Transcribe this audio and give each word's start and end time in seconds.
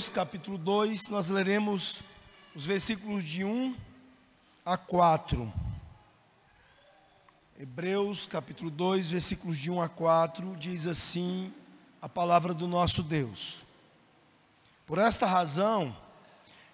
Hebreus 0.00 0.08
capítulo 0.08 0.56
2, 0.56 1.08
nós 1.08 1.28
leremos 1.28 2.00
os 2.54 2.64
versículos 2.64 3.22
de 3.22 3.44
1 3.44 3.76
a 4.64 4.78
4. 4.78 5.52
Hebreus 7.58 8.24
capítulo 8.24 8.70
2, 8.70 9.10
versículos 9.10 9.58
de 9.58 9.70
1 9.70 9.82
a 9.82 9.90
4, 9.90 10.56
diz 10.56 10.86
assim 10.86 11.52
a 12.00 12.08
palavra 12.08 12.54
do 12.54 12.66
nosso 12.66 13.02
Deus. 13.02 13.60
Por 14.86 14.98
esta 14.98 15.26
razão, 15.26 15.94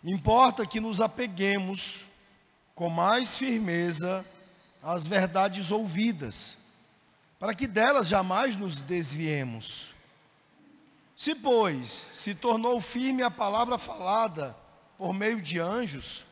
importa 0.04 0.64
que 0.64 0.78
nos 0.78 1.00
apeguemos 1.00 2.04
com 2.76 2.88
mais 2.88 3.36
firmeza 3.36 4.24
às 4.80 5.04
verdades 5.04 5.72
ouvidas, 5.72 6.58
para 7.40 7.56
que 7.56 7.66
delas 7.66 8.06
jamais 8.06 8.54
nos 8.54 8.82
desviemos. 8.82 9.95
Se, 11.16 11.34
pois, 11.34 11.88
se 11.88 12.34
tornou 12.34 12.80
firme 12.80 13.22
a 13.22 13.30
palavra 13.30 13.78
falada 13.78 14.54
por 14.98 15.14
meio 15.14 15.40
de 15.40 15.58
anjos, 15.58 16.26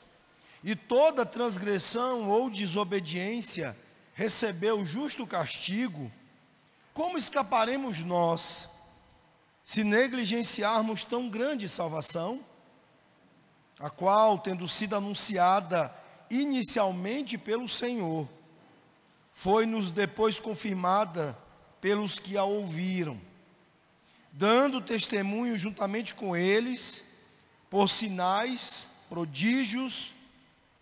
e 0.62 0.76
toda 0.76 1.26
transgressão 1.26 2.30
ou 2.30 2.50
desobediência 2.50 3.76
recebeu 4.14 4.84
justo 4.84 5.26
castigo, 5.26 6.12
como 6.92 7.18
escaparemos 7.18 8.00
nós 8.00 8.68
se 9.64 9.82
negligenciarmos 9.82 11.02
tão 11.02 11.28
grande 11.28 11.68
salvação, 11.68 12.40
a 13.78 13.90
qual, 13.90 14.38
tendo 14.38 14.68
sido 14.68 14.94
anunciada 14.94 15.94
inicialmente 16.30 17.36
pelo 17.36 17.68
Senhor, 17.68 18.28
foi-nos 19.32 19.90
depois 19.90 20.38
confirmada 20.38 21.36
pelos 21.80 22.18
que 22.18 22.36
a 22.36 22.44
ouviram, 22.44 23.20
dando 24.36 24.80
testemunho 24.80 25.56
juntamente 25.56 26.12
com 26.12 26.36
eles, 26.36 27.04
por 27.70 27.88
sinais, 27.88 28.88
prodígios 29.08 30.12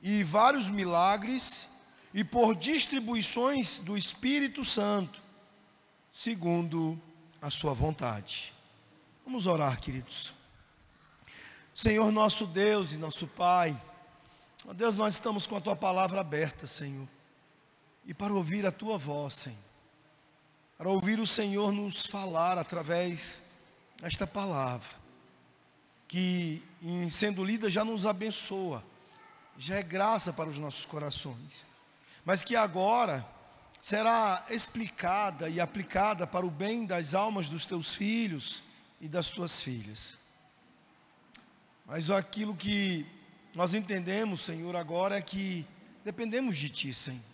e 0.01 0.25
vários 0.25 0.69
milagres, 0.69 1.69
e 2.15 2.25
por 2.25 2.55
distribuições 2.55 3.79
do 3.79 3.97
Espírito 3.97 4.65
Santo, 4.65 5.21
segundo 6.11 7.01
a 7.41 7.51
sua 7.51 7.73
vontade. 7.73 8.53
Vamos 9.25 9.47
orar, 9.47 9.81
queridos. 9.81 10.33
Senhor 11.75 12.11
nosso 12.11 12.47
Deus 12.47 12.93
e 12.93 12.99
nosso 12.99 13.27
Pai, 13.27 13.81
ó 14.67 14.75
Deus, 14.75 14.99
nós 14.99 15.15
estamos 15.15 15.47
com 15.47 15.57
a 15.57 15.61
tua 15.61 15.77
palavra 15.77 16.21
aberta, 16.21 16.67
Senhor, 16.67 17.09
e 18.05 18.13
para 18.13 18.35
ouvir 18.35 18.67
a 18.67 18.73
tua 18.73 18.99
voz, 18.99 19.35
Senhor, 19.35 19.72
para 20.83 20.91
ouvir 20.91 21.21
o 21.21 21.27
Senhor 21.27 21.71
nos 21.71 22.07
falar 22.07 22.59
através 22.59 23.41
desta 24.01 24.27
palavra, 24.27 24.91
que 26.09 26.61
em 26.83 27.09
sendo 27.09 27.45
lida 27.45 27.71
já 27.71 27.85
nos 27.85 28.05
abençoa, 28.05 28.83
já 29.57 29.77
é 29.77 29.83
graça 29.85 30.33
para 30.33 30.51
os 30.51 30.59
nossos 30.59 30.85
corações 30.85 31.65
mas 32.25 32.43
que 32.43 32.57
agora 32.57 33.25
será 33.81 34.45
explicada 34.51 35.49
e 35.49 35.61
aplicada 35.61 36.27
para 36.27 36.45
o 36.45 36.51
bem 36.51 36.85
das 36.85 37.15
almas 37.15 37.49
dos 37.49 37.65
teus 37.65 37.95
filhos 37.95 38.65
e 39.01 39.07
das 39.07 39.31
tuas 39.31 39.63
filhas. 39.63 40.19
Mas 41.87 42.11
aquilo 42.11 42.57
que 42.57 43.07
nós 43.55 43.73
entendemos, 43.73 44.41
Senhor, 44.41 44.75
agora 44.75 45.17
é 45.17 45.23
que 45.23 45.65
dependemos 46.05 46.57
de 46.57 46.69
Ti, 46.69 46.93
Senhor. 46.93 47.32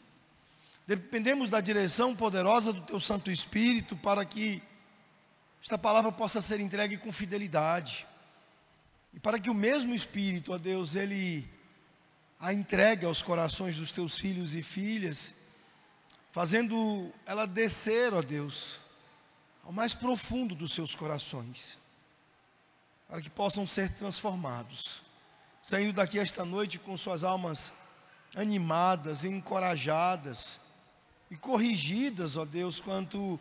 Dependemos 0.89 1.50
da 1.50 1.61
direção 1.61 2.17
poderosa 2.17 2.72
do 2.72 2.81
Teu 2.81 2.98
Santo 2.98 3.31
Espírito 3.31 3.94
para 3.94 4.25
que 4.25 4.62
esta 5.62 5.77
palavra 5.77 6.11
possa 6.11 6.41
ser 6.41 6.61
entregue 6.61 6.97
com 6.97 7.12
fidelidade. 7.12 8.06
E 9.13 9.20
para 9.20 9.39
que 9.39 9.51
o 9.51 9.55
mesmo 9.55 9.95
Espírito, 9.95 10.51
ó 10.51 10.57
Deus, 10.57 10.96
ele 10.96 11.46
a 12.40 12.55
entregue 12.55 13.05
aos 13.05 13.20
corações 13.20 13.77
dos 13.77 13.92
teus 13.92 14.17
filhos 14.18 14.55
e 14.55 14.63
filhas, 14.63 15.35
fazendo 16.33 17.13
ela 17.27 17.46
descer, 17.46 18.14
ó 18.14 18.23
Deus, 18.23 18.79
ao 19.64 19.73
mais 19.73 19.92
profundo 19.92 20.55
dos 20.55 20.73
seus 20.73 20.95
corações, 20.95 21.77
para 23.07 23.20
que 23.20 23.29
possam 23.29 23.67
ser 23.67 23.90
transformados, 23.90 25.02
saindo 25.63 25.92
daqui 25.92 26.18
esta 26.18 26.46
noite 26.46 26.79
com 26.79 26.96
suas 26.96 27.24
almas 27.24 27.74
animadas, 28.34 29.27
encorajadas 29.27 30.67
e 31.30 31.36
corrigidas, 31.36 32.36
ó 32.36 32.44
Deus, 32.44 32.80
quanto 32.80 33.39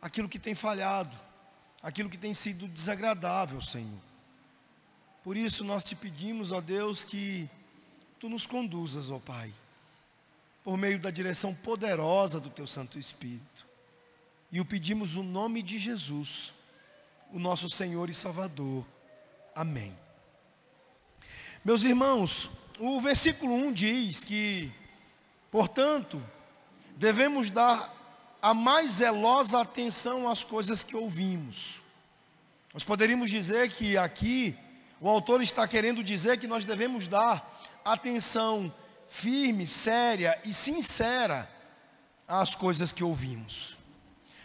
aquilo 0.00 0.28
que 0.28 0.38
tem 0.38 0.54
falhado, 0.54 1.16
aquilo 1.82 2.10
que 2.10 2.18
tem 2.18 2.34
sido 2.34 2.68
desagradável, 2.68 3.60
Senhor. 3.62 4.00
Por 5.24 5.36
isso 5.36 5.64
nós 5.64 5.84
te 5.84 5.94
pedimos, 5.94 6.52
ó 6.52 6.60
Deus, 6.60 7.04
que 7.04 7.48
tu 8.18 8.28
nos 8.28 8.46
conduzas, 8.46 9.10
ó 9.10 9.18
Pai, 9.18 9.52
por 10.64 10.76
meio 10.76 10.98
da 10.98 11.10
direção 11.10 11.54
poderosa 11.54 12.40
do 12.40 12.50
teu 12.50 12.66
Santo 12.66 12.98
Espírito. 12.98 13.66
E 14.50 14.60
o 14.60 14.64
pedimos 14.64 15.14
no 15.14 15.22
nome 15.22 15.62
de 15.62 15.78
Jesus, 15.78 16.52
o 17.32 17.38
nosso 17.38 17.70
Senhor 17.70 18.10
e 18.10 18.14
Salvador. 18.14 18.84
Amém. 19.54 19.96
Meus 21.64 21.84
irmãos, 21.84 22.50
o 22.78 23.00
versículo 23.00 23.54
1 23.54 23.72
diz 23.72 24.24
que, 24.24 24.70
portanto, 25.50 26.22
devemos 26.96 27.50
dar 27.50 27.92
a 28.40 28.52
mais 28.52 28.92
zelosa 28.92 29.60
atenção 29.60 30.28
às 30.28 30.42
coisas 30.42 30.82
que 30.82 30.96
ouvimos. 30.96 31.80
Nós 32.74 32.84
poderíamos 32.84 33.30
dizer 33.30 33.70
que 33.70 33.96
aqui 33.96 34.56
o 35.00 35.08
autor 35.08 35.42
está 35.42 35.66
querendo 35.68 36.02
dizer 36.02 36.38
que 36.38 36.46
nós 36.46 36.64
devemos 36.64 37.06
dar 37.06 37.48
atenção 37.84 38.72
firme, 39.08 39.66
séria 39.66 40.40
e 40.44 40.54
sincera 40.54 41.48
às 42.26 42.54
coisas 42.54 42.92
que 42.92 43.04
ouvimos. 43.04 43.76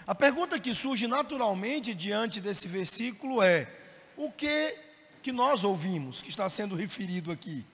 A 0.06 0.14
pergunta 0.16 0.60
que 0.60 0.74
surge 0.74 1.08
naturalmente 1.08 1.94
diante 1.94 2.40
desse 2.40 2.68
versículo 2.68 3.42
é: 3.42 3.68
o 4.16 4.32
que 4.32 4.76
que 5.22 5.32
nós 5.32 5.64
ouvimos, 5.64 6.22
que 6.22 6.30
está 6.30 6.50
sendo 6.50 6.76
referido 6.76 7.32
aqui? 7.32 7.66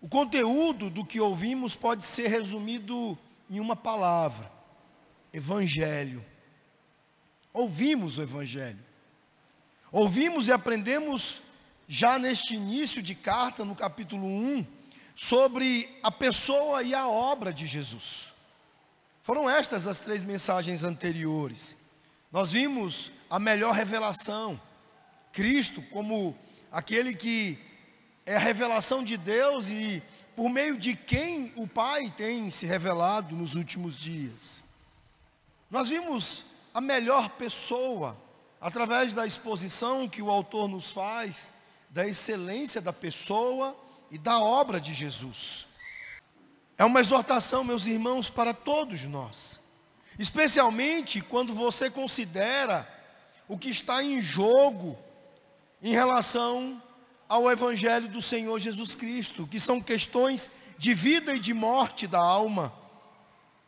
O 0.00 0.08
conteúdo 0.08 0.90
do 0.90 1.04
que 1.04 1.20
ouvimos 1.20 1.74
pode 1.74 2.04
ser 2.04 2.28
resumido 2.28 3.18
em 3.48 3.60
uma 3.60 3.76
palavra: 3.76 4.50
Evangelho. 5.32 6.24
Ouvimos 7.52 8.18
o 8.18 8.22
Evangelho. 8.22 8.84
Ouvimos 9.90 10.48
e 10.48 10.52
aprendemos 10.52 11.42
já 11.86 12.18
neste 12.18 12.54
início 12.54 13.02
de 13.02 13.14
carta, 13.14 13.64
no 13.64 13.74
capítulo 13.74 14.26
1, 14.26 14.66
sobre 15.16 15.88
a 16.02 16.10
pessoa 16.10 16.82
e 16.82 16.94
a 16.94 17.08
obra 17.08 17.52
de 17.52 17.66
Jesus. 17.66 18.34
Foram 19.22 19.48
estas 19.48 19.86
as 19.86 19.98
três 19.98 20.22
mensagens 20.22 20.84
anteriores. 20.84 21.76
Nós 22.30 22.52
vimos 22.52 23.10
a 23.30 23.38
melhor 23.38 23.74
revelação, 23.74 24.60
Cristo 25.32 25.80
como 25.90 26.36
aquele 26.70 27.14
que 27.14 27.58
é 28.26 28.36
a 28.36 28.40
revelação 28.40 29.02
de 29.02 29.16
Deus 29.16 29.70
e 29.70 30.02
por 30.38 30.48
meio 30.48 30.78
de 30.78 30.94
quem 30.94 31.52
o 31.56 31.66
Pai 31.66 32.14
tem 32.16 32.48
se 32.48 32.64
revelado 32.64 33.34
nos 33.34 33.56
últimos 33.56 33.98
dias. 33.98 34.62
Nós 35.68 35.88
vimos 35.88 36.44
a 36.72 36.80
melhor 36.80 37.28
pessoa 37.30 38.16
através 38.60 39.12
da 39.12 39.26
exposição 39.26 40.08
que 40.08 40.22
o 40.22 40.30
autor 40.30 40.68
nos 40.68 40.90
faz 40.90 41.48
da 41.90 42.06
excelência 42.06 42.80
da 42.80 42.92
pessoa 42.92 43.76
e 44.12 44.16
da 44.16 44.38
obra 44.38 44.80
de 44.80 44.94
Jesus. 44.94 45.66
É 46.76 46.84
uma 46.84 47.00
exortação, 47.00 47.64
meus 47.64 47.88
irmãos, 47.88 48.30
para 48.30 48.54
todos 48.54 49.06
nós, 49.06 49.58
especialmente 50.20 51.20
quando 51.20 51.52
você 51.52 51.90
considera 51.90 52.88
o 53.48 53.58
que 53.58 53.70
está 53.70 54.04
em 54.04 54.20
jogo 54.20 54.96
em 55.82 55.90
relação 55.90 56.80
ao 57.28 57.50
Evangelho 57.50 58.08
do 58.08 58.22
Senhor 58.22 58.58
Jesus 58.58 58.94
Cristo, 58.94 59.46
que 59.46 59.60
são 59.60 59.80
questões 59.80 60.50
de 60.78 60.94
vida 60.94 61.34
e 61.34 61.38
de 61.38 61.52
morte 61.52 62.06
da 62.06 62.18
alma, 62.20 62.72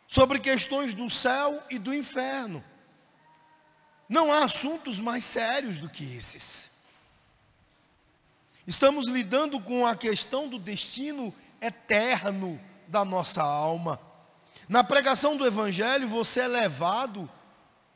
sobre 0.08 0.38
questões 0.38 0.94
do 0.94 1.10
céu 1.10 1.62
e 1.70 1.78
do 1.78 1.94
inferno. 1.94 2.64
Não 4.08 4.32
há 4.32 4.44
assuntos 4.44 4.98
mais 4.98 5.24
sérios 5.24 5.78
do 5.78 5.88
que 5.88 6.16
esses. 6.16 6.70
Estamos 8.66 9.08
lidando 9.08 9.60
com 9.60 9.86
a 9.86 9.94
questão 9.94 10.48
do 10.48 10.58
destino 10.58 11.34
eterno 11.60 12.60
da 12.88 13.04
nossa 13.04 13.42
alma. 13.42 14.00
Na 14.68 14.82
pregação 14.82 15.36
do 15.36 15.46
Evangelho, 15.46 16.08
você 16.08 16.40
é 16.40 16.48
levado 16.48 17.28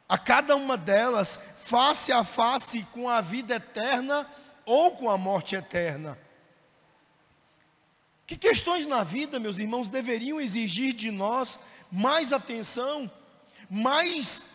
a 0.08 0.18
cada 0.18 0.54
uma 0.56 0.76
delas 0.76 1.38
face 1.58 2.12
a 2.12 2.22
face 2.22 2.86
com 2.92 3.08
a 3.08 3.20
vida 3.20 3.56
eterna 3.56 4.28
ou 4.66 4.92
com 4.92 5.10
a 5.10 5.18
morte 5.18 5.54
eterna. 5.54 6.18
Que 8.26 8.36
questões 8.36 8.86
na 8.86 9.04
vida, 9.04 9.38
meus 9.38 9.58
irmãos, 9.58 9.88
deveriam 9.88 10.40
exigir 10.40 10.94
de 10.94 11.10
nós 11.10 11.58
mais 11.90 12.32
atenção, 12.32 13.10
mais 13.68 14.54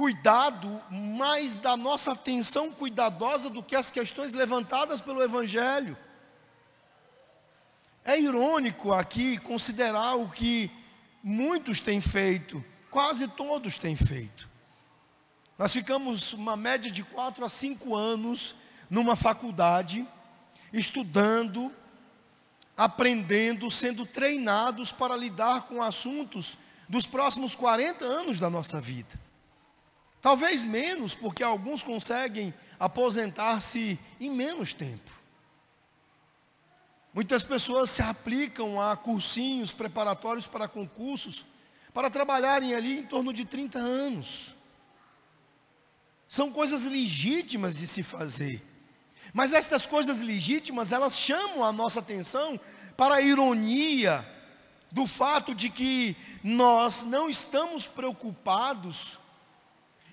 cuidado 0.00 0.82
mais 0.90 1.56
da 1.56 1.76
nossa 1.76 2.12
atenção 2.12 2.72
cuidadosa 2.72 3.50
do 3.50 3.62
que 3.62 3.76
as 3.76 3.90
questões 3.90 4.32
levantadas 4.32 5.00
pelo 5.00 5.22
Evangelho. 5.22 5.94
É 8.02 8.18
irônico 8.18 8.94
aqui 8.94 9.36
considerar 9.36 10.14
o 10.14 10.30
que 10.30 10.70
muitos 11.22 11.80
têm 11.80 12.00
feito, 12.00 12.64
quase 12.90 13.28
todos 13.28 13.76
têm 13.76 13.94
feito. 13.94 14.48
Nós 15.58 15.72
ficamos 15.72 16.32
uma 16.32 16.56
média 16.56 16.90
de 16.90 17.02
quatro 17.02 17.44
a 17.44 17.48
cinco 17.50 17.94
anos 17.94 18.54
numa 18.90 19.14
faculdade, 19.14 20.06
estudando, 20.72 21.72
aprendendo, 22.76 23.70
sendo 23.70 24.04
treinados 24.04 24.90
para 24.90 25.16
lidar 25.16 25.68
com 25.68 25.80
assuntos 25.80 26.58
dos 26.88 27.06
próximos 27.06 27.54
40 27.54 28.04
anos 28.04 28.40
da 28.40 28.50
nossa 28.50 28.80
vida. 28.80 29.18
Talvez 30.20 30.64
menos, 30.64 31.14
porque 31.14 31.42
alguns 31.42 31.82
conseguem 31.82 32.52
aposentar-se 32.78 33.98
em 34.18 34.30
menos 34.30 34.74
tempo. 34.74 35.10
Muitas 37.14 37.42
pessoas 37.42 37.90
se 37.90 38.02
aplicam 38.02 38.80
a 38.80 38.96
cursinhos 38.96 39.72
preparatórios 39.72 40.46
para 40.46 40.68
concursos 40.68 41.44
para 41.92 42.10
trabalharem 42.10 42.74
ali 42.74 42.98
em 42.98 43.02
torno 43.02 43.32
de 43.32 43.44
30 43.44 43.78
anos. 43.78 44.54
São 46.28 46.52
coisas 46.52 46.84
legítimas 46.84 47.78
de 47.78 47.86
se 47.86 48.02
fazer. 48.02 48.62
Mas 49.32 49.52
estas 49.52 49.86
coisas 49.86 50.20
legítimas, 50.20 50.92
elas 50.92 51.16
chamam 51.16 51.64
a 51.64 51.72
nossa 51.72 52.00
atenção 52.00 52.58
para 52.96 53.16
a 53.16 53.22
ironia 53.22 54.24
do 54.90 55.06
fato 55.06 55.54
de 55.54 55.70
que 55.70 56.16
nós 56.42 57.04
não 57.04 57.30
estamos 57.30 57.86
preocupados 57.86 59.18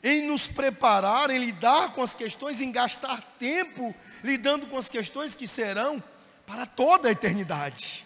em 0.04 0.22
nos 0.22 0.48
preparar, 0.48 1.30
em 1.30 1.40
lidar 1.40 1.92
com 1.94 2.02
as 2.02 2.14
questões, 2.14 2.62
em 2.62 2.72
gastar 2.72 3.22
tempo 3.40 3.94
lidando 4.24 4.68
com 4.68 4.78
as 4.78 4.90
questões 4.90 5.34
que 5.34 5.48
serão 5.48 6.02
para 6.46 6.66
toda 6.66 7.10
a 7.10 7.12
eternidade. 7.12 8.06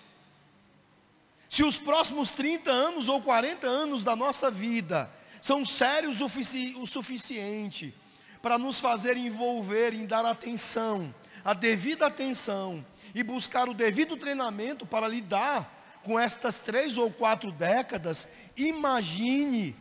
Se 1.49 1.63
os 1.63 1.77
próximos 1.77 2.31
30 2.31 2.71
anos 2.71 3.09
ou 3.09 3.21
40 3.21 3.67
anos 3.67 4.03
da 4.05 4.15
nossa 4.15 4.49
vida 4.49 5.11
são 5.41 5.65
sérios 5.65 6.21
o 6.21 6.87
suficiente 6.87 7.93
para 8.41 8.57
nos 8.57 8.79
fazer 8.79 9.17
envolver 9.17 9.93
em 9.93 10.05
dar 10.05 10.25
atenção, 10.25 11.13
a 11.45 11.53
devida 11.53 12.07
atenção 12.07 12.83
e 13.13 13.23
buscar 13.23 13.69
o 13.69 13.73
devido 13.73 14.17
treinamento 14.17 14.85
para 14.85 15.07
lidar 15.07 15.79
com 16.03 16.19
estas 16.19 16.59
três 16.59 16.97
ou 16.97 17.11
quatro 17.11 17.51
décadas, 17.51 18.29
imagine 18.57 19.75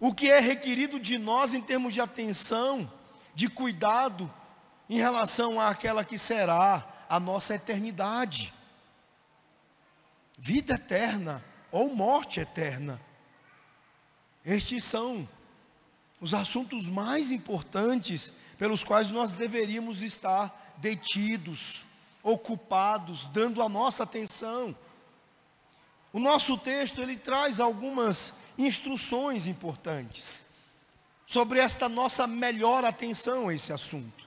o 0.00 0.12
que 0.12 0.30
é 0.30 0.40
requerido 0.40 0.98
de 0.98 1.16
nós 1.16 1.54
em 1.54 1.60
termos 1.60 1.94
de 1.94 2.00
atenção, 2.00 2.90
de 3.34 3.48
cuidado, 3.48 4.32
em 4.90 4.96
relação 4.96 5.60
àquela 5.60 6.04
que 6.04 6.18
será 6.18 6.84
a 7.08 7.20
nossa 7.20 7.54
eternidade. 7.54 8.52
Vida 10.36 10.74
eterna 10.74 11.42
ou 11.70 11.94
morte 11.94 12.40
eterna. 12.40 13.00
Estes 14.44 14.82
são 14.82 15.28
os 16.22 16.32
assuntos 16.34 16.88
mais 16.88 17.32
importantes 17.32 18.32
pelos 18.56 18.84
quais 18.84 19.10
nós 19.10 19.34
deveríamos 19.34 20.02
estar 20.02 20.72
detidos, 20.76 21.82
ocupados, 22.22 23.24
dando 23.24 23.60
a 23.60 23.68
nossa 23.68 24.04
atenção. 24.04 24.74
O 26.12 26.20
nosso 26.20 26.56
texto 26.56 27.02
ele 27.02 27.16
traz 27.16 27.58
algumas 27.58 28.34
instruções 28.56 29.48
importantes 29.48 30.44
sobre 31.26 31.58
esta 31.58 31.88
nossa 31.88 32.24
melhor 32.24 32.84
atenção 32.84 33.48
a 33.48 33.54
esse 33.54 33.72
assunto. 33.72 34.22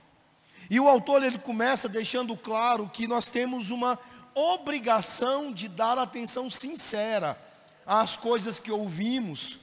E 0.69 0.81
o 0.81 0.89
autor 0.89 1.23
ele 1.23 1.37
começa 1.37 1.87
deixando 1.87 2.35
claro 2.35 2.89
que 2.89 3.07
nós 3.07 3.29
temos 3.29 3.71
uma 3.71 3.97
obrigação 4.33 5.53
de 5.53 5.69
dar 5.69 5.97
atenção 5.97 6.49
sincera 6.49 7.41
às 7.85 8.17
coisas 8.17 8.59
que 8.59 8.71
ouvimos 8.71 9.59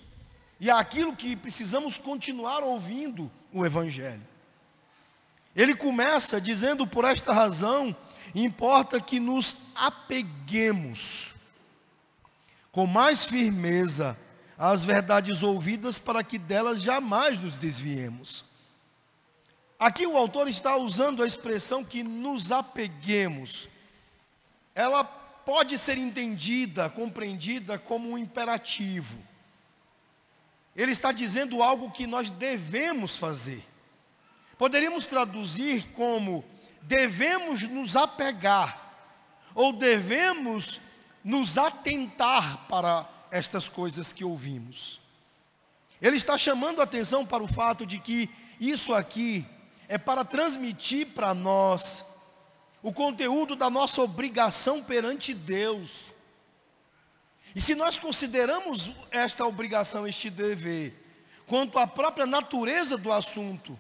e 0.63 0.71
àquilo 0.71 1.17
que 1.17 1.35
precisamos 1.35 1.99
continuar 1.99 2.63
ouvindo 2.63 3.29
o 3.53 3.67
evangelho. 3.67 4.23
Ele 5.57 5.75
começa 5.75 6.41
dizendo 6.41 6.87
por 6.87 7.05
esta 7.05 7.33
razão, 7.33 7.95
importa 8.33 9.01
que 9.01 9.19
nos 9.19 9.57
apeguemos 9.75 11.35
com 12.71 12.87
mais 12.87 13.27
firmeza 13.27 14.17
às 14.57 14.85
verdades 14.85 15.43
ouvidas 15.43 15.99
para 15.99 16.23
que 16.23 16.39
delas 16.39 16.81
jamais 16.81 17.37
nos 17.37 17.57
desviemos. 17.57 18.45
Aqui 19.81 20.07
o 20.07 20.17
autor 20.17 20.47
está 20.47 20.77
usando 20.77 21.25
a 21.25 21.27
expressão 21.27 21.85
que 21.85 22.05
nos 22.05 22.53
apeguemos. 22.53 23.69
Ela 24.77 25.03
pode 25.03 25.77
ser 25.77 25.99
entendida, 25.99 26.89
compreendida 26.89 27.81
como 27.81 28.11
um 28.11 28.17
imperativo. 28.17 29.32
Ele 30.75 30.93
está 30.93 31.13
dizendo 31.13 31.63
algo 31.63 31.91
que 31.91 32.07
nós 32.07 32.31
devemos 32.31 33.17
fazer. 33.17 33.63
Poderíamos 34.57 35.07
traduzir 35.07 35.85
como 35.93 36.45
devemos 36.83 37.69
nos 37.69 37.97
apegar 37.97 38.81
ou 39.55 39.73
devemos 39.73 40.81
nos 41.23 41.59
atentar 41.59 42.67
para 42.69 43.09
estas 43.31 43.69
coisas 43.69 44.13
que 44.13 44.25
ouvimos. 44.25 45.01
Ele 46.01 46.17
está 46.17 46.37
chamando 46.37 46.81
a 46.81 46.85
atenção 46.85 47.25
para 47.25 47.43
o 47.43 47.49
fato 47.49 47.87
de 47.87 47.99
que 47.99 48.29
isso 48.59 48.93
aqui 48.95 49.47
é 49.89 49.99
para 49.99 50.25
transmitir 50.25 51.09
para 51.09 51.35
nós 51.35 52.05
o 52.83 52.93
conteúdo 52.93 53.55
da 53.55 53.71
nossa 53.71 54.03
obrigação 54.03 54.83
perante 54.83 55.33
Deus. 55.33 56.12
E 57.55 57.61
se 57.61 57.75
nós 57.75 57.99
consideramos 57.99 58.93
esta 59.11 59.47
obrigação, 59.47 60.07
este 60.07 60.31
dever, 60.31 60.95
quanto 61.47 61.79
à 61.79 61.87
própria 61.87 62.27
natureza 62.27 62.97
do 62.97 63.13
assunto, 63.13 63.79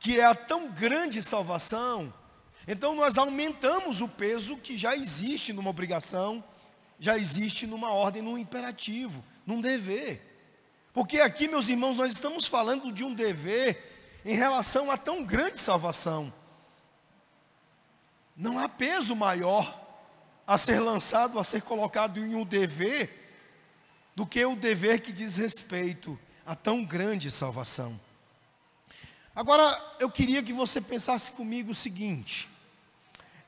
que 0.00 0.18
é 0.18 0.24
a 0.24 0.34
tão 0.34 0.70
grande 0.70 1.22
salvação, 1.22 2.12
então 2.66 2.94
nós 2.94 3.16
aumentamos 3.16 4.00
o 4.00 4.08
peso 4.08 4.56
que 4.56 4.76
já 4.76 4.96
existe 4.96 5.52
numa 5.52 5.70
obrigação, 5.70 6.42
já 6.98 7.16
existe 7.16 7.66
numa 7.66 7.92
ordem, 7.92 8.20
num 8.20 8.36
imperativo, 8.36 9.24
num 9.46 9.60
dever. 9.60 10.20
Porque 10.92 11.20
aqui, 11.20 11.46
meus 11.46 11.68
irmãos, 11.68 11.96
nós 11.96 12.10
estamos 12.10 12.48
falando 12.48 12.92
de 12.92 13.04
um 13.04 13.14
dever 13.14 14.20
em 14.24 14.34
relação 14.34 14.90
a 14.90 14.96
tão 14.96 15.24
grande 15.24 15.60
salvação. 15.60 16.32
Não 18.36 18.58
há 18.58 18.68
peso 18.68 19.14
maior 19.14 19.77
a 20.48 20.56
ser 20.56 20.80
lançado, 20.80 21.38
a 21.38 21.44
ser 21.44 21.60
colocado 21.60 22.18
em 22.18 22.34
um 22.34 22.42
dever, 22.42 23.26
do 24.16 24.26
que 24.26 24.42
o 24.46 24.56
dever 24.56 25.02
que 25.02 25.12
diz 25.12 25.36
respeito 25.36 26.18
a 26.46 26.54
tão 26.54 26.82
grande 26.82 27.30
salvação. 27.30 28.00
Agora, 29.36 29.78
eu 30.00 30.10
queria 30.10 30.42
que 30.42 30.54
você 30.54 30.80
pensasse 30.80 31.32
comigo 31.32 31.72
o 31.72 31.74
seguinte: 31.74 32.48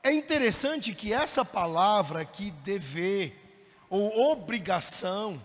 é 0.03 0.13
interessante 0.13 0.93
que 0.93 1.11
essa 1.11 1.43
palavra 1.43 2.21
aqui, 2.21 2.51
dever 2.63 3.35
ou 3.89 4.31
obrigação, 4.31 5.43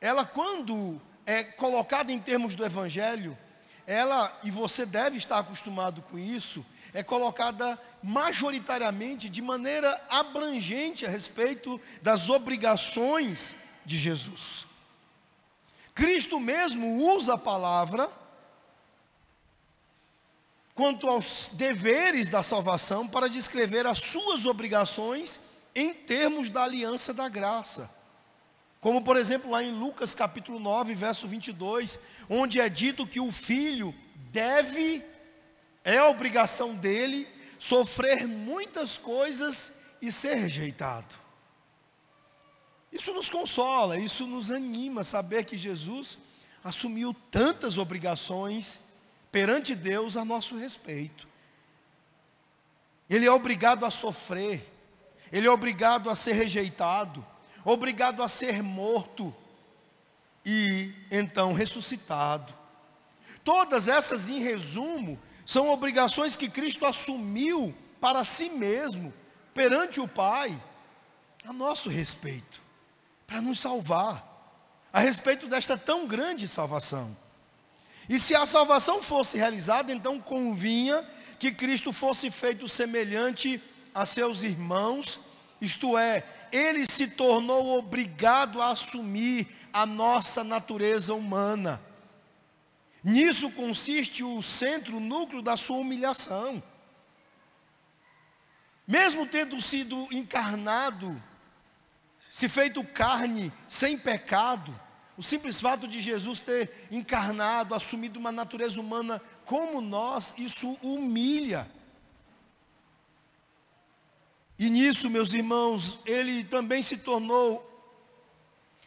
ela, 0.00 0.24
quando 0.24 1.00
é 1.26 1.42
colocada 1.42 2.12
em 2.12 2.20
termos 2.20 2.54
do 2.54 2.64
Evangelho, 2.64 3.36
ela, 3.84 4.32
e 4.44 4.50
você 4.50 4.86
deve 4.86 5.16
estar 5.16 5.38
acostumado 5.38 6.02
com 6.02 6.16
isso, 6.16 6.64
é 6.92 7.02
colocada 7.02 7.80
majoritariamente 8.02 9.28
de 9.28 9.42
maneira 9.42 10.00
abrangente 10.08 11.04
a 11.04 11.08
respeito 11.08 11.80
das 12.02 12.28
obrigações 12.28 13.54
de 13.84 13.98
Jesus. 13.98 14.66
Cristo 15.94 16.38
mesmo 16.38 17.14
usa 17.14 17.34
a 17.34 17.38
palavra 17.38 18.08
quanto 20.74 21.08
aos 21.08 21.50
deveres 21.54 22.28
da 22.28 22.40
salvação 22.42 23.08
para 23.08 23.28
descrever 23.28 23.84
as 23.84 23.98
suas 23.98 24.46
obrigações 24.46 25.40
em 25.74 25.92
termos 25.92 26.50
da 26.50 26.62
aliança 26.62 27.12
da 27.12 27.28
graça. 27.28 27.90
Como, 28.80 29.02
por 29.02 29.16
exemplo, 29.16 29.50
lá 29.50 29.62
em 29.62 29.72
Lucas 29.72 30.14
capítulo 30.14 30.60
9, 30.60 30.94
verso 30.94 31.26
22, 31.26 31.98
onde 32.30 32.60
é 32.60 32.68
dito 32.68 33.06
que 33.06 33.18
o 33.18 33.32
filho 33.32 33.92
deve, 34.30 35.02
é 35.88 36.02
obrigação 36.02 36.74
dele, 36.74 37.26
sofrer 37.58 38.28
muitas 38.28 38.98
coisas 38.98 39.72
e 40.02 40.12
ser 40.12 40.34
rejeitado. 40.34 41.16
Isso 42.92 43.10
nos 43.14 43.30
consola, 43.30 43.96
isso 43.96 44.26
nos 44.26 44.50
anima 44.50 45.02
saber 45.02 45.46
que 45.46 45.56
Jesus 45.56 46.18
assumiu 46.62 47.16
tantas 47.30 47.78
obrigações 47.78 48.82
perante 49.32 49.74
Deus 49.74 50.18
a 50.18 50.26
nosso 50.26 50.58
respeito. 50.58 51.26
Ele 53.08 53.24
é 53.24 53.32
obrigado 53.32 53.86
a 53.86 53.90
sofrer, 53.90 54.62
ele 55.32 55.46
é 55.46 55.50
obrigado 55.50 56.10
a 56.10 56.14
ser 56.14 56.34
rejeitado, 56.34 57.24
obrigado 57.64 58.22
a 58.22 58.28
ser 58.28 58.62
morto 58.62 59.34
e 60.44 60.92
então 61.10 61.54
ressuscitado. 61.54 62.52
Todas 63.42 63.88
essas, 63.88 64.28
em 64.28 64.40
resumo, 64.40 65.18
são 65.48 65.70
obrigações 65.70 66.36
que 66.36 66.46
Cristo 66.46 66.84
assumiu 66.84 67.74
para 67.98 68.22
si 68.22 68.50
mesmo, 68.50 69.14
perante 69.54 69.98
o 69.98 70.06
Pai, 70.06 70.54
a 71.42 71.54
nosso 71.54 71.88
respeito, 71.88 72.60
para 73.26 73.40
nos 73.40 73.58
salvar, 73.58 74.22
a 74.92 75.00
respeito 75.00 75.46
desta 75.46 75.74
tão 75.78 76.06
grande 76.06 76.46
salvação. 76.46 77.16
E 78.10 78.18
se 78.18 78.34
a 78.34 78.44
salvação 78.44 79.02
fosse 79.02 79.38
realizada, 79.38 79.90
então 79.90 80.20
convinha 80.20 81.02
que 81.38 81.50
Cristo 81.50 81.94
fosse 81.94 82.30
feito 82.30 82.68
semelhante 82.68 83.58
a 83.94 84.04
seus 84.04 84.42
irmãos, 84.42 85.18
isto 85.62 85.96
é, 85.96 86.26
ele 86.52 86.84
se 86.84 87.08
tornou 87.08 87.78
obrigado 87.78 88.60
a 88.60 88.72
assumir 88.72 89.48
a 89.72 89.86
nossa 89.86 90.44
natureza 90.44 91.14
humana. 91.14 91.80
Nisso 93.02 93.50
consiste 93.52 94.24
o 94.24 94.42
centro, 94.42 94.96
o 94.96 95.00
núcleo 95.00 95.40
da 95.40 95.56
sua 95.56 95.78
humilhação. 95.78 96.62
Mesmo 98.86 99.26
tendo 99.26 99.60
sido 99.60 100.08
encarnado, 100.10 101.20
se 102.30 102.48
feito 102.48 102.82
carne 102.82 103.52
sem 103.66 103.98
pecado, 103.98 104.78
o 105.16 105.22
simples 105.22 105.60
fato 105.60 105.86
de 105.88 106.00
Jesus 106.00 106.38
ter 106.38 106.86
encarnado, 106.90 107.74
assumido 107.74 108.18
uma 108.18 108.32
natureza 108.32 108.80
humana 108.80 109.20
como 109.44 109.80
nós, 109.80 110.34
isso 110.38 110.78
humilha. 110.82 111.68
E 114.58 114.70
nisso, 114.70 115.08
meus 115.08 115.34
irmãos, 115.34 115.98
ele 116.04 116.44
também 116.44 116.82
se 116.82 116.98
tornou 116.98 117.64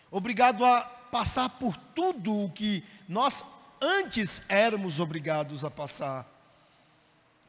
obrigado 0.10 0.66
a 0.66 0.82
passar 0.82 1.50
por 1.50 1.76
tudo 1.78 2.46
o 2.46 2.52
que 2.52 2.84
nós 3.08 3.61
antes 3.82 4.44
éramos 4.48 5.00
obrigados 5.00 5.66
a 5.66 5.72
passar. 5.72 6.26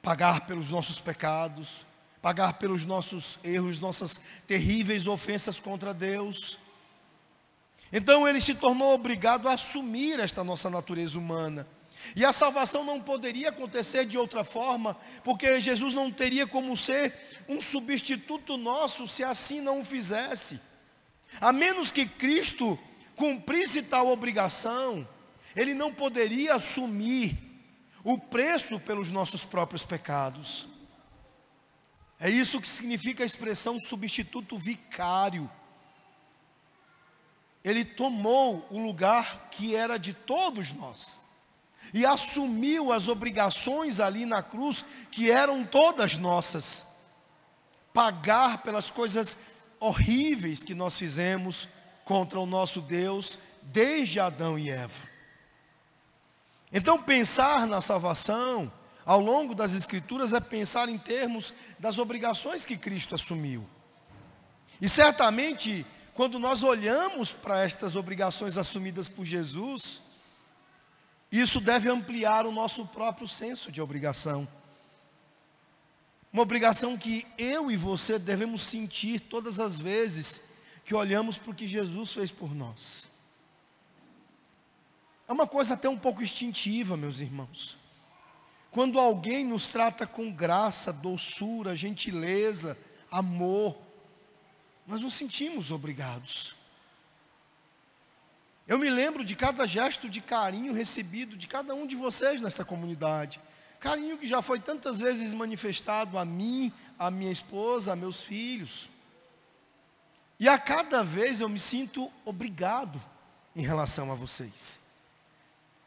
Pagar 0.02 0.46
pelos 0.46 0.72
nossos 0.72 0.98
pecados, 0.98 1.84
pagar 2.20 2.54
pelos 2.54 2.84
nossos 2.84 3.38
erros, 3.44 3.78
nossas 3.78 4.20
terríveis 4.46 5.06
ofensas 5.06 5.60
contra 5.60 5.92
Deus. 5.92 6.58
Então 7.92 8.26
ele 8.26 8.40
se 8.40 8.54
tornou 8.54 8.94
obrigado 8.94 9.48
a 9.48 9.52
assumir 9.52 10.18
esta 10.18 10.42
nossa 10.42 10.70
natureza 10.70 11.18
humana. 11.18 11.66
E 12.16 12.24
a 12.24 12.32
salvação 12.32 12.84
não 12.84 13.00
poderia 13.00 13.50
acontecer 13.50 14.04
de 14.04 14.18
outra 14.18 14.42
forma, 14.42 14.96
porque 15.22 15.60
Jesus 15.60 15.94
não 15.94 16.10
teria 16.10 16.46
como 16.46 16.76
ser 16.76 17.14
um 17.48 17.60
substituto 17.60 18.56
nosso 18.56 19.06
se 19.06 19.22
assim 19.22 19.60
não 19.60 19.80
o 19.80 19.84
fizesse. 19.84 20.60
A 21.40 21.52
menos 21.52 21.92
que 21.92 22.06
Cristo 22.06 22.78
cumprisse 23.14 23.82
tal 23.82 24.08
obrigação, 24.08 25.06
ele 25.54 25.74
não 25.74 25.92
poderia 25.92 26.54
assumir 26.54 27.36
o 28.04 28.18
preço 28.18 28.80
pelos 28.80 29.10
nossos 29.10 29.44
próprios 29.44 29.84
pecados. 29.84 30.66
É 32.18 32.30
isso 32.30 32.60
que 32.60 32.68
significa 32.68 33.22
a 33.22 33.26
expressão 33.26 33.78
substituto 33.80 34.56
vicário. 34.56 35.50
Ele 37.64 37.84
tomou 37.84 38.66
o 38.70 38.78
lugar 38.78 39.48
que 39.50 39.74
era 39.74 39.98
de 39.98 40.12
todos 40.12 40.72
nós 40.72 41.20
e 41.92 42.06
assumiu 42.06 42.92
as 42.92 43.08
obrigações 43.08 44.00
ali 44.00 44.24
na 44.24 44.42
cruz 44.42 44.84
que 45.10 45.30
eram 45.30 45.64
todas 45.64 46.16
nossas. 46.16 46.86
Pagar 47.92 48.62
pelas 48.62 48.88
coisas 48.88 49.36
horríveis 49.78 50.62
que 50.62 50.74
nós 50.74 50.96
fizemos 50.96 51.68
contra 52.04 52.38
o 52.38 52.46
nosso 52.46 52.80
Deus 52.80 53.38
desde 53.62 54.18
Adão 54.18 54.58
e 54.58 54.70
Eva. 54.70 55.11
Então, 56.72 57.02
pensar 57.02 57.66
na 57.66 57.80
salvação 57.80 58.72
ao 59.04 59.20
longo 59.20 59.54
das 59.54 59.74
Escrituras 59.74 60.32
é 60.32 60.40
pensar 60.40 60.88
em 60.88 60.96
termos 60.96 61.52
das 61.78 61.98
obrigações 61.98 62.64
que 62.64 62.76
Cristo 62.76 63.14
assumiu. 63.14 63.68
E 64.80 64.88
certamente, 64.88 65.84
quando 66.14 66.38
nós 66.38 66.62
olhamos 66.62 67.32
para 67.32 67.62
estas 67.62 67.94
obrigações 67.94 68.56
assumidas 68.56 69.08
por 69.08 69.24
Jesus, 69.24 70.00
isso 71.30 71.60
deve 71.60 71.88
ampliar 71.88 72.46
o 72.46 72.52
nosso 72.52 72.86
próprio 72.86 73.28
senso 73.28 73.70
de 73.70 73.80
obrigação. 73.80 74.48
Uma 76.32 76.42
obrigação 76.42 76.96
que 76.96 77.26
eu 77.36 77.70
e 77.70 77.76
você 77.76 78.18
devemos 78.18 78.62
sentir 78.62 79.20
todas 79.20 79.60
as 79.60 79.78
vezes 79.78 80.52
que 80.84 80.94
olhamos 80.94 81.36
para 81.36 81.50
o 81.50 81.54
que 81.54 81.68
Jesus 81.68 82.14
fez 82.14 82.30
por 82.30 82.54
nós. 82.54 83.11
É 85.28 85.32
uma 85.32 85.46
coisa 85.46 85.74
até 85.74 85.88
um 85.88 85.98
pouco 85.98 86.22
instintiva, 86.22 86.96
meus 86.96 87.20
irmãos. 87.20 87.76
Quando 88.70 88.98
alguém 88.98 89.44
nos 89.44 89.68
trata 89.68 90.06
com 90.06 90.32
graça, 90.32 90.92
doçura, 90.92 91.76
gentileza, 91.76 92.76
amor, 93.10 93.76
nós 94.86 95.00
nos 95.00 95.14
sentimos 95.14 95.70
obrigados. 95.70 96.54
Eu 98.66 98.78
me 98.78 98.88
lembro 98.88 99.24
de 99.24 99.36
cada 99.36 99.66
gesto 99.66 100.08
de 100.08 100.20
carinho 100.20 100.72
recebido 100.72 101.36
de 101.36 101.46
cada 101.46 101.74
um 101.74 101.86
de 101.86 101.96
vocês 101.96 102.40
nesta 102.40 102.64
comunidade. 102.64 103.40
Carinho 103.78 104.16
que 104.16 104.26
já 104.26 104.40
foi 104.40 104.60
tantas 104.60 105.00
vezes 105.00 105.32
manifestado 105.32 106.16
a 106.16 106.24
mim, 106.24 106.72
a 106.98 107.10
minha 107.10 107.32
esposa, 107.32 107.92
a 107.92 107.96
meus 107.96 108.22
filhos. 108.22 108.88
E 110.38 110.48
a 110.48 110.58
cada 110.58 111.04
vez 111.04 111.40
eu 111.40 111.48
me 111.48 111.58
sinto 111.58 112.10
obrigado 112.24 113.00
em 113.54 113.62
relação 113.62 114.10
a 114.10 114.14
vocês. 114.14 114.80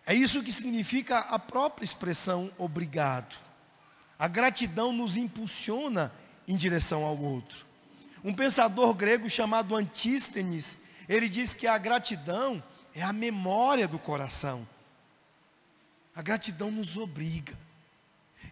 É 0.06 0.14
isso 0.14 0.44
que 0.44 0.52
significa 0.52 1.20
a 1.20 1.40
própria 1.40 1.84
expressão 1.84 2.52
obrigado. 2.58 3.36
A 4.20 4.28
gratidão 4.28 4.94
nos 4.94 5.18
impulsiona 5.18 6.12
em 6.48 6.56
direção 6.56 7.04
ao 7.04 7.18
outro. 7.18 7.66
Um 8.24 8.34
pensador 8.34 8.94
grego 8.94 9.30
chamado 9.30 9.76
Antístenes, 9.76 10.78
ele 11.10 11.28
diz 11.28 11.54
que 11.54 11.68
a 11.68 11.78
gratidão 11.78 12.64
é 12.94 13.04
a 13.04 13.12
memória 13.12 13.88
do 13.88 14.00
coração. 14.00 14.68
A 16.16 16.22
gratidão 16.22 16.72
nos 16.72 16.96
obriga. 16.96 17.58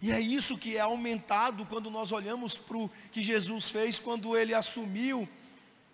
E 0.02 0.12
é 0.12 0.20
isso 0.20 0.58
que 0.58 0.76
é 0.76 0.82
aumentado 0.82 1.66
quando 1.66 1.90
nós 1.90 2.12
olhamos 2.12 2.58
para 2.58 2.78
o 2.78 2.90
que 3.12 3.22
Jesus 3.22 3.70
fez 3.70 4.00
quando 4.00 4.36
ele 4.36 4.54
assumiu 4.54 5.30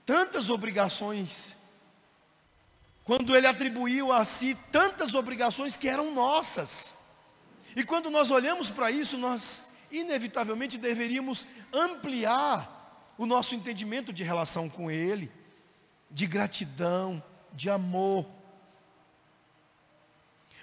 tantas 0.05 0.49
obrigações 0.49 1.58
quando 3.09 3.35
ele 3.35 3.47
atribuiu 3.47 4.11
a 4.13 4.23
si 4.23 4.53
tantas 4.71 5.15
obrigações 5.15 5.75
que 5.75 5.89
eram 5.89 6.13
nossas. 6.13 6.93
E 7.75 7.83
quando 7.83 8.11
nós 8.11 8.29
olhamos 8.29 8.69
para 8.69 8.91
isso, 8.91 9.17
nós 9.17 9.63
inevitavelmente 9.91 10.77
deveríamos 10.77 11.47
ampliar 11.73 13.11
o 13.17 13.25
nosso 13.25 13.55
entendimento 13.55 14.13
de 14.13 14.23
relação 14.23 14.69
com 14.69 14.91
ele, 14.91 15.31
de 16.11 16.27
gratidão, 16.27 17.23
de 17.51 17.67
amor. 17.67 18.27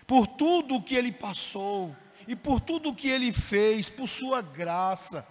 Por 0.06 0.28
tudo 0.28 0.76
o 0.76 0.82
que 0.84 0.94
ele 0.94 1.10
passou 1.10 1.96
e 2.28 2.36
por 2.36 2.60
tudo 2.60 2.90
o 2.90 2.94
que 2.94 3.08
ele 3.08 3.32
fez, 3.32 3.90
por 3.90 4.06
sua 4.06 4.40
graça, 4.40 5.26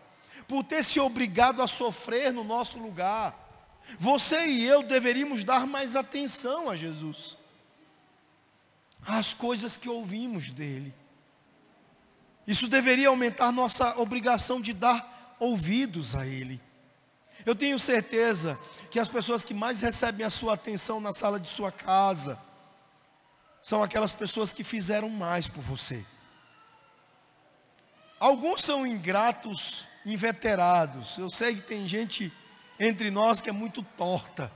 por 0.50 0.66
ter 0.66 0.84
se 0.84 1.00
obrigado 1.00 1.62
a 1.62 1.68
sofrer 1.68 2.34
no 2.34 2.44
nosso 2.44 2.78
lugar 2.78 3.45
você 4.00 4.48
e 4.48 4.64
eu 4.66 4.84
deveríamos 4.84 5.44
dar 5.44 5.66
mais 5.66 5.96
atenção 5.96 6.70
a 6.70 6.76
Jesus, 6.76 7.38
às 9.06 9.34
coisas 9.34 9.78
que 9.78 9.88
ouvimos 9.88 10.52
dele. 10.52 10.94
Isso 12.48 12.68
deveria 12.68 13.10
aumentar 13.10 13.52
nossa 13.52 14.00
obrigação 14.00 14.62
de 14.62 14.74
dar 14.74 15.36
ouvidos 15.40 16.16
a 16.16 16.26
ele. 16.26 16.62
Eu 17.46 17.56
tenho 17.56 17.78
certeza 17.78 18.58
que 18.90 19.00
as 19.00 19.08
pessoas 19.08 19.44
que 19.44 19.54
mais 19.54 19.82
recebem 19.82 20.26
a 20.26 20.30
sua 20.30 20.54
atenção 20.54 21.00
na 21.00 21.12
sala 21.12 21.40
de 21.40 21.50
sua 21.50 21.72
casa 21.72 22.40
são 23.62 23.84
aquelas 23.84 24.12
pessoas 24.12 24.54
que 24.54 24.64
fizeram 24.64 25.10
mais 25.10 25.48
por 25.48 25.62
você. 25.62 26.06
Alguns 28.20 28.62
são 28.62 28.86
ingratos, 28.86 29.86
inveterados. 30.06 31.18
Eu 31.18 31.30
sei 31.30 31.56
que 31.56 31.62
tem 31.62 31.88
gente 31.88 32.32
entre 32.80 33.10
nós 33.10 33.42
que 33.42 33.50
é 33.50 33.54
muito 33.54 33.84
torta, 33.98 34.52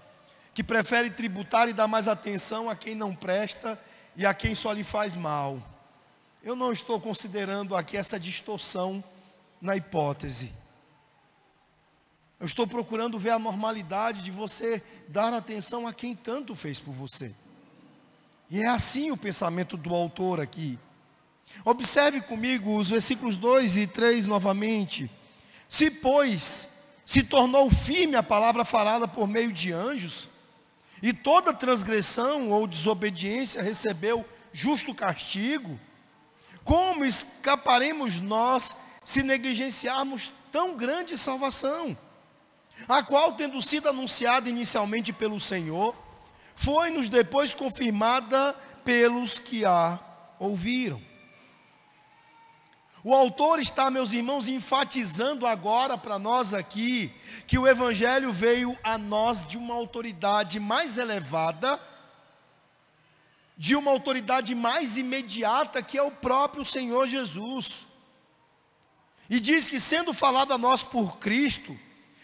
que 0.53 0.63
prefere 0.63 1.09
tributar 1.09 1.69
e 1.69 1.73
dar 1.73 1.87
mais 1.87 2.07
atenção 2.07 2.69
a 2.69 2.75
quem 2.75 2.95
não 2.95 3.15
presta 3.15 3.79
e 4.15 4.25
a 4.25 4.33
quem 4.33 4.53
só 4.53 4.71
lhe 4.71 4.83
faz 4.83 5.15
mal. 5.15 5.61
Eu 6.43 6.55
não 6.55 6.71
estou 6.71 6.99
considerando 6.99 7.75
aqui 7.75 7.97
essa 7.97 8.19
distorção 8.19 9.03
na 9.61 9.75
hipótese. 9.75 10.51
Eu 12.39 12.45
estou 12.45 12.65
procurando 12.65 13.19
ver 13.19 13.31
a 13.31 13.39
normalidade 13.39 14.21
de 14.21 14.31
você 14.31 14.81
dar 15.09 15.33
atenção 15.33 15.85
a 15.85 15.93
quem 15.93 16.15
tanto 16.15 16.55
fez 16.55 16.79
por 16.79 16.93
você. 16.93 17.33
E 18.49 18.61
é 18.61 18.67
assim 18.67 19.11
o 19.11 19.17
pensamento 19.17 19.75
do 19.75 19.93
autor 19.93 20.39
aqui. 20.39 20.79
Observe 21.65 22.21
comigo 22.21 22.77
os 22.77 22.89
versículos 22.89 23.35
2 23.35 23.77
e 23.77 23.87
3 23.87 24.25
novamente. 24.27 25.11
Se, 25.67 25.91
pois, 25.91 26.78
se 27.09 27.23
tornou 27.23 27.71
firme 27.71 28.15
a 28.15 28.21
palavra 28.21 28.63
falada 28.63 29.07
por 29.07 29.27
meio 29.27 29.51
de 29.51 29.73
anjos, 29.73 30.29
e 31.01 31.11
toda 31.11 31.51
transgressão 31.51 32.51
ou 32.51 32.67
desobediência 32.67 33.63
recebeu 33.63 34.23
justo 34.53 34.93
castigo, 34.93 35.79
Como 36.63 37.03
escaparemos 37.03 38.19
nós 38.19 38.75
se 39.03 39.23
negligenciarmos 39.23 40.29
tão 40.51 40.77
grande 40.77 41.17
salvação? 41.17 41.97
A 42.87 43.01
qual, 43.01 43.33
tendo 43.33 43.59
sido 43.59 43.89
anunciada 43.89 44.47
inicialmente 44.47 45.11
pelo 45.11 45.39
Senhor, 45.39 45.95
foi-nos 46.55 47.09
depois 47.09 47.55
confirmada 47.55 48.53
pelos 48.85 49.39
que 49.39 49.65
a 49.65 49.97
ouviram. 50.37 51.08
O 53.03 53.15
autor 53.15 53.59
está, 53.59 53.89
meus 53.89 54.11
irmãos, 54.11 54.47
enfatizando 54.47 55.47
agora 55.47 55.97
para 55.97 56.19
nós 56.19 56.53
aqui 56.53 57.11
que 57.47 57.57
o 57.57 57.67
Evangelho 57.67 58.31
veio 58.31 58.77
a 58.83 58.97
nós 58.97 59.45
de 59.45 59.57
uma 59.57 59.73
autoridade 59.73 60.59
mais 60.59 60.97
elevada, 60.97 61.79
de 63.57 63.75
uma 63.75 63.91
autoridade 63.91 64.53
mais 64.53 64.97
imediata, 64.97 65.81
que 65.81 65.97
é 65.97 66.03
o 66.03 66.11
próprio 66.11 66.65
Senhor 66.65 67.07
Jesus. 67.07 67.87
E 69.29 69.39
diz 69.39 69.67
que, 69.67 69.79
sendo 69.79 70.13
falado 70.13 70.53
a 70.53 70.57
nós 70.57 70.83
por 70.83 71.17
Cristo, 71.17 71.77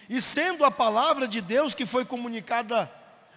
e 0.10 0.22
sendo 0.22 0.65
a 0.65 0.72
palavra 0.72 1.27
de 1.27 1.39
Deus 1.41 1.74
que 1.74 1.86
foi 1.86 2.03
comunicada 2.03 2.91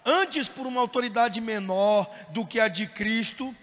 antes 0.05 0.49
por 0.49 0.67
uma 0.67 0.81
autoridade 0.81 1.41
menor 1.41 2.09
do 2.31 2.45
que 2.45 2.59
a 2.59 2.69
de 2.69 2.87
Cristo, 2.87 3.55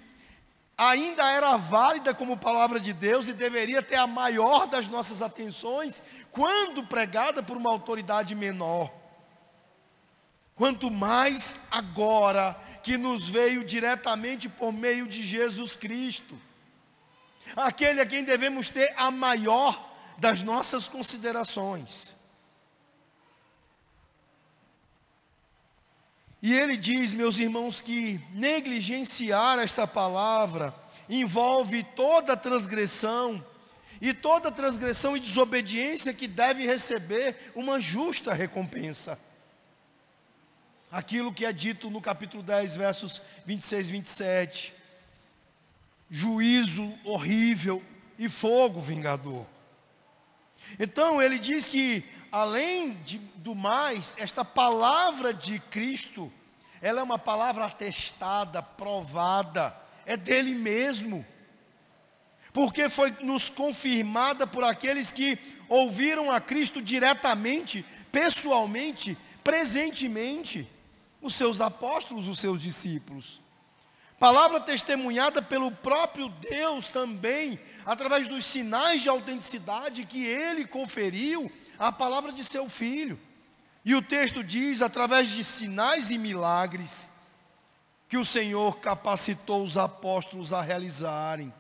ainda 0.78 1.30
era 1.32 1.56
válida 1.58 2.14
como 2.14 2.38
palavra 2.38 2.80
de 2.80 2.94
Deus 2.94 3.28
e 3.28 3.34
deveria 3.34 3.82
ter 3.82 3.96
a 3.96 4.08
maior 4.08 4.68
das 4.68 4.88
nossas 4.88 5.22
atenções 5.22 6.02
quando 6.32 6.84
pregada 6.84 7.42
por 7.42 7.56
uma 7.56 7.70
autoridade 7.70 8.36
menor. 8.36 8.92
Quanto 10.56 10.90
mais 10.90 11.68
agora 11.72 12.56
que 12.84 12.98
nos 12.98 13.30
veio 13.30 13.64
diretamente 13.64 14.48
por 14.48 14.72
meio 14.72 15.08
de 15.08 15.24
Jesus 15.24 15.76
Cristo, 15.76 16.38
aquele 17.56 18.02
a 18.02 18.06
quem 18.06 18.24
devemos 18.24 18.70
ter 18.70 18.94
a 18.98 19.12
maior 19.12 19.94
das 20.18 20.44
nossas 20.44 20.88
considerações. 20.88 22.15
E 26.46 26.54
ele 26.54 26.78
diz, 26.78 27.12
meus 27.12 27.40
irmãos, 27.40 27.82
que 27.82 28.22
negligenciar 28.32 29.58
esta 29.58 29.88
palavra 29.88 30.72
envolve 31.10 31.82
toda 31.96 32.38
transgressão, 32.38 33.44
e 34.00 34.14
toda 34.14 34.52
transgressão 34.52 35.18
e 35.18 35.20
desobediência 35.20 36.14
que 36.14 36.28
deve 36.28 36.64
receber 36.64 37.52
uma 37.56 37.82
justa 37.82 38.32
recompensa. 38.32 39.18
Aquilo 40.92 41.34
que 41.34 41.48
é 41.48 41.52
dito 41.52 41.90
no 41.90 42.00
capítulo 42.00 42.44
10, 42.44 42.76
versos 42.76 43.24
26 43.48 43.88
e 43.88 43.92
27. 43.92 44.74
Juízo 46.12 46.94
horrível 47.04 47.82
e 48.20 48.30
fogo 48.30 48.80
vingador. 48.80 49.48
Então 50.80 51.22
ele 51.22 51.40
diz 51.40 51.68
que, 51.68 52.04
além 52.32 52.94
de, 53.04 53.18
do 53.38 53.56
mais, 53.56 54.16
esta 54.18 54.44
palavra 54.44 55.34
de 55.34 55.60
Cristo, 55.60 56.32
ela 56.82 57.00
é 57.00 57.04
uma 57.04 57.20
palavra 57.20 57.66
atestada, 57.66 58.62
provada, 58.62 59.76
é 60.06 60.16
dele 60.16 60.54
mesmo, 60.54 61.26
porque 62.54 62.90
foi 62.90 63.12
nos 63.22 63.50
confirmada 63.50 64.46
por 64.46 64.64
aqueles 64.64 65.12
que 65.12 65.38
ouviram 65.68 66.32
a 66.32 66.40
Cristo 66.40 66.82
diretamente, 66.82 67.86
pessoalmente, 68.12 69.18
presentemente, 69.44 70.68
os 71.22 71.36
seus 71.36 71.60
apóstolos, 71.60 72.28
os 72.28 72.40
seus 72.40 72.62
discípulos. 72.62 73.42
Palavra 74.20 74.60
testemunhada 74.60 75.42
pelo 75.42 75.72
próprio 75.72 76.30
Deus 76.30 76.88
também, 76.88 77.60
através 77.86 78.28
dos 78.28 78.46
sinais 78.46 79.02
de 79.02 79.10
autenticidade 79.10 80.06
que 80.06 80.26
ele 80.26 80.66
conferiu 80.66 81.52
à 81.78 81.92
palavra 81.92 82.32
de 82.32 82.44
seu 82.44 82.70
filho. 82.70 83.20
E 83.84 83.94
o 83.94 84.02
texto 84.02 84.44
diz, 84.44 84.82
através 84.82 85.30
de 85.30 85.44
sinais 85.44 86.12
e 86.12 86.18
milagres, 86.18 87.10
que 88.08 88.18
o 88.18 88.26
Senhor 88.26 88.78
capacitou 88.80 89.64
os 89.64 89.78
apóstolos 89.78 90.54
a 90.54 90.62
realizarem. 90.62 91.54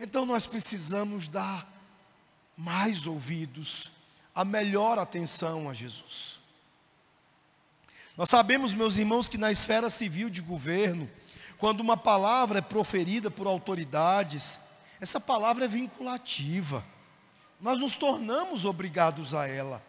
Então 0.00 0.24
nós 0.24 0.46
precisamos 0.46 1.28
dar 1.28 1.66
mais 2.56 3.06
ouvidos, 3.06 3.90
a 4.34 4.44
melhor 4.44 4.98
atenção 4.98 5.68
a 5.68 5.74
Jesus. 5.74 6.37
Nós 8.18 8.30
sabemos, 8.30 8.74
meus 8.74 8.98
irmãos, 8.98 9.28
que 9.28 9.38
na 9.38 9.52
esfera 9.52 9.88
civil 9.88 10.28
de 10.28 10.40
governo, 10.40 11.08
quando 11.56 11.78
uma 11.78 11.96
palavra 11.96 12.58
é 12.58 12.60
proferida 12.60 13.30
por 13.30 13.46
autoridades, 13.46 14.58
essa 15.00 15.20
palavra 15.20 15.66
é 15.66 15.68
vinculativa. 15.68 16.84
Nós 17.60 17.78
nos 17.78 17.94
tornamos 17.94 18.64
obrigados 18.64 19.36
a 19.36 19.46
ela. 19.46 19.80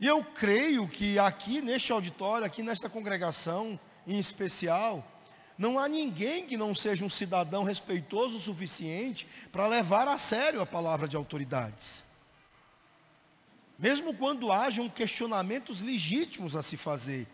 E 0.00 0.06
eu 0.06 0.24
creio 0.24 0.88
que 0.88 1.18
aqui 1.18 1.60
neste 1.60 1.92
auditório, 1.92 2.46
aqui 2.46 2.62
nesta 2.62 2.88
congregação 2.88 3.78
em 4.06 4.18
especial, 4.18 5.06
não 5.58 5.78
há 5.78 5.86
ninguém 5.88 6.46
que 6.46 6.56
não 6.56 6.74
seja 6.74 7.04
um 7.04 7.10
cidadão 7.10 7.64
respeitoso 7.64 8.38
o 8.38 8.40
suficiente 8.40 9.26
para 9.52 9.68
levar 9.68 10.08
a 10.08 10.16
sério 10.18 10.62
a 10.62 10.66
palavra 10.66 11.06
de 11.06 11.16
autoridades 11.16 12.11
mesmo 13.78 14.14
quando 14.14 14.52
hajam 14.52 14.88
questionamentos 14.88 15.82
legítimos 15.82 16.56
a 16.56 16.62
se 16.62 16.76
fazer, 16.76 17.26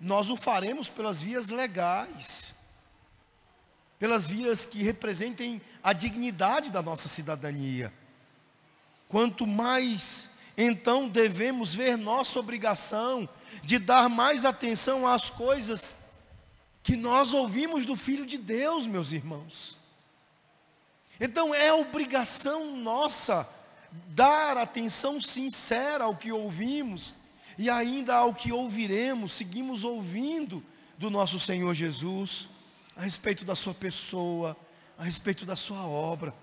nós 0.00 0.30
o 0.30 0.36
faremos 0.36 0.88
pelas 0.88 1.20
vias 1.20 1.48
legais, 1.48 2.54
pelas 3.98 4.26
vias 4.26 4.64
que 4.64 4.82
representem 4.82 5.60
a 5.82 5.92
dignidade 5.92 6.70
da 6.70 6.82
nossa 6.82 7.08
cidadania. 7.08 7.92
Quanto 9.08 9.46
mais, 9.46 10.30
então, 10.56 11.08
devemos 11.08 11.74
ver 11.74 11.96
nossa 11.96 12.38
obrigação 12.38 13.28
de 13.62 13.78
dar 13.78 14.08
mais 14.08 14.44
atenção 14.44 15.06
às 15.06 15.30
coisas 15.30 15.96
que 16.82 16.96
nós 16.96 17.32
ouvimos 17.32 17.86
do 17.86 17.96
Filho 17.96 18.26
de 18.26 18.36
Deus, 18.36 18.86
meus 18.86 19.12
irmãos. 19.12 19.78
Então 21.18 21.54
é 21.54 21.72
obrigação 21.72 22.76
nossa 22.76 23.48
dar 24.08 24.56
atenção 24.56 25.20
sincera 25.20 26.04
ao 26.04 26.16
que 26.16 26.32
ouvimos 26.32 27.14
e 27.58 27.70
ainda 27.70 28.16
ao 28.16 28.34
que 28.34 28.52
ouviremos, 28.52 29.32
seguimos 29.32 29.84
ouvindo 29.84 30.62
do 30.98 31.10
nosso 31.10 31.38
Senhor 31.38 31.72
Jesus, 31.74 32.48
a 32.96 33.02
respeito 33.02 33.44
da 33.44 33.54
Sua 33.54 33.74
pessoa, 33.74 34.56
a 34.98 35.04
respeito 35.04 35.44
da 35.44 35.56
Sua 35.56 35.86
obra. 35.86 36.34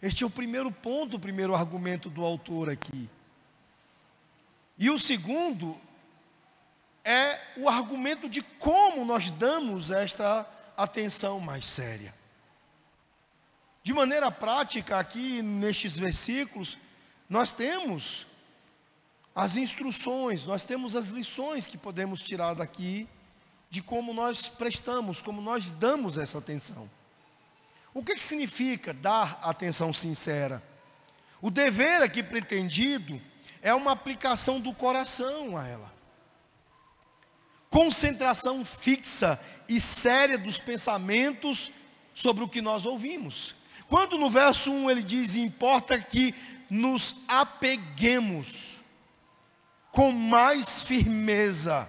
Este 0.00 0.24
é 0.24 0.26
o 0.26 0.30
primeiro 0.30 0.70
ponto, 0.70 1.16
o 1.16 1.20
primeiro 1.20 1.54
argumento 1.54 2.08
do 2.10 2.24
autor 2.24 2.68
aqui. 2.68 3.08
E 4.78 4.90
o 4.90 4.98
segundo 4.98 5.78
é 7.04 7.40
o 7.56 7.68
argumento 7.68 8.28
de 8.28 8.42
como 8.42 9.04
nós 9.04 9.30
damos 9.30 9.90
esta 9.90 10.46
atenção 10.76 11.40
mais 11.40 11.64
séria. 11.64 12.14
De 13.86 13.92
maneira 13.92 14.32
prática, 14.32 14.98
aqui 14.98 15.40
nestes 15.42 15.96
versículos, 15.96 16.76
nós 17.30 17.52
temos 17.52 18.26
as 19.32 19.56
instruções, 19.56 20.44
nós 20.44 20.64
temos 20.64 20.96
as 20.96 21.06
lições 21.06 21.68
que 21.68 21.78
podemos 21.78 22.20
tirar 22.20 22.54
daqui 22.54 23.08
de 23.70 23.80
como 23.80 24.12
nós 24.12 24.48
prestamos, 24.48 25.22
como 25.22 25.40
nós 25.40 25.70
damos 25.70 26.18
essa 26.18 26.38
atenção. 26.38 26.90
O 27.94 28.02
que, 28.02 28.16
que 28.16 28.24
significa 28.24 28.92
dar 28.92 29.38
atenção 29.40 29.92
sincera? 29.92 30.60
O 31.40 31.48
dever 31.48 32.02
aqui 32.02 32.24
pretendido 32.24 33.22
é 33.62 33.72
uma 33.72 33.92
aplicação 33.92 34.58
do 34.58 34.74
coração 34.74 35.56
a 35.56 35.64
ela. 35.64 35.94
Concentração 37.70 38.64
fixa 38.64 39.38
e 39.68 39.80
séria 39.80 40.36
dos 40.36 40.58
pensamentos 40.58 41.70
sobre 42.12 42.42
o 42.42 42.48
que 42.48 42.60
nós 42.60 42.84
ouvimos. 42.84 43.55
Quando 43.88 44.18
no 44.18 44.28
verso 44.28 44.70
1 44.70 44.90
ele 44.90 45.02
diz: 45.02 45.36
importa 45.36 45.98
que 45.98 46.34
nos 46.68 47.16
apeguemos 47.28 48.76
com 49.92 50.12
mais 50.12 50.82
firmeza, 50.82 51.88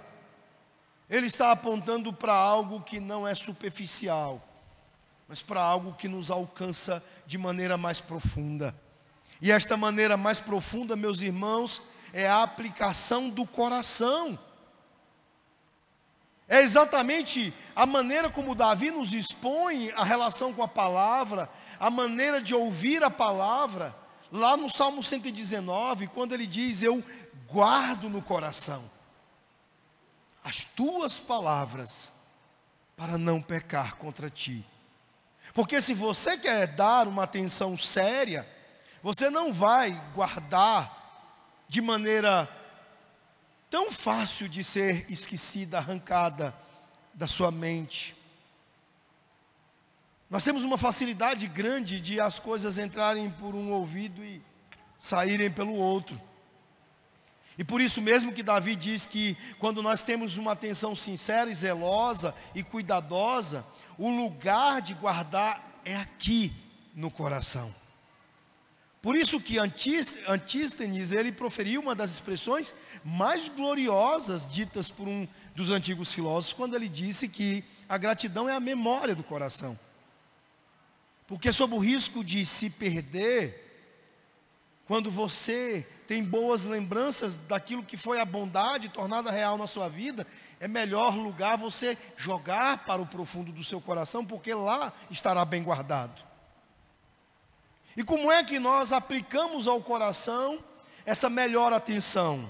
ele 1.10 1.28
está 1.28 1.52
apontando 1.52 2.14
para 2.14 2.34
algo 2.34 2.82
que 2.82 3.00
não 3.00 3.28
é 3.28 3.34
superficial, 3.34 4.42
mas 5.28 5.42
para 5.42 5.62
algo 5.62 5.94
que 5.94 6.08
nos 6.08 6.30
alcança 6.30 7.04
de 7.26 7.38
maneira 7.38 7.78
mais 7.78 8.00
profunda. 8.00 8.74
E 9.42 9.52
esta 9.52 9.78
maneira 9.78 10.18
mais 10.18 10.40
profunda, 10.40 10.96
meus 10.96 11.22
irmãos, 11.22 11.82
é 12.14 12.28
a 12.28 12.44
aplicação 12.44 13.30
do 13.30 13.46
coração. 13.46 14.38
É 16.48 16.62
exatamente 16.62 17.54
a 17.76 17.86
maneira 17.86 18.30
como 18.30 18.56
Davi 18.56 18.90
nos 18.90 19.14
expõe 19.14 19.92
a 19.92 20.04
relação 20.04 20.54
com 20.54 20.64
a 20.64 20.68
palavra, 20.68 21.50
a 21.80 21.90
maneira 21.90 22.42
de 22.42 22.54
ouvir 22.56 23.04
a 23.04 23.10
palavra, 23.10 23.96
lá 24.32 24.58
no 24.58 24.70
Salmo 24.70 25.04
119, 25.04 26.08
quando 26.08 26.34
ele 26.34 26.48
diz: 26.48 26.82
Eu 26.82 27.04
guardo 27.48 28.10
no 28.10 28.22
coração 28.22 28.84
as 30.44 30.64
tuas 30.64 31.20
palavras 31.20 32.12
para 32.96 33.18
não 33.18 33.42
pecar 33.42 33.96
contra 33.98 34.30
ti. 34.30 34.66
Porque 35.54 35.82
se 35.82 35.94
você 35.94 36.38
quer 36.38 36.68
dar 36.68 37.08
uma 37.08 37.24
atenção 37.24 37.78
séria, 37.78 38.48
você 39.04 39.30
não 39.30 39.52
vai 39.52 39.92
guardar 40.14 40.96
de 41.68 41.82
maneira 41.82 42.50
tão 43.70 43.92
fácil 43.92 44.48
de 44.48 44.64
ser 44.64 45.06
esquecida, 45.12 45.78
arrancada 45.78 46.56
da 47.14 47.28
sua 47.28 47.52
mente. 47.52 48.16
Nós 50.30 50.44
temos 50.44 50.64
uma 50.64 50.78
facilidade 50.78 51.48
grande 51.48 52.02
de 52.02 52.20
as 52.20 52.38
coisas 52.38 52.78
entrarem 52.78 53.30
por 53.32 53.56
um 53.56 53.72
ouvido 53.72 54.24
e 54.24 54.42
saírem 55.00 55.50
pelo 55.50 55.74
outro. 55.74 56.20
E 57.58 57.64
por 57.64 57.82
isso 57.82 58.02
mesmo 58.02 58.34
que 58.34 58.44
Davi 58.44 58.76
diz 58.76 59.06
que 59.06 59.38
quando 59.58 59.82
nós 59.82 60.04
temos 60.04 60.38
uma 60.38 60.52
atenção 60.52 60.96
sincera 60.96 61.50
e 61.50 61.56
zelosa 61.56 62.36
e 62.54 62.62
cuidadosa, 62.62 63.66
o 63.98 64.10
lugar 64.10 64.82
de 64.82 64.94
guardar 64.94 65.82
é 65.84 65.96
aqui 65.96 66.52
no 66.94 67.10
coração. 67.10 67.74
Por 69.02 69.16
isso 69.16 69.40
que 69.40 69.58
Antístenes, 69.58 71.12
ele 71.12 71.32
proferiu 71.32 71.82
uma 71.82 71.96
das 71.96 72.12
expressões 72.12 72.74
mais 73.04 73.48
gloriosas 73.48 74.46
ditas 74.52 74.90
por 74.90 75.08
um 75.08 75.26
dos 75.56 75.72
antigos 75.72 76.14
filósofos, 76.14 76.54
quando 76.54 76.76
ele 76.76 76.90
disse 76.90 77.30
que 77.30 77.64
a 77.88 77.98
gratidão 77.98 78.50
é 78.50 78.54
a 78.54 78.60
memória 78.60 79.16
do 79.16 79.24
coração. 79.24 79.80
Porque 81.28 81.52
sob 81.52 81.76
o 81.76 81.80
risco 81.80 82.24
de 82.24 82.46
se 82.46 82.70
perder, 82.70 83.66
quando 84.88 85.12
você 85.12 85.86
tem 86.08 86.24
boas 86.24 86.66
lembranças 86.66 87.36
daquilo 87.36 87.84
que 87.84 87.98
foi 87.98 88.22
a 88.22 88.26
bondade 88.26 88.88
tornada 88.88 89.30
real 89.30 89.58
na 89.58 89.68
sua 89.68 89.90
vida, 89.90 90.26
é 90.60 90.68
melhor 90.68 91.16
lugar 91.16 91.58
você 91.58 91.98
jogar 92.16 92.86
para 92.86 93.02
o 93.02 93.06
profundo 93.06 93.52
do 93.52 93.64
seu 93.64 93.82
coração, 93.82 94.26
porque 94.26 94.54
lá 94.54 94.94
estará 95.12 95.44
bem 95.44 95.62
guardado. 95.62 96.26
E 97.98 98.04
como 98.04 98.32
é 98.32 98.44
que 98.44 98.60
nós 98.60 98.94
aplicamos 98.94 99.68
ao 99.68 99.82
coração 99.82 100.64
essa 101.06 101.30
melhor 101.30 101.74
atenção? 101.74 102.50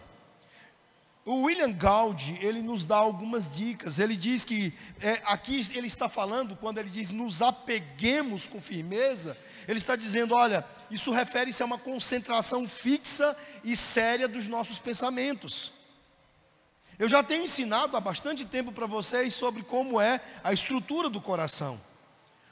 O 1.27 1.41
William 1.41 1.73
Gaudi, 1.73 2.39
ele 2.41 2.61
nos 2.61 2.85
dá 2.85 2.95
algumas 2.95 3.53
dicas. 3.53 3.99
Ele 3.99 4.15
diz 4.15 4.45
que, 4.45 4.73
é, 5.01 5.21
aqui 5.25 5.59
ele 5.75 5.87
está 5.87 6.07
falando, 6.07 6.55
quando 6.55 6.77
ele 6.77 6.89
diz 6.89 7.09
nos 7.09 7.41
apeguemos 7.41 8.47
com 8.47 8.61
firmeza, 8.61 9.37
ele 9.67 9.77
está 9.77 9.97
dizendo: 9.97 10.33
olha, 10.33 10.65
isso 10.89 11.11
refere-se 11.11 11.61
a 11.61 11.65
uma 11.65 11.77
concentração 11.77 12.65
fixa 12.65 13.35
e 13.61 13.75
séria 13.75 14.25
dos 14.25 14.47
nossos 14.47 14.79
pensamentos. 14.79 15.73
Eu 16.97 17.09
já 17.09 17.21
tenho 17.21 17.43
ensinado 17.43 17.97
há 17.97 17.99
bastante 17.99 18.45
tempo 18.45 18.71
para 18.71 18.85
vocês 18.85 19.33
sobre 19.33 19.63
como 19.63 19.99
é 19.99 20.21
a 20.45 20.53
estrutura 20.53 21.09
do 21.09 21.19
coração. 21.19 21.77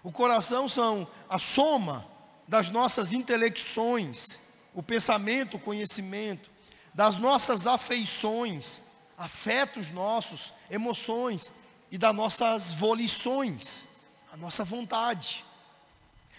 O 0.03 0.11
coração 0.11 0.67
são 0.67 1.07
a 1.29 1.39
soma 1.39 2.05
das 2.45 2.69
nossas 2.69 3.13
intelecções, 3.13 4.41
o 4.73 4.83
pensamento, 4.83 5.55
o 5.55 5.61
conhecimento 5.61 6.54
das 6.95 7.17
nossas 7.17 7.67
afeições, 7.67 8.79
afetos 9.17 9.89
nossos, 9.89 10.53
emoções 10.71 11.51
e 11.91 11.97
das 11.97 12.15
nossas 12.15 12.71
volições, 12.71 13.85
a 14.31 14.37
nossa 14.37 14.63
vontade. 14.63 15.43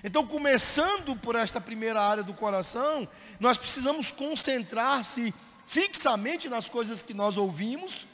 Então, 0.02 0.26
começando 0.26 1.14
por 1.16 1.36
esta 1.36 1.60
primeira 1.60 2.00
área 2.00 2.22
do 2.22 2.32
coração, 2.32 3.06
nós 3.38 3.58
precisamos 3.58 4.10
concentrar-se 4.10 5.32
fixamente 5.66 6.48
nas 6.48 6.70
coisas 6.70 7.02
que 7.02 7.12
nós 7.12 7.36
ouvimos, 7.36 8.06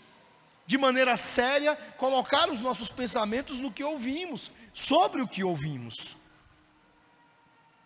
de 0.66 0.76
maneira 0.76 1.16
séria, 1.16 1.76
colocar 1.96 2.50
os 2.50 2.58
nossos 2.58 2.90
pensamentos 2.90 3.60
no 3.60 3.70
que 3.70 3.84
ouvimos, 3.84 4.50
sobre 4.74 5.22
o 5.22 5.28
que 5.28 5.44
ouvimos. 5.44 6.16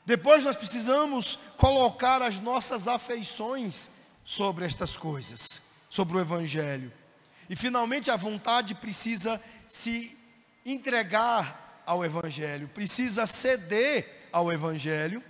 Depois 0.06 0.44
nós 0.44 0.56
precisamos 0.56 1.38
colocar 1.58 2.22
as 2.22 2.40
nossas 2.40 2.88
afeições 2.88 3.95
sobre 4.26 4.66
estas 4.66 4.96
coisas, 4.96 5.62
sobre 5.88 6.16
o 6.16 6.20
Evangelho. 6.20 6.92
E 7.48 7.54
finalmente 7.54 8.10
a 8.10 8.16
vontade 8.16 8.74
precisa 8.74 9.40
se 9.68 10.18
entregar 10.64 11.82
ao 11.86 12.04
Evangelho, 12.04 12.66
precisa 12.66 13.24
ceder 13.24 14.28
ao 14.32 14.52
Evangelho, 14.52 15.22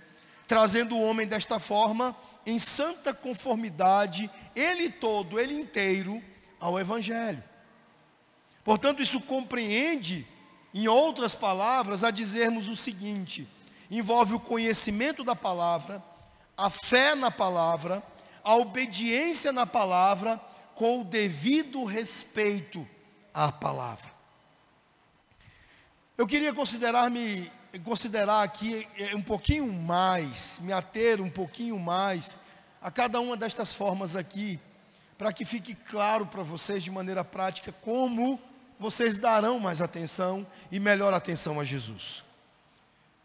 trazendo 0.47 0.97
o 0.97 1.03
homem 1.03 1.27
desta 1.27 1.59
forma 1.59 2.17
em 2.43 2.57
santa 2.57 3.13
conformidade, 3.13 4.31
ele 4.55 4.89
todo, 4.89 5.39
ele 5.39 5.53
inteiro, 5.53 6.23
ao 6.59 6.79
Evangelho. 6.79 7.43
Portanto, 8.63 9.01
isso 9.01 9.21
compreende, 9.21 10.25
em 10.73 10.87
outras 10.87 11.35
palavras, 11.35 12.03
a 12.03 12.09
dizermos 12.09 12.67
o 12.67 12.75
seguinte: 12.75 13.47
envolve 13.91 14.33
o 14.33 14.39
conhecimento 14.39 15.23
da 15.23 15.35
palavra, 15.35 16.03
a 16.57 16.69
fé 16.69 17.13
na 17.13 17.29
palavra, 17.29 18.01
a 18.47 18.55
obediência 18.55 19.51
na 19.51 19.65
palavra 19.65 20.39
com 20.73 21.01
o 21.01 21.03
devido 21.03 21.83
respeito 21.83 22.87
à 23.33 23.51
palavra. 23.51 24.09
Eu 26.17 26.25
queria 26.25 26.53
considerar-me 26.53 27.51
considerar 27.83 28.43
aqui 28.43 28.87
é, 28.97 29.13
um 29.13 29.21
pouquinho 29.21 29.67
mais, 29.73 30.59
me 30.61 30.71
ater 30.71 31.19
um 31.19 31.29
pouquinho 31.29 31.77
mais 31.77 32.37
a 32.81 32.89
cada 32.89 33.19
uma 33.19 33.35
destas 33.35 33.73
formas 33.73 34.15
aqui, 34.15 34.57
para 35.17 35.33
que 35.33 35.43
fique 35.43 35.75
claro 35.75 36.25
para 36.25 36.41
vocês 36.41 36.81
de 36.81 36.89
maneira 36.89 37.25
prática 37.25 37.73
como 37.81 38.39
vocês 38.79 39.17
darão 39.17 39.59
mais 39.59 39.81
atenção 39.81 40.47
e 40.71 40.79
melhor 40.79 41.13
atenção 41.13 41.59
a 41.59 41.65
Jesus. 41.65 42.23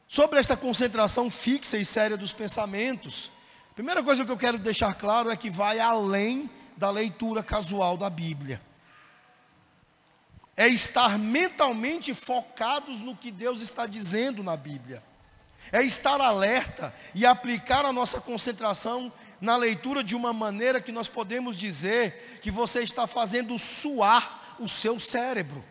Sobre 0.08 0.40
esta 0.40 0.56
concentração 0.56 1.30
fixa 1.30 1.78
e 1.78 1.84
séria 1.84 2.16
dos 2.16 2.32
pensamentos, 2.32 3.30
Primeira 3.74 4.02
coisa 4.02 4.24
que 4.24 4.30
eu 4.30 4.36
quero 4.36 4.58
deixar 4.58 4.92
claro 4.94 5.30
é 5.30 5.36
que 5.36 5.48
vai 5.48 5.80
além 5.80 6.50
da 6.76 6.90
leitura 6.90 7.42
casual 7.42 7.96
da 7.96 8.10
Bíblia. 8.10 8.60
É 10.54 10.68
estar 10.68 11.18
mentalmente 11.18 12.12
focados 12.12 13.00
no 13.00 13.16
que 13.16 13.30
Deus 13.30 13.62
está 13.62 13.86
dizendo 13.86 14.42
na 14.42 14.58
Bíblia. 14.58 15.02
É 15.70 15.82
estar 15.82 16.20
alerta 16.20 16.94
e 17.14 17.24
aplicar 17.24 17.86
a 17.86 17.92
nossa 17.92 18.20
concentração 18.20 19.10
na 19.40 19.56
leitura 19.56 20.04
de 20.04 20.14
uma 20.14 20.34
maneira 20.34 20.78
que 20.78 20.92
nós 20.92 21.08
podemos 21.08 21.56
dizer 21.56 22.40
que 22.42 22.50
você 22.50 22.82
está 22.82 23.06
fazendo 23.06 23.58
suar 23.58 24.56
o 24.58 24.68
seu 24.68 25.00
cérebro. 25.00 25.64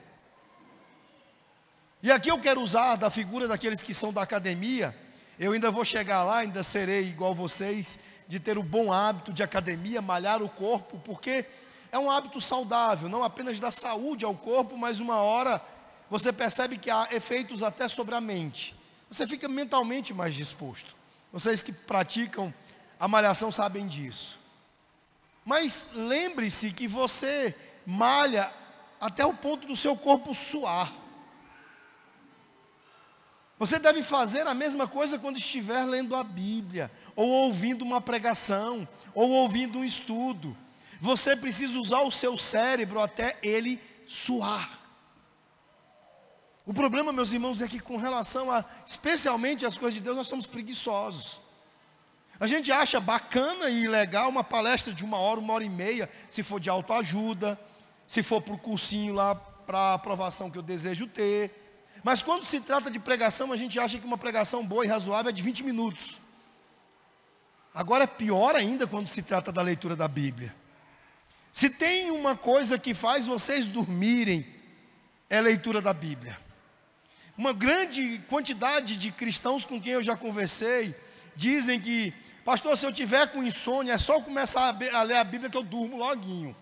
E 2.02 2.12
aqui 2.12 2.32
eu 2.32 2.40
quero 2.40 2.62
usar 2.62 2.96
da 2.96 3.12
figura 3.12 3.48
daqueles 3.48 3.84
que 3.84 3.94
são 3.94 4.12
da 4.12 4.24
academia 4.24 4.96
eu 5.42 5.54
ainda 5.54 5.72
vou 5.72 5.84
chegar 5.84 6.24
lá, 6.24 6.38
ainda 6.38 6.62
serei 6.62 7.02
igual 7.08 7.34
vocês, 7.34 7.98
de 8.28 8.40
ter 8.40 8.60
o 8.60 8.64
bom 8.64 8.94
hábito 8.94 9.34
de 9.34 9.42
academia, 9.42 10.00
malhar 10.00 10.40
o 10.44 10.48
corpo, 10.48 11.02
porque 11.04 11.44
é 11.92 11.98
um 11.98 12.12
hábito 12.12 12.40
saudável, 12.40 13.10
não 13.10 13.24
apenas 13.24 13.60
dá 13.60 13.72
saúde 13.72 14.24
ao 14.24 14.36
corpo, 14.36 14.78
mas 14.78 15.00
uma 15.00 15.16
hora 15.16 15.60
você 16.12 16.32
percebe 16.32 16.78
que 16.78 16.92
há 16.92 17.08
efeitos 17.12 17.64
até 17.64 17.88
sobre 17.88 18.14
a 18.14 18.22
mente. 18.22 18.76
Você 19.10 19.26
fica 19.26 19.50
mentalmente 19.50 20.14
mais 20.14 20.36
disposto. 20.36 20.94
Vocês 21.34 21.64
que 21.64 21.74
praticam 21.74 22.54
a 23.00 23.08
malhação 23.08 23.52
sabem 23.52 23.88
disso. 23.88 24.38
Mas 25.44 25.88
lembre-se 25.96 26.72
que 26.72 26.88
você 26.88 27.56
malha 27.84 28.48
até 29.00 29.26
o 29.26 29.34
ponto 29.34 29.66
do 29.66 29.76
seu 29.76 29.98
corpo 29.98 30.36
suar. 30.36 31.01
Você 33.62 33.78
deve 33.78 34.02
fazer 34.02 34.48
a 34.48 34.56
mesma 34.56 34.88
coisa 34.88 35.20
quando 35.20 35.38
estiver 35.38 35.84
lendo 35.84 36.16
a 36.16 36.24
Bíblia, 36.24 36.92
ou 37.16 37.30
ouvindo 37.30 37.84
uma 37.84 38.02
pregação, 38.02 38.88
ou 39.14 39.30
ouvindo 39.30 39.78
um 39.78 39.86
estudo. 39.86 40.58
Você 41.00 41.38
precisa 41.38 41.78
usar 41.78 42.02
o 42.02 42.10
seu 42.10 42.36
cérebro 42.36 43.00
até 43.00 43.38
ele 43.44 43.80
suar. 44.08 44.68
O 46.66 46.74
problema, 46.74 47.14
meus 47.14 47.34
irmãos, 47.34 47.62
é 47.62 47.68
que 47.68 47.80
com 47.80 47.98
relação 47.98 48.50
a, 48.50 48.66
especialmente 48.84 49.64
as 49.64 49.78
coisas 49.78 49.94
de 49.94 50.02
Deus, 50.02 50.18
nós 50.18 50.28
somos 50.28 50.48
preguiçosos. 50.48 51.40
A 52.40 52.48
gente 52.48 52.72
acha 52.72 53.00
bacana 53.00 53.70
e 53.70 53.88
legal 53.88 54.28
uma 54.28 54.44
palestra 54.44 54.92
de 54.92 55.06
uma 55.06 55.20
hora, 55.20 55.40
uma 55.40 55.54
hora 55.54 55.64
e 55.64 55.70
meia, 55.70 56.10
se 56.32 56.42
for 56.42 56.60
de 56.60 56.68
autoajuda, 56.68 57.60
se 58.08 58.24
for 58.24 58.42
para 58.42 58.56
o 58.56 58.58
cursinho 58.58 59.14
lá 59.14 59.36
para 59.36 59.78
a 59.78 59.94
aprovação 59.94 60.50
que 60.50 60.58
eu 60.58 60.64
desejo 60.64 61.06
ter. 61.06 61.61
Mas 62.04 62.24
quando 62.24 62.46
se 62.46 62.60
trata 62.62 62.90
de 62.90 63.00
pregação, 63.00 63.52
a 63.52 63.58
gente 63.58 63.80
acha 63.80 64.00
que 64.00 64.06
uma 64.06 64.18
pregação 64.18 64.66
boa 64.66 64.86
e 64.86 64.88
razoável 64.88 65.30
é 65.30 65.34
de 65.34 65.42
20 65.42 65.64
minutos. 65.64 66.20
Agora 67.74 68.04
é 68.04 68.08
pior 68.08 68.56
ainda 68.56 68.88
quando 68.88 69.08
se 69.08 69.22
trata 69.22 69.52
da 69.52 69.62
leitura 69.62 69.96
da 69.96 70.08
Bíblia. 70.08 70.54
Se 71.52 71.70
tem 71.70 72.12
uma 72.12 72.36
coisa 72.36 72.80
que 72.80 72.94
faz 72.94 73.26
vocês 73.26 73.68
dormirem, 73.68 74.46
é 75.30 75.38
a 75.38 75.42
leitura 75.42 75.82
da 75.82 75.94
Bíblia. 75.94 76.38
Uma 77.38 77.54
grande 77.54 78.20
quantidade 78.30 78.98
de 78.98 79.12
cristãos 79.12 79.66
com 79.66 79.80
quem 79.80 79.94
eu 79.94 80.04
já 80.04 80.16
conversei 80.16 80.96
dizem 81.36 81.80
que, 81.80 82.14
pastor, 82.44 82.78
se 82.78 82.86
eu 82.86 82.92
tiver 82.92 83.28
com 83.28 83.44
insônia, 83.44 83.94
é 83.94 83.98
só 83.98 84.20
começar 84.22 84.76
a 84.94 85.04
ler 85.04 85.18
a 85.18 85.24
Bíblia 85.24 85.50
que 85.50 85.58
eu 85.58 85.64
durmo 85.64 85.98
loguinho. 85.98 86.56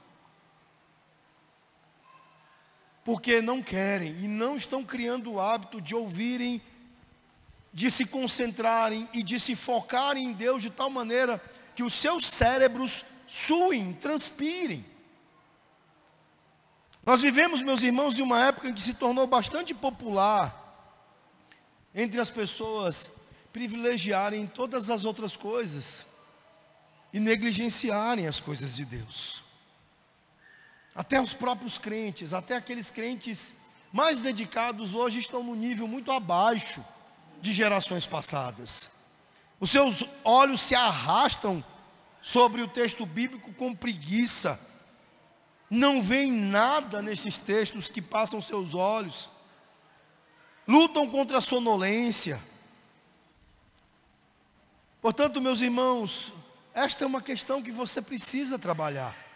Porque 3.09 3.41
não 3.41 3.59
querem 3.59 4.11
e 4.23 4.27
não 4.27 4.55
estão 4.55 4.83
criando 4.83 5.31
o 5.31 5.39
hábito 5.39 5.81
de 5.81 5.95
ouvirem, 5.95 6.61
de 7.73 7.89
se 7.89 8.05
concentrarem 8.05 9.09
e 9.11 9.23
de 9.23 9.39
se 9.39 9.55
focarem 9.55 10.25
em 10.25 10.31
Deus 10.31 10.61
de 10.61 10.69
tal 10.69 10.91
maneira 10.91 11.43
que 11.73 11.81
os 11.81 11.91
seus 11.91 12.23
cérebros 12.27 13.03
suem, 13.27 13.93
transpirem. 13.93 14.85
Nós 17.03 17.23
vivemos, 17.23 17.63
meus 17.63 17.81
irmãos, 17.81 18.19
em 18.19 18.21
uma 18.21 18.45
época 18.45 18.69
em 18.69 18.75
que 18.75 18.81
se 18.81 18.93
tornou 18.93 19.25
bastante 19.25 19.73
popular 19.73 20.55
entre 21.95 22.21
as 22.21 22.29
pessoas 22.29 23.13
privilegiarem 23.51 24.45
todas 24.45 24.91
as 24.91 25.03
outras 25.03 25.35
coisas 25.35 26.05
e 27.11 27.19
negligenciarem 27.19 28.27
as 28.27 28.39
coisas 28.39 28.75
de 28.75 28.85
Deus. 28.85 29.48
Até 30.99 31.21
os 31.21 31.33
próprios 31.33 31.77
crentes, 31.77 32.33
até 32.33 32.57
aqueles 32.57 32.91
crentes 32.91 33.53
mais 33.89 34.19
dedicados 34.19 34.93
hoje 34.93 35.17
estão 35.17 35.41
no 35.41 35.55
nível 35.55 35.87
muito 35.87 36.11
abaixo 36.11 36.83
de 37.39 37.53
gerações 37.53 38.05
passadas. 38.05 38.91
Os 39.61 39.69
seus 39.71 40.03
olhos 40.25 40.59
se 40.59 40.75
arrastam 40.75 41.63
sobre 42.21 42.61
o 42.61 42.67
texto 42.67 43.05
bíblico 43.05 43.53
com 43.53 43.73
preguiça. 43.73 44.59
Não 45.69 46.01
veem 46.01 46.33
nada 46.33 47.01
nesses 47.01 47.37
textos 47.37 47.89
que 47.89 48.01
passam 48.01 48.41
seus 48.41 48.73
olhos. 48.73 49.29
Lutam 50.67 51.09
contra 51.09 51.37
a 51.37 51.41
sonolência. 51.41 52.37
Portanto, 55.01 55.39
meus 55.39 55.61
irmãos, 55.61 56.33
esta 56.73 57.05
é 57.05 57.07
uma 57.07 57.21
questão 57.21 57.63
que 57.63 57.71
você 57.71 58.01
precisa 58.01 58.59
trabalhar. 58.59 59.28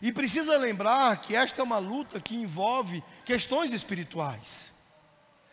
E 0.00 0.12
precisa 0.12 0.56
lembrar 0.56 1.20
que 1.20 1.34
esta 1.36 1.60
é 1.60 1.64
uma 1.64 1.78
luta 1.78 2.20
que 2.20 2.34
envolve 2.34 3.02
questões 3.24 3.72
espirituais. 3.72 4.72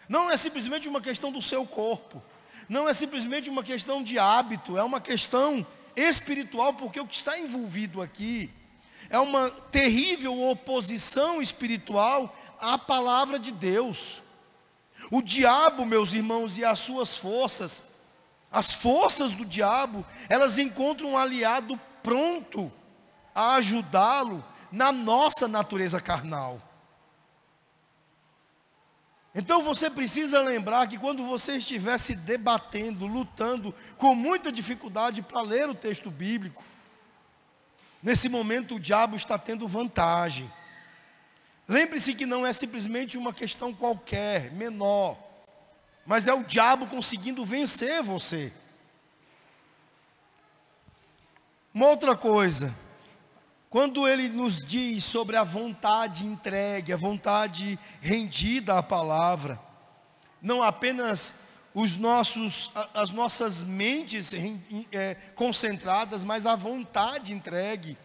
Não 0.07 0.29
é 0.29 0.37
simplesmente 0.37 0.87
uma 0.87 1.01
questão 1.01 1.31
do 1.31 1.41
seu 1.41 1.65
corpo, 1.65 2.23
não 2.67 2.87
é 2.87 2.93
simplesmente 2.93 3.49
uma 3.49 3.63
questão 3.63 4.01
de 4.01 4.17
hábito, 4.17 4.77
é 4.77 4.83
uma 4.83 5.01
questão 5.01 5.65
espiritual, 5.95 6.73
porque 6.73 6.99
o 6.99 7.05
que 7.05 7.15
está 7.15 7.37
envolvido 7.37 8.01
aqui 8.01 8.49
é 9.09 9.19
uma 9.19 9.49
terrível 9.71 10.39
oposição 10.49 11.41
espiritual 11.41 12.35
à 12.59 12.77
palavra 12.77 13.39
de 13.39 13.51
Deus. 13.51 14.21
O 15.11 15.21
diabo, 15.21 15.85
meus 15.85 16.13
irmãos, 16.13 16.57
e 16.57 16.65
as 16.65 16.79
suas 16.79 17.17
forças, 17.17 17.83
as 18.51 18.73
forças 18.73 19.31
do 19.31 19.45
diabo, 19.45 20.05
elas 20.27 20.57
encontram 20.57 21.11
um 21.11 21.17
aliado 21.17 21.79
pronto 22.01 22.71
a 23.39 23.55
ajudá-lo 23.55 24.43
na 24.69 24.91
nossa 24.91 25.47
natureza 25.47 26.01
carnal. 26.01 26.61
Então 29.33 29.63
você 29.63 29.89
precisa 29.89 30.41
lembrar 30.41 30.85
que 30.87 30.97
quando 30.97 31.25
você 31.25 31.53
estiver 31.53 31.97
se 31.97 32.15
debatendo, 32.15 33.07
lutando 33.07 33.73
com 33.95 34.13
muita 34.13 34.51
dificuldade 34.51 35.21
para 35.21 35.39
ler 35.39 35.69
o 35.69 35.73
texto 35.73 36.11
bíblico, 36.11 36.61
nesse 38.03 38.27
momento 38.27 38.75
o 38.75 38.79
diabo 38.79 39.15
está 39.15 39.37
tendo 39.37 39.69
vantagem. 39.69 40.51
Lembre-se 41.65 42.15
que 42.15 42.25
não 42.25 42.45
é 42.45 42.51
simplesmente 42.51 43.17
uma 43.17 43.31
questão 43.31 43.73
qualquer, 43.73 44.51
menor, 44.51 45.17
mas 46.05 46.27
é 46.27 46.33
o 46.33 46.43
diabo 46.43 46.87
conseguindo 46.87 47.45
vencer 47.45 48.03
você. 48.03 48.51
Uma 51.73 51.87
outra 51.87 52.17
coisa, 52.17 52.75
quando 53.69 54.07
ele 54.07 54.29
nos 54.29 54.63
diz 54.63 55.03
sobre 55.03 55.35
a 55.35 55.43
vontade 55.43 56.25
entregue, 56.25 56.91
a 56.91 56.97
vontade 56.97 57.77
rendida 58.01 58.77
à 58.77 58.83
palavra, 58.83 59.59
não 60.41 60.63
apenas 60.63 61.35
os 61.73 61.95
nossos, 61.97 62.71
as 62.95 63.11
nossas 63.11 63.61
mentes 63.61 64.33
é, 64.91 65.15
concentradas, 65.35 66.23
mas 66.23 66.47
a 66.47 66.55
vontade 66.55 67.31
entregue. 67.31 67.95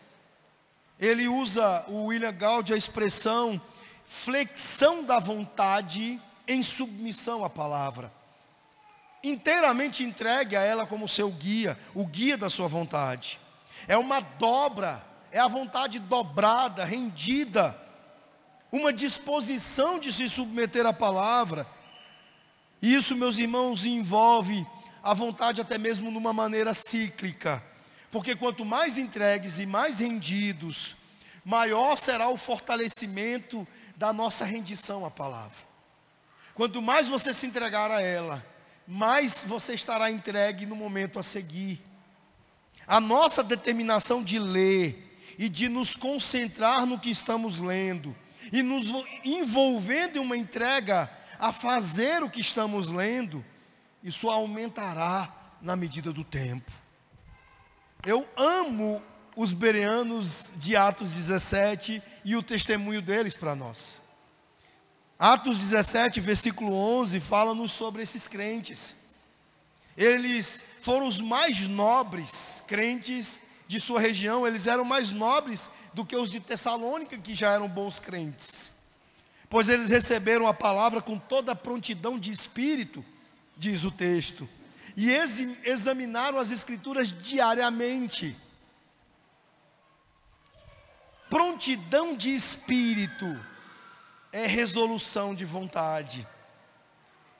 Ele 1.00 1.27
usa 1.27 1.85
o 1.88 2.07
William 2.07 2.33
Gaudi 2.33 2.74
a 2.74 2.77
expressão 2.77 3.61
flexão 4.05 5.03
da 5.03 5.18
vontade 5.18 6.20
em 6.46 6.62
submissão 6.62 7.42
à 7.42 7.48
palavra. 7.48 8.12
Inteiramente 9.22 10.05
entregue 10.05 10.57
a 10.57 10.61
ela 10.61 10.87
como 10.87 11.09
seu 11.09 11.31
guia, 11.31 11.79
o 11.94 12.07
guia 12.07 12.37
da 12.37 12.50
sua 12.50 12.68
vontade. 12.68 13.40
É 13.88 13.96
uma 13.96 14.20
dobra 14.20 15.13
é 15.35 15.40
a 15.40 15.49
vontade 15.49 15.99
dobrada, 15.99 16.85
rendida, 16.85 17.77
uma 18.70 18.92
disposição 18.92 19.99
de 19.99 20.12
se 20.12 20.31
submeter 20.31 20.87
à 20.87 20.92
palavra. 20.92 21.66
Isso, 22.81 23.16
meus 23.16 23.37
irmãos, 23.37 23.85
envolve 23.85 24.64
a 25.03 25.12
vontade 25.12 25.61
até 25.61 25.77
mesmo 25.77 26.09
numa 26.09 26.33
maneira 26.33 26.73
cíclica, 26.73 27.61
porque 28.12 28.37
quanto 28.37 28.64
mais 28.64 28.97
entregues 28.97 29.59
e 29.59 29.66
mais 29.66 29.99
rendidos, 29.99 30.94
maior 31.44 31.97
será 31.97 32.29
o 32.29 32.37
fortalecimento 32.37 33.66
da 33.97 34.12
nossa 34.12 34.44
rendição 34.44 35.05
à 35.05 35.11
palavra. 35.11 35.59
Quanto 36.55 36.81
mais 36.81 37.09
você 37.09 37.35
se 37.35 37.44
entregar 37.44 37.90
a 37.90 38.01
ela, 38.01 38.40
mais 38.87 39.42
você 39.42 39.75
estará 39.75 40.12
entregue 40.12 40.64
no 40.64 40.77
momento 40.77 41.18
a 41.18 41.25
seguir. 41.25 41.81
A 42.87 43.01
nossa 43.01 43.42
determinação 43.42 44.23
de 44.23 44.38
ler, 44.38 45.03
e 45.38 45.49
de 45.49 45.68
nos 45.68 45.97
concentrar 45.97 46.87
no 46.87 46.99
que 46.99 47.11
estamos 47.11 47.61
lendo 47.61 48.14
e 48.53 48.62
nos 48.62 48.87
envolvendo 49.25 50.16
em 50.16 50.20
uma 50.20 50.37
entrega 50.37 51.11
a 51.38 51.53
fazer 51.53 52.23
o 52.23 52.31
que 52.31 52.40
estamos 52.40 52.90
lendo, 52.90 53.44
isso 54.03 54.31
aumentará 54.31 55.33
na 55.61 55.75
medida 55.77 56.12
do 56.12 56.23
tempo. 56.23 56.70
Eu 58.05 58.29
amo 58.37 59.03
os 59.35 59.53
bereanos 59.53 60.51
de 60.57 60.77
Atos 60.77 61.14
17 61.14 62.03
e 62.25 62.37
o 62.37 62.42
testemunho 62.42 63.03
deles 63.03 63.35
para 63.35 63.55
nós. 63.55 64.03
Atos 65.18 65.59
17, 65.59 66.20
versículo 66.20 66.75
11, 66.75 67.18
fala-nos 67.20 67.73
sobre 67.73 68.03
esses 68.03 68.29
crentes. 68.29 68.97
Eles 69.97 70.64
foram 70.81 71.07
os 71.07 71.20
mais 71.20 71.66
nobres 71.66 72.62
crentes 72.66 73.42
de 73.74 73.80
sua 73.80 74.00
região, 74.00 74.46
eles 74.46 74.68
eram 74.68 74.84
mais 74.84 75.10
nobres 75.10 75.68
do 75.92 76.06
que 76.06 76.14
os 76.14 76.30
de 76.30 76.38
Tessalônica, 76.38 77.18
que 77.18 77.34
já 77.34 77.52
eram 77.52 77.68
bons 77.68 77.98
crentes. 77.98 78.74
Pois 79.50 79.68
eles 79.68 79.90
receberam 79.90 80.46
a 80.46 80.54
palavra 80.54 81.02
com 81.02 81.18
toda 81.18 81.50
a 81.52 81.56
prontidão 81.56 82.16
de 82.16 82.30
espírito, 82.30 83.04
diz 83.56 83.82
o 83.82 83.90
texto, 83.90 84.48
e 84.96 85.10
examinaram 85.64 86.38
as 86.38 86.52
escrituras 86.52 87.10
diariamente. 87.10 88.37
Prontidão 91.28 92.14
de 92.14 92.32
espírito 92.32 93.26
é 94.30 94.46
resolução 94.46 95.34
de 95.34 95.44
vontade. 95.44 96.24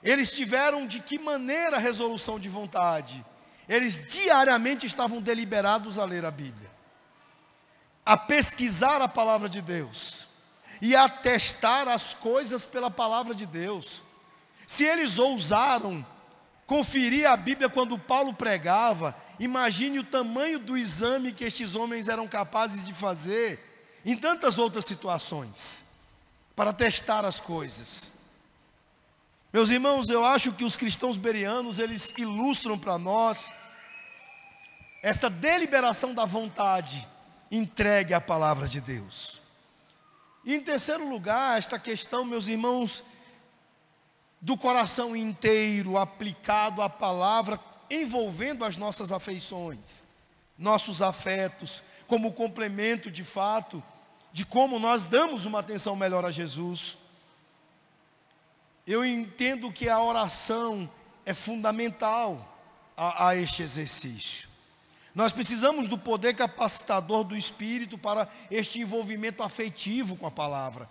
Eles 0.03 0.33
tiveram 0.33 0.85
de 0.85 0.99
que 0.99 1.17
maneira 1.17 1.77
resolução 1.77 2.37
de 2.37 2.49
vontade? 2.49 3.25
Eles 3.67 4.11
diariamente 4.11 4.85
estavam 4.85 5.21
deliberados 5.21 5.97
a 5.97 6.05
ler 6.05 6.23
a 6.23 6.31
Bíblia, 6.31 6.69
a 8.05 8.15
pesquisar 8.15 9.01
a 9.01 9.07
palavra 9.07 9.49
de 9.49 9.61
Deus 9.61 10.25
e 10.81 10.95
a 10.95 11.09
testar 11.09 11.87
as 11.87 12.13
coisas 12.13 12.65
pela 12.65 12.91
palavra 12.91 13.33
de 13.33 13.45
Deus. 13.45 14.03
Se 14.67 14.83
eles 14.83 15.17
ousaram 15.17 16.05
conferir 16.67 17.27
a 17.29 17.37
Bíblia 17.37 17.69
quando 17.69 17.97
Paulo 17.97 18.33
pregava, 18.33 19.15
imagine 19.39 19.99
o 19.99 20.03
tamanho 20.03 20.59
do 20.59 20.77
exame 20.77 21.31
que 21.31 21.45
estes 21.45 21.75
homens 21.75 22.07
eram 22.07 22.27
capazes 22.27 22.85
de 22.85 22.93
fazer 22.93 23.59
em 24.05 24.15
tantas 24.15 24.59
outras 24.59 24.85
situações 24.85 25.95
para 26.55 26.71
testar 26.71 27.25
as 27.25 27.39
coisas. 27.39 28.11
Meus 29.55 29.71
irmãos, 29.71 30.09
eu 30.09 30.25
acho 30.25 30.51
que 30.51 30.65
os 30.65 30.75
cristãos 30.75 31.15
berianos, 31.15 31.79
eles 31.79 32.13
ilustram 32.17 32.77
para 32.77 32.97
nós 32.97 33.53
esta 35.01 35.29
deliberação 35.29 36.13
da 36.13 36.25
vontade 36.25 37.07
entregue 37.49 38.13
à 38.13 38.19
palavra 38.19 38.67
de 38.67 38.81
Deus. 38.81 39.39
E 40.43 40.53
em 40.53 40.59
terceiro 40.59 41.07
lugar, 41.07 41.57
esta 41.57 41.79
questão, 41.79 42.25
meus 42.25 42.49
irmãos, 42.49 43.01
do 44.41 44.57
coração 44.57 45.15
inteiro 45.15 45.97
aplicado 45.97 46.81
à 46.81 46.89
palavra, 46.89 47.57
envolvendo 47.89 48.65
as 48.65 48.75
nossas 48.75 49.13
afeições, 49.13 50.03
nossos 50.57 51.01
afetos, 51.01 51.81
como 52.07 52.33
complemento 52.33 53.09
de 53.09 53.23
fato 53.23 53.81
de 54.33 54.45
como 54.45 54.79
nós 54.79 55.05
damos 55.05 55.45
uma 55.45 55.59
atenção 55.59 55.95
melhor 55.95 56.25
a 56.25 56.29
Jesus. 56.31 57.04
Eu 58.85 59.03
entendo 59.03 59.71
que 59.71 59.89
a 59.89 59.99
oração 59.99 60.89
é 61.25 61.33
fundamental 61.33 62.55
a, 62.95 63.29
a 63.29 63.35
este 63.35 63.63
exercício. 63.63 64.47
Nós 65.13 65.31
precisamos 65.31 65.87
do 65.87 65.97
poder 65.97 66.35
capacitador 66.35 67.23
do 67.23 67.35
Espírito 67.35 67.97
para 67.97 68.27
este 68.51 68.81
envolvimento 68.81 69.41
afetivo 69.41 70.15
com 70.15 70.27
a 70.27 70.31
palavra. 70.31 70.89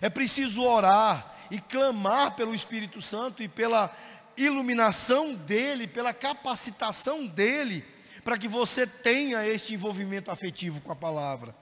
É 0.00 0.08
preciso 0.08 0.62
orar 0.62 1.34
e 1.50 1.60
clamar 1.60 2.34
pelo 2.34 2.54
Espírito 2.54 3.02
Santo 3.02 3.42
e 3.42 3.48
pela 3.48 3.94
iluminação 4.36 5.34
dele, 5.34 5.86
pela 5.86 6.14
capacitação 6.14 7.26
dele, 7.26 7.84
para 8.24 8.38
que 8.38 8.48
você 8.48 8.86
tenha 8.86 9.46
este 9.46 9.74
envolvimento 9.74 10.30
afetivo 10.30 10.80
com 10.80 10.92
a 10.92 10.96
palavra. 10.96 11.54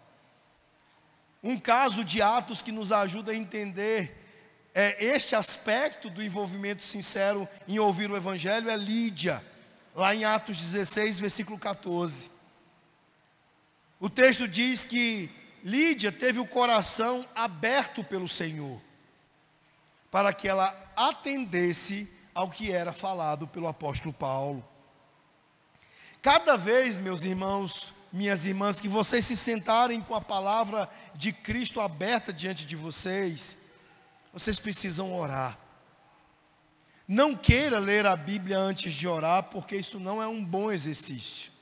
Um 1.43 1.59
caso 1.59 2.05
de 2.05 2.23
Atos 2.23 2.63
que 2.63 2.71
nos 2.71 2.93
ajuda 2.93 3.33
a 3.33 3.37
entender 3.37 4.22
é, 4.75 5.05
este 5.05 5.35
aspecto 5.35 6.09
do 6.09 6.23
envolvimento 6.23 6.83
sincero 6.83 7.49
em 7.69 7.79
ouvir 7.79 8.11
o 8.11 8.17
Evangelho 8.17 8.71
é 8.71 8.77
Lídia, 8.77 9.45
lá 9.95 10.15
em 10.15 10.25
Atos 10.25 10.57
16, 10.57 11.21
versículo 11.21 11.59
14. 11.59 12.31
O 14.01 14.09
texto 14.09 14.49
diz 14.49 14.83
que 14.83 15.31
Lídia 15.63 16.11
teve 16.11 16.41
o 16.41 16.47
coração 16.47 17.27
aberto 17.35 18.03
pelo 18.03 18.29
Senhor, 18.29 18.81
para 20.11 20.33
que 20.33 20.49
ela 20.49 20.75
atendesse 20.97 22.09
ao 22.35 22.51
que 22.51 22.73
era 22.73 22.93
falado 22.93 23.47
pelo 23.47 23.69
apóstolo 23.69 24.13
Paulo. 24.13 24.67
Cada 26.23 26.57
vez, 26.57 26.99
meus 26.99 27.25
irmãos, 27.25 27.93
minhas 28.13 28.47
irmãs, 28.47 28.81
que 28.81 28.89
vocês 28.89 29.25
se 29.25 29.37
sentarem 29.37 30.01
com 30.01 30.15
a 30.15 30.21
palavra 30.21 30.89
de 31.15 31.33
Cristo 31.33 31.81
aberta 31.81 32.33
diante 32.33 32.65
de 32.65 32.77
vocês, 32.77 33.62
vocês 34.33 34.59
precisam 34.59 35.15
orar. 35.15 35.59
Não 37.07 37.37
queira 37.37 37.79
ler 37.79 38.07
a 38.07 38.17
Bíblia 38.17 38.59
antes 38.59 38.95
de 38.95 39.07
orar, 39.07 39.43
porque 39.45 39.77
isso 39.77 39.99
não 40.01 40.23
é 40.23 40.27
um 40.27 40.43
bom 40.43 40.71
exercício. 40.71 41.53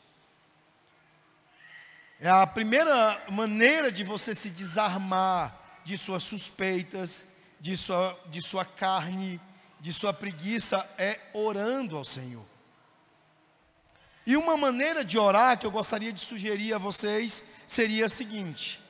É 2.21 2.29
a 2.29 2.47
primeira 2.47 3.21
maneira 3.31 3.91
de 3.91 4.05
você 4.05 4.35
se 4.35 4.51
desarmar 4.51 5.59
de 5.85 5.97
suas 5.97 6.23
suspeitas, 6.23 7.25
de 7.59 7.77
sua, 7.77 8.19
de 8.27 8.43
sua 8.43 8.65
carne, 8.65 9.41
de 9.81 9.93
sua 9.93 10.13
preguiça, 10.13 10.87
é 10.99 11.19
orando 11.33 11.97
ao 11.97 12.05
Senhor. 12.05 12.45
E 14.27 14.37
uma 14.37 14.57
maneira 14.57 15.05
de 15.05 15.19
orar 15.19 15.59
que 15.59 15.67
eu 15.67 15.71
gostaria 15.71 16.13
de 16.13 16.21
sugerir 16.21 16.75
a 16.75 16.79
vocês 16.79 17.45
seria 17.67 18.07
a 18.07 18.09
seguinte: 18.09 18.81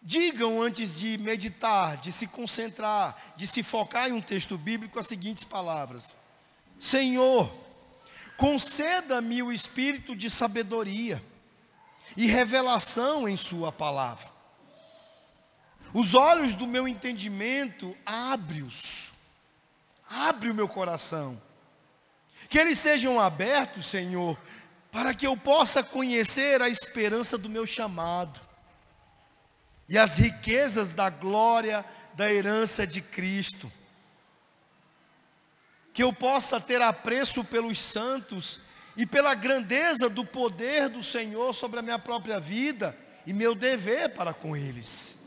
digam 0.00 0.62
antes 0.62 0.96
de 0.96 1.18
meditar, 1.18 1.96
de 1.96 2.12
se 2.12 2.26
concentrar, 2.28 3.16
de 3.36 3.46
se 3.46 3.62
focar 3.62 4.08
em 4.08 4.12
um 4.12 4.20
texto 4.20 4.56
bíblico 4.56 4.98
as 4.98 5.06
seguintes 5.06 5.44
palavras: 5.44 6.16
Senhor, 6.78 7.52
conceda-me 8.36 9.42
o 9.42 9.52
espírito 9.52 10.14
de 10.14 10.30
sabedoria 10.30 11.22
e 12.16 12.26
revelação 12.26 13.28
em 13.28 13.36
Sua 13.36 13.72
palavra. 13.72 14.28
Os 15.92 16.14
olhos 16.14 16.52
do 16.52 16.66
meu 16.66 16.86
entendimento, 16.86 17.96
abre-os, 18.04 19.12
abre 20.08 20.50
o 20.50 20.54
meu 20.54 20.68
coração. 20.68 21.40
Que 22.48 22.58
eles 22.58 22.78
sejam 22.78 23.18
abertos, 23.18 23.86
Senhor, 23.86 24.38
para 24.92 25.12
que 25.12 25.26
eu 25.26 25.36
possa 25.36 25.82
conhecer 25.82 26.62
a 26.62 26.68
esperança 26.68 27.36
do 27.36 27.48
meu 27.48 27.66
chamado 27.66 28.47
e 29.88 29.96
as 29.96 30.18
riquezas 30.18 30.90
da 30.90 31.08
glória 31.08 31.84
da 32.14 32.30
herança 32.30 32.86
de 32.86 33.00
Cristo. 33.00 33.70
Que 35.92 36.02
eu 36.02 36.12
possa 36.12 36.60
ter 36.60 36.82
apreço 36.82 37.42
pelos 37.44 37.78
santos 37.78 38.60
e 38.96 39.06
pela 39.06 39.34
grandeza 39.34 40.08
do 40.08 40.24
poder 40.24 40.88
do 40.88 41.02
Senhor 41.02 41.54
sobre 41.54 41.78
a 41.78 41.82
minha 41.82 41.98
própria 41.98 42.38
vida 42.38 42.96
e 43.26 43.32
meu 43.32 43.54
dever 43.54 44.10
para 44.10 44.34
com 44.34 44.56
eles. 44.56 45.18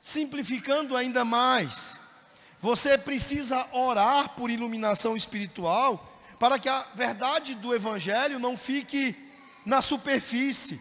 Simplificando 0.00 0.96
ainda 0.96 1.24
mais, 1.24 1.98
você 2.60 2.96
precisa 2.96 3.66
orar 3.72 4.30
por 4.30 4.50
iluminação 4.50 5.16
espiritual 5.16 6.12
para 6.38 6.58
que 6.58 6.68
a 6.68 6.86
verdade 6.94 7.54
do 7.54 7.74
Evangelho 7.74 8.38
não 8.38 8.56
fique 8.56 9.16
na 9.64 9.80
superfície, 9.80 10.80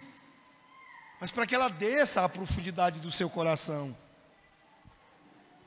mas 1.24 1.32
para 1.32 1.48
que 1.48 1.56
ela 1.56 1.70
desça 1.70 2.26
à 2.26 2.28
profundidade 2.28 3.00
do 3.00 3.10
seu 3.10 3.30
coração, 3.30 3.96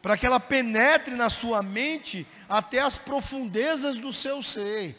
para 0.02 0.14
que 0.14 0.26
ela 0.26 0.38
penetre 0.38 1.14
na 1.14 1.30
sua 1.30 1.62
mente 1.62 2.26
até 2.46 2.80
as 2.80 2.98
profundezas 2.98 3.96
do 3.96 4.12
seu 4.12 4.42
ser, 4.42 4.94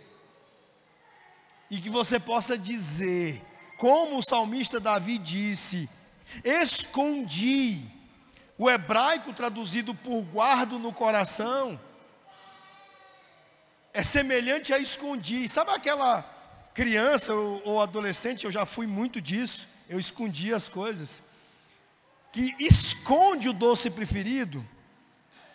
e 1.70 1.80
que 1.80 1.92
você 1.92 2.20
possa 2.20 2.58
dizer, 2.58 3.40
como 3.78 4.18
o 4.18 4.24
salmista 4.24 4.80
Davi 4.80 5.20
disse: 5.20 5.88
Escondi. 6.44 7.86
O 8.58 8.68
hebraico 8.68 9.34
traduzido 9.34 9.94
por 9.94 10.24
guardo 10.24 10.80
no 10.80 10.92
coração 10.92 11.80
é 13.94 14.02
semelhante 14.02 14.74
a 14.74 14.80
escondi. 14.80 15.48
Sabe 15.48 15.70
aquela 15.70 16.24
criança 16.74 17.36
ou, 17.36 17.62
ou 17.64 17.80
adolescente, 17.80 18.46
eu 18.46 18.52
já 18.52 18.66
fui 18.66 18.88
muito 18.88 19.22
disso, 19.22 19.77
eu 19.90 20.00
escondi 20.00 20.54
as 20.54 20.68
coisas. 20.68 21.24
Que 22.32 22.56
esconde 22.60 23.50
o 23.50 23.54
doce 23.54 23.90
preferido. 23.90 24.66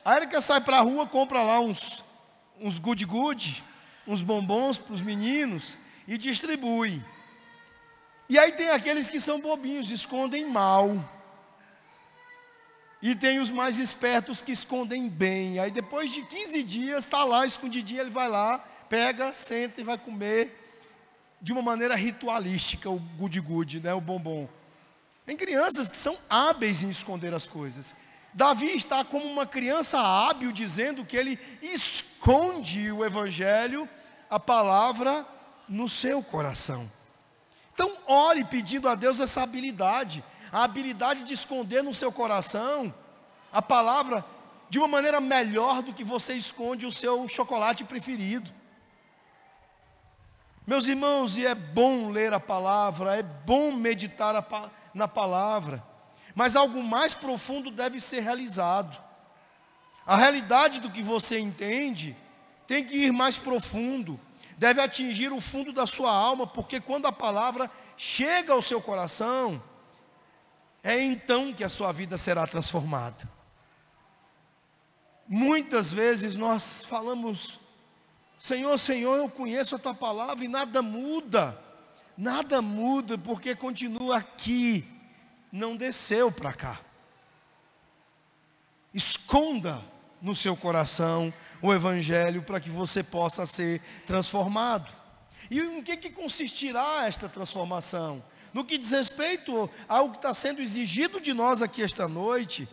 A 0.05 0.17
Erika 0.17 0.41
sai 0.41 0.61
para 0.61 0.79
a 0.79 0.81
rua, 0.81 1.07
compra 1.07 1.43
lá 1.43 1.61
uns, 1.61 2.03
uns 2.61 2.79
good-good, 2.79 3.63
uns 4.07 4.23
bombons 4.23 4.79
para 4.79 4.95
os 4.95 5.03
meninos 5.03 5.77
e 6.09 6.19
distribui. 6.19 7.03
E 8.29 8.39
aí 8.39 8.53
tem 8.53 8.71
aqueles 8.71 9.09
que 9.09 9.21
são 9.21 9.41
bobinhos, 9.41 9.91
escondem 9.91 10.45
mal. 10.47 10.93
E 13.01 13.15
tem 13.15 13.41
os 13.41 13.51
mais 13.51 13.79
espertos 13.79 14.41
que 14.41 14.53
escondem 14.53 15.09
bem. 15.09 15.59
Aí 15.59 15.71
depois 15.71 16.13
de 16.13 16.23
15 16.23 16.63
dias, 16.63 17.05
está 17.05 17.25
lá 17.25 17.45
escondidinho, 17.45 18.01
ele 18.01 18.11
vai 18.11 18.29
lá, 18.29 18.59
pega, 18.89 19.35
senta 19.35 19.81
e 19.81 19.85
vai 19.85 19.99
comer 19.99 20.62
de 21.43 21.53
uma 21.53 21.61
maneira 21.61 21.95
ritualística 21.97 22.89
o 22.89 22.99
good-good, 23.19 23.81
né, 23.81 23.93
o 23.93 24.01
bombom. 24.01 24.49
Tem 25.27 25.37
crianças 25.37 25.91
que 25.91 25.97
são 25.97 26.17
hábeis 26.31 26.83
em 26.83 26.89
esconder 26.89 27.35
as 27.35 27.47
coisas. 27.47 27.95
Davi 28.33 28.75
está 28.77 29.05
como 29.05 29.27
uma 29.27 29.45
criança 29.45 30.01
hábil, 30.01 30.53
dizendo 30.53 31.05
que 31.05 31.17
ele 31.17 31.39
esconde 31.61 32.91
o 32.91 33.05
evangelho, 33.05 33.89
a 34.31 34.41
palavra, 34.41 35.27
no 35.69 35.89
seu 35.89 36.23
coração. 36.23 36.91
Então, 37.75 37.95
ore 38.07 38.45
pedindo 38.45 38.89
a 38.89 38.95
Deus 38.95 39.21
essa 39.21 39.43
habilidade 39.43 40.25
a 40.53 40.65
habilidade 40.65 41.25
de 41.25 41.33
esconder 41.33 41.83
no 41.83 41.95
seu 41.95 42.13
coração 42.13 42.95
a 43.51 43.63
palavra 43.63 44.23
de 44.69 44.79
uma 44.79 44.87
maneira 44.87 45.19
melhor 45.19 45.83
do 45.83 45.95
que 45.95 46.05
você 46.05 46.35
esconde 46.35 46.85
o 46.85 46.93
seu 46.93 47.27
chocolate 47.27 47.85
preferido. 47.85 48.49
Meus 50.67 50.87
irmãos, 50.87 51.37
e 51.37 51.45
é 51.45 51.55
bom 51.55 52.11
ler 52.11 52.33
a 52.33 52.41
palavra, 52.41 53.17
é 53.17 53.23
bom 53.23 53.73
meditar 53.73 54.35
na 54.95 55.09
palavra, 55.09 55.83
mas 56.35 56.55
algo 56.55 56.83
mais 56.83 57.15
profundo 57.15 57.71
deve 57.71 58.01
ser 58.01 58.21
realizado. 58.21 58.97
A 60.07 60.17
realidade 60.17 60.81
do 60.81 60.91
que 60.91 61.03
você 61.03 61.39
entende 61.39 62.17
tem 62.67 62.85
que 62.85 62.97
ir 62.97 63.13
mais 63.13 63.39
profundo, 63.39 64.19
deve 64.57 64.81
atingir 64.81 65.33
o 65.33 65.41
fundo 65.41 65.73
da 65.73 65.87
sua 65.87 66.13
alma, 66.13 66.47
porque 66.47 66.81
quando 66.81 67.07
a 67.07 67.13
palavra 67.13 67.71
chega 67.97 68.53
ao 68.53 68.63
seu 68.63 68.81
coração, 68.81 69.63
é 70.83 71.01
então 71.01 71.53
que 71.53 71.65
a 71.65 71.69
sua 71.69 71.93
vida 71.93 72.17
será 72.17 72.47
transformada. 72.47 73.29
Muitas 75.29 75.93
vezes 75.93 76.37
nós 76.37 76.85
falamos, 76.85 77.59
Senhor, 78.43 78.77
Senhor, 78.77 79.19
eu 79.19 79.29
conheço 79.29 79.77
a 79.77 79.79
tua 79.79 79.95
palavra 79.95 80.45
e 80.45 80.49
nada 80.49 80.83
muda, 80.83 81.57
nada 82.19 82.61
muda, 82.61 83.17
porque 83.17 83.55
continua 83.55 84.17
aqui, 84.17 84.85
não 85.53 85.77
desceu 85.77 86.33
para 86.33 86.53
cá. 86.53 86.81
Esconda 88.93 89.81
no 90.21 90.35
seu 90.35 90.57
coração 90.57 91.33
o 91.63 91.73
Evangelho 91.73 92.43
para 92.43 92.59
que 92.59 92.69
você 92.69 93.05
possa 93.05 93.47
ser 93.47 93.81
transformado. 94.09 94.93
E 95.49 95.61
em 95.61 95.81
que, 95.81 95.97
que 95.97 96.11
consistirá 96.11 97.07
esta 97.07 97.29
transformação? 97.29 98.21
No 98.53 98.65
que 98.65 98.77
diz 98.77 98.91
respeito 98.91 99.71
ao 99.89 100.11
que 100.11 100.17
está 100.17 100.35
sendo 100.35 100.61
exigido 100.61 101.21
de 101.21 101.33
nós 101.33 101.63
aqui 101.63 101.81
esta 101.81 102.09
noite, 102.09 102.69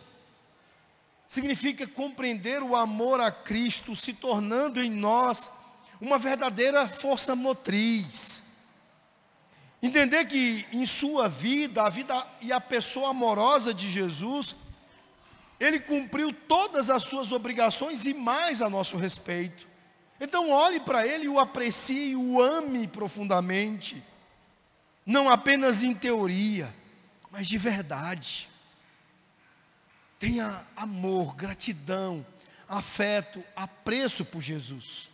significa 1.28 1.86
compreender 1.86 2.60
o 2.60 2.74
amor 2.74 3.20
a 3.20 3.30
Cristo 3.30 3.94
se 3.94 4.12
tornando 4.12 4.82
em 4.82 4.90
nós 4.90 5.59
uma 6.00 6.18
verdadeira 6.18 6.88
força 6.88 7.34
motriz. 7.34 8.42
Entender 9.82 10.26
que 10.26 10.66
em 10.72 10.84
sua 10.84 11.28
vida, 11.28 11.82
a 11.82 11.88
vida 11.88 12.26
e 12.40 12.52
a 12.52 12.60
pessoa 12.60 13.10
amorosa 13.10 13.72
de 13.72 13.88
Jesus, 13.88 14.56
ele 15.58 15.80
cumpriu 15.80 16.32
todas 16.32 16.90
as 16.90 17.02
suas 17.02 17.32
obrigações 17.32 18.06
e 18.06 18.14
mais 18.14 18.62
a 18.62 18.70
nosso 18.70 18.96
respeito. 18.96 19.68
Então 20.20 20.50
olhe 20.50 20.80
para 20.80 21.06
ele, 21.06 21.28
o 21.28 21.38
aprecie, 21.38 22.14
o 22.14 22.42
ame 22.42 22.86
profundamente 22.86 24.02
não 25.10 25.28
apenas 25.28 25.82
em 25.82 25.94
teoria, 25.94 26.72
mas 27.30 27.48
de 27.48 27.58
verdade. 27.58 28.48
tenha 30.18 30.64
amor, 30.76 31.34
gratidão, 31.34 32.24
afeto, 32.68 33.42
apreço 33.56 34.24
por 34.24 34.42
Jesus. 34.42 35.08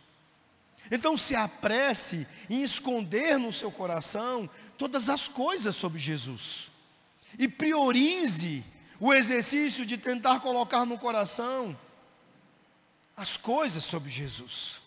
Então 0.91 1.17
se 1.17 1.35
apresse 1.35 2.27
em 2.49 2.63
esconder 2.63 3.37
no 3.37 3.51
seu 3.51 3.71
coração 3.71 4.49
todas 4.77 5.09
as 5.09 5.27
coisas 5.27 5.75
sobre 5.75 5.99
Jesus. 5.99 6.69
E 7.37 7.47
priorize 7.47 8.63
o 8.99 9.13
exercício 9.13 9.85
de 9.85 9.97
tentar 9.97 10.39
colocar 10.39 10.85
no 10.85 10.97
coração 10.97 11.77
as 13.15 13.35
coisas 13.35 13.83
sobre 13.83 14.09
Jesus. 14.09 14.79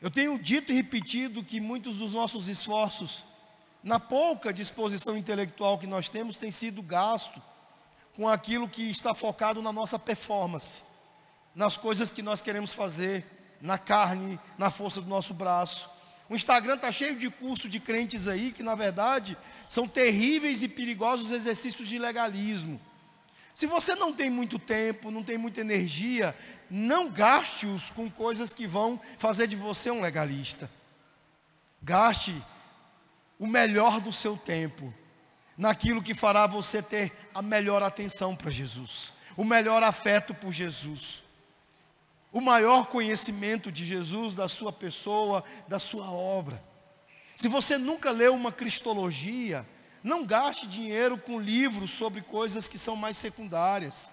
Eu 0.00 0.10
tenho 0.10 0.36
dito 0.36 0.72
e 0.72 0.74
repetido 0.74 1.44
que 1.44 1.60
muitos 1.60 1.98
dos 1.98 2.12
nossos 2.12 2.48
esforços, 2.48 3.22
na 3.84 4.00
pouca 4.00 4.52
disposição 4.52 5.16
intelectual 5.16 5.78
que 5.78 5.86
nós 5.86 6.08
temos, 6.08 6.36
tem 6.36 6.50
sido 6.50 6.82
gasto 6.82 7.40
com 8.16 8.28
aquilo 8.28 8.68
que 8.68 8.90
está 8.90 9.14
focado 9.14 9.62
na 9.62 9.72
nossa 9.72 9.98
performance, 9.98 10.82
nas 11.54 11.76
coisas 11.76 12.10
que 12.10 12.20
nós 12.20 12.40
queremos 12.40 12.74
fazer, 12.74 13.24
na 13.62 13.78
carne, 13.78 14.38
na 14.58 14.70
força 14.70 15.00
do 15.00 15.08
nosso 15.08 15.32
braço. 15.32 15.88
O 16.28 16.34
Instagram 16.34 16.74
está 16.74 16.90
cheio 16.90 17.16
de 17.16 17.30
curso 17.30 17.68
de 17.68 17.78
crentes 17.78 18.26
aí 18.26 18.50
que, 18.50 18.62
na 18.62 18.74
verdade, 18.74 19.38
são 19.68 19.86
terríveis 19.86 20.62
e 20.62 20.68
perigosos 20.68 21.30
exercícios 21.30 21.88
de 21.88 21.98
legalismo. 21.98 22.80
Se 23.54 23.66
você 23.66 23.94
não 23.94 24.12
tem 24.12 24.28
muito 24.28 24.58
tempo, 24.58 25.10
não 25.10 25.22
tem 25.22 25.38
muita 25.38 25.60
energia, 25.60 26.34
não 26.68 27.08
gaste-os 27.08 27.90
com 27.90 28.10
coisas 28.10 28.52
que 28.52 28.66
vão 28.66 29.00
fazer 29.18 29.46
de 29.46 29.54
você 29.54 29.90
um 29.90 30.00
legalista. 30.00 30.68
Gaste 31.82 32.34
o 33.38 33.46
melhor 33.46 34.00
do 34.00 34.10
seu 34.10 34.36
tempo 34.36 34.92
naquilo 35.56 36.02
que 36.02 36.14
fará 36.14 36.46
você 36.46 36.82
ter 36.82 37.12
a 37.34 37.42
melhor 37.42 37.82
atenção 37.82 38.34
para 38.34 38.50
Jesus, 38.50 39.12
o 39.36 39.44
melhor 39.44 39.82
afeto 39.82 40.34
por 40.34 40.50
Jesus, 40.50 41.22
o 42.32 42.40
maior 42.40 42.86
conhecimento 42.86 43.70
de 43.70 43.84
Jesus, 43.84 44.34
da 44.34 44.48
sua 44.48 44.72
pessoa, 44.72 45.44
da 45.68 45.78
sua 45.78 46.10
obra. 46.10 46.62
Se 47.36 47.46
você 47.46 47.76
nunca 47.76 48.10
leu 48.10 48.34
uma 48.34 48.50
cristologia, 48.50 49.66
não 50.02 50.24
gaste 50.24 50.66
dinheiro 50.66 51.18
com 51.18 51.38
livros 51.38 51.90
sobre 51.90 52.22
coisas 52.22 52.66
que 52.66 52.78
são 52.78 52.96
mais 52.96 53.16
secundárias. 53.16 54.10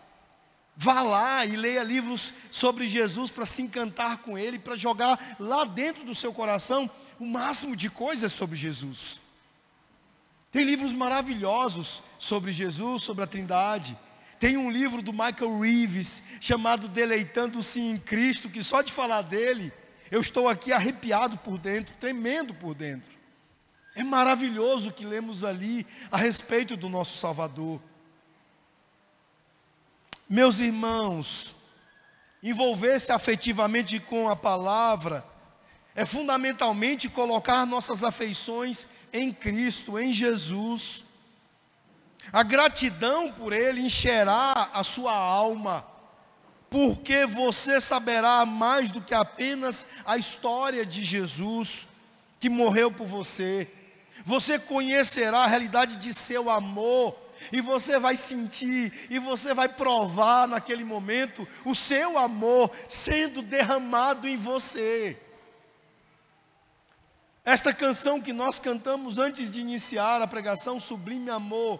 Vá 0.75 1.01
lá 1.01 1.45
e 1.45 1.55
leia 1.55 1.83
livros 1.83 2.33
sobre 2.51 2.87
Jesus 2.87 3.31
para 3.31 3.45
se 3.45 3.61
encantar 3.61 4.19
com 4.19 4.37
Ele, 4.37 4.59
para 4.59 4.75
jogar 4.75 5.37
lá 5.39 5.65
dentro 5.65 6.03
do 6.05 6.15
seu 6.15 6.33
coração 6.33 6.89
o 7.19 7.25
máximo 7.25 7.75
de 7.75 7.89
coisas 7.89 8.31
sobre 8.31 8.55
Jesus. 8.55 9.19
Tem 10.51 10.63
livros 10.63 10.93
maravilhosos 10.93 12.01
sobre 12.17 12.51
Jesus, 12.51 13.03
sobre 13.03 13.23
a 13.23 13.27
Trindade. 13.27 13.97
Tem 14.39 14.55
um 14.55 14.71
livro 14.71 15.01
do 15.01 15.11
Michael 15.11 15.59
Reeves 15.59 16.23
chamado 16.39 16.87
Deleitando-se 16.87 17.81
em 17.81 17.97
Cristo, 17.97 18.49
que 18.49 18.63
só 18.63 18.81
de 18.81 18.91
falar 18.91 19.21
dele, 19.21 19.71
eu 20.09 20.21
estou 20.21 20.47
aqui 20.47 20.71
arrepiado 20.71 21.37
por 21.39 21.57
dentro, 21.57 21.93
tremendo 21.99 22.53
por 22.53 22.73
dentro. 22.73 23.19
É 23.93 24.01
maravilhoso 24.01 24.89
o 24.89 24.93
que 24.93 25.03
lemos 25.03 25.43
ali 25.43 25.85
a 26.09 26.17
respeito 26.17 26.77
do 26.77 26.87
nosso 26.87 27.17
Salvador. 27.17 27.81
Meus 30.29 30.59
irmãos, 30.61 31.55
envolver-se 32.41 33.11
afetivamente 33.11 33.99
com 33.99 34.29
a 34.29 34.37
palavra 34.37 35.25
é 35.95 36.05
fundamentalmente 36.05 37.09
colocar 37.09 37.65
nossas 37.65 38.05
afeições 38.05 38.87
em 39.11 39.33
Cristo, 39.33 39.99
em 39.99 40.13
Jesus. 40.13 41.03
A 42.31 42.43
gratidão 42.43 43.31
por 43.31 43.53
Ele 43.53 43.81
encherá 43.81 44.69
a 44.73 44.83
sua 44.83 45.15
alma, 45.15 45.85
porque 46.69 47.25
você 47.25 47.81
saberá 47.81 48.45
mais 48.45 48.91
do 48.91 49.01
que 49.01 49.13
apenas 49.13 49.85
a 50.05 50.17
história 50.17 50.85
de 50.85 51.03
Jesus 51.03 51.87
que 52.39 52.49
morreu 52.49 52.91
por 52.91 53.07
você 53.07 53.67
você 54.25 54.59
conhecerá 54.59 55.39
a 55.39 55.47
realidade 55.47 55.97
de 55.97 56.13
seu 56.13 56.49
amor, 56.49 57.15
e 57.53 57.61
você 57.61 57.97
vai 57.99 58.17
sentir, 58.17 59.07
e 59.09 59.17
você 59.17 59.53
vai 59.53 59.69
provar 59.69 60.47
naquele 60.47 60.83
momento 60.83 61.47
o 61.63 61.73
seu 61.73 62.17
amor 62.17 62.69
sendo 62.89 63.41
derramado 63.41 64.27
em 64.27 64.37
você. 64.37 65.17
Esta 67.45 67.73
canção 67.73 68.21
que 68.21 68.33
nós 68.33 68.59
cantamos 68.59 69.17
antes 69.17 69.49
de 69.49 69.61
iniciar 69.61 70.21
a 70.21 70.27
pregação, 70.27 70.79
Sublime 70.79 71.29
Amor, 71.29 71.79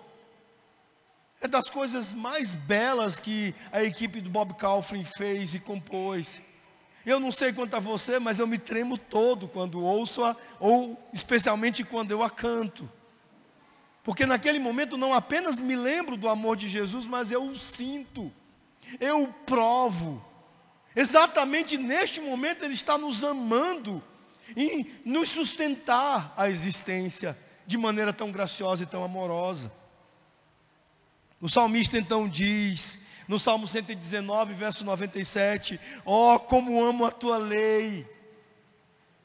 é 1.42 1.48
das 1.48 1.70
coisas 1.70 2.14
mais 2.14 2.54
belas 2.54 3.18
que 3.18 3.56
a 3.72 3.84
equipe 3.84 4.20
do 4.20 4.30
Bob 4.30 4.54
Kaufman 4.56 5.06
fez 5.06 5.56
e 5.56 5.60
compôs. 5.60 6.42
Eu 7.06 7.20
não 7.20 7.32
sei 7.32 7.54
quanto 7.54 7.76
a 7.76 7.80
você, 7.80 8.20
mas 8.20 8.40
eu 8.40 8.48
me 8.48 8.58
tremo 8.58 8.98
todo 8.98 9.48
quando 9.48 9.82
ouço-a, 9.82 10.36
ou 10.60 11.10
especialmente 11.14 11.84
quando 11.84 12.12
eu 12.12 12.22
a 12.22 12.30
canto. 12.30 12.90
Porque 14.04 14.26
naquele 14.26 14.60
momento 14.60 14.98
não 14.98 15.14
apenas 15.14 15.60
me 15.60 15.76
lembro 15.76 16.18
do 16.18 16.28
amor 16.28 16.58
de 16.58 16.68
Jesus, 16.68 17.08
mas 17.08 17.32
eu 17.32 17.44
o 17.44 17.56
sinto, 17.56 18.32
eu 19.00 19.24
o 19.24 19.34
provo. 19.46 20.24
Exatamente 20.96 21.78
neste 21.78 22.20
momento 22.20 22.66
Ele 22.66 22.74
está 22.74 22.98
nos 22.98 23.24
amando 23.24 24.04
e 24.58 25.02
nos 25.06 25.30
sustentar 25.30 26.34
a 26.36 26.50
existência 26.50 27.38
de 27.66 27.78
maneira 27.78 28.12
tão 28.12 28.32
graciosa 28.32 28.84
e 28.84 28.88
tão 28.88 29.04
amorosa. 29.04 29.79
O 31.42 31.48
salmista 31.48 31.98
então 31.98 32.28
diz: 32.28 33.00
no 33.28 33.38
Salmo 33.38 33.68
119, 33.68 34.54
verso 34.54 34.84
97, 34.84 35.80
ó, 36.06 36.36
oh, 36.36 36.40
como 36.40 36.84
amo 36.84 37.06
a 37.06 37.12
tua 37.12 37.38
lei. 37.38 38.08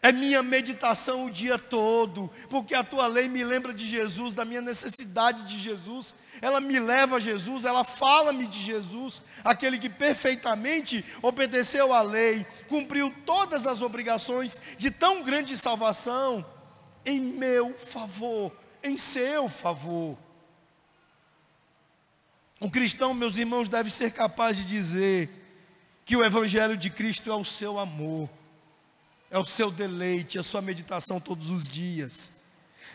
É 0.03 0.13
minha 0.13 0.43
meditação 0.43 1.25
o 1.25 1.31
dia 1.31 1.57
todo, 1.57 2.31
porque 2.51 2.75
a 2.75 2.85
tua 2.85 3.07
lei 3.07 3.27
me 3.27 3.43
lembra 3.43 3.73
de 3.73 3.87
Jesus, 3.87 4.35
da 4.35 4.45
minha 4.45 4.61
necessidade 4.61 5.45
de 5.45 5.59
Jesus. 5.59 6.15
Ela 6.43 6.61
me 6.61 6.79
leva 6.79 7.17
a 7.17 7.19
Jesus, 7.19 7.65
ela 7.65 7.85
fala-me 7.85 8.47
de 8.47 8.61
Jesus, 8.63 9.23
aquele 9.43 9.79
que 9.79 9.89
perfeitamente 9.89 11.03
obedeceu 11.23 11.91
à 11.91 12.03
lei, 12.03 12.45
cumpriu 12.69 13.11
todas 13.25 13.67
as 13.67 13.81
obrigações 13.81 14.61
de 14.77 14.91
tão 14.91 15.23
grande 15.23 15.57
salvação 15.57 16.45
em 17.07 17.19
meu 17.19 17.73
favor, 17.73 18.53
em 18.83 18.99
seu 18.99 19.49
favor. 19.49 20.19
Um 22.65 22.71
cristão, 22.71 23.13
meus 23.13 23.37
irmãos, 23.37 23.69
deve 23.69 23.91
ser 23.91 24.11
capaz 24.11 24.57
de 24.57 24.65
dizer 24.65 25.29
que 26.03 26.17
o 26.17 26.25
Evangelho 26.25 26.79
de 26.79 26.89
Cristo 26.89 27.31
é 27.31 27.37
o 27.37 27.45
seu 27.45 27.79
amor, 27.79 28.27
é 29.31 29.39
o 29.39 29.45
seu 29.45 29.71
deleite, 29.71 30.39
é 30.39 30.41
a 30.41 30.43
sua 30.43 30.63
meditação 30.63 31.21
todos 31.21 31.51
os 31.51 31.69
dias. 31.69 32.37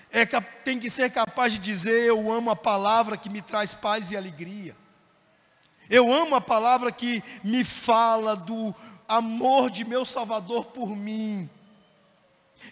É, 0.10 0.26
tem 0.26 0.80
que 0.80 0.90
ser 0.90 1.12
capaz 1.12 1.54
de 1.54 1.60
dizer: 1.60 2.08
Eu 2.08 2.32
amo 2.32 2.50
a 2.50 2.56
palavra 2.56 3.16
que 3.16 3.30
me 3.30 3.44
traz 3.44 3.76
paz 3.76 4.10
e 4.10 4.18
alegria. 4.18 4.76
Eu 5.88 6.12
amo 6.12 6.34
a 6.34 6.42
palavra 6.42 6.92
que 6.92 7.24
me 7.44 7.64
fala 7.64 8.36
do 8.36 8.74
amor 9.08 9.70
de 9.70 9.86
meu 9.86 10.04
Salvador 10.04 10.66
por 10.66 10.96
mim. 10.96 11.48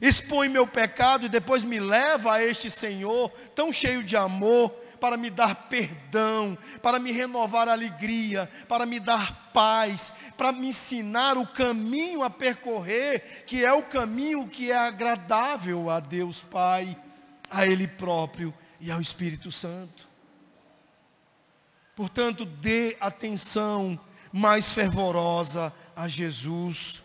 Expõe 0.01 0.49
meu 0.49 0.65
pecado 0.65 1.27
e 1.27 1.29
depois 1.29 1.63
me 1.63 1.79
leva 1.79 2.33
a 2.33 2.43
este 2.43 2.71
Senhor, 2.71 3.29
tão 3.53 3.71
cheio 3.71 4.03
de 4.03 4.17
amor, 4.17 4.73
para 4.99 5.17
me 5.17 5.29
dar 5.29 5.55
perdão, 5.67 6.57
para 6.81 6.99
me 6.99 7.11
renovar 7.11 7.67
a 7.67 7.73
alegria, 7.73 8.49
para 8.67 8.85
me 8.85 8.99
dar 8.99 9.51
paz, 9.53 10.11
para 10.37 10.51
me 10.51 10.67
ensinar 10.67 11.37
o 11.37 11.47
caminho 11.47 12.23
a 12.23 12.29
percorrer, 12.29 13.43
que 13.45 13.63
é 13.63 13.73
o 13.73 13.83
caminho 13.83 14.47
que 14.47 14.71
é 14.71 14.77
agradável 14.77 15.89
a 15.89 15.99
Deus 15.99 16.43
Pai, 16.43 16.97
a 17.49 17.65
Ele 17.65 17.87
próprio 17.87 18.53
e 18.79 18.91
ao 18.91 19.01
Espírito 19.01 19.51
Santo. 19.51 20.07
Portanto, 21.95 22.45
dê 22.45 22.95
atenção 22.99 23.99
mais 24.31 24.73
fervorosa 24.73 25.73
a 25.95 26.07
Jesus. 26.07 27.01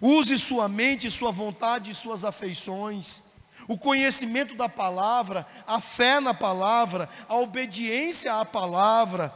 Use 0.00 0.38
sua 0.38 0.68
mente, 0.68 1.10
sua 1.10 1.30
vontade 1.30 1.90
e 1.90 1.94
suas 1.94 2.24
afeições 2.24 3.31
o 3.68 3.78
conhecimento 3.78 4.54
da 4.54 4.68
palavra, 4.68 5.46
a 5.66 5.80
fé 5.80 6.20
na 6.20 6.34
palavra, 6.34 7.08
a 7.28 7.36
obediência 7.36 8.34
à 8.34 8.44
palavra 8.44 9.32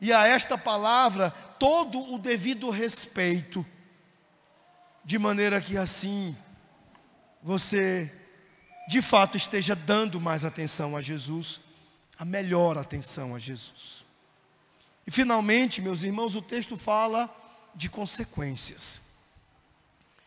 e 0.00 0.12
a 0.12 0.26
esta 0.26 0.56
palavra 0.56 1.30
todo 1.58 2.14
o 2.14 2.18
devido 2.18 2.70
respeito, 2.70 3.64
de 5.04 5.18
maneira 5.18 5.60
que 5.60 5.76
assim 5.76 6.36
você 7.42 8.10
de 8.88 9.00
fato 9.00 9.36
esteja 9.36 9.74
dando 9.74 10.20
mais 10.20 10.44
atenção 10.44 10.96
a 10.96 11.02
Jesus, 11.02 11.60
a 12.18 12.24
melhor 12.24 12.76
atenção 12.76 13.34
a 13.34 13.38
Jesus. 13.38 14.04
E 15.06 15.10
finalmente, 15.10 15.80
meus 15.80 16.02
irmãos, 16.02 16.34
o 16.34 16.42
texto 16.42 16.76
fala 16.76 17.28
de 17.74 17.88
consequências. 17.88 19.02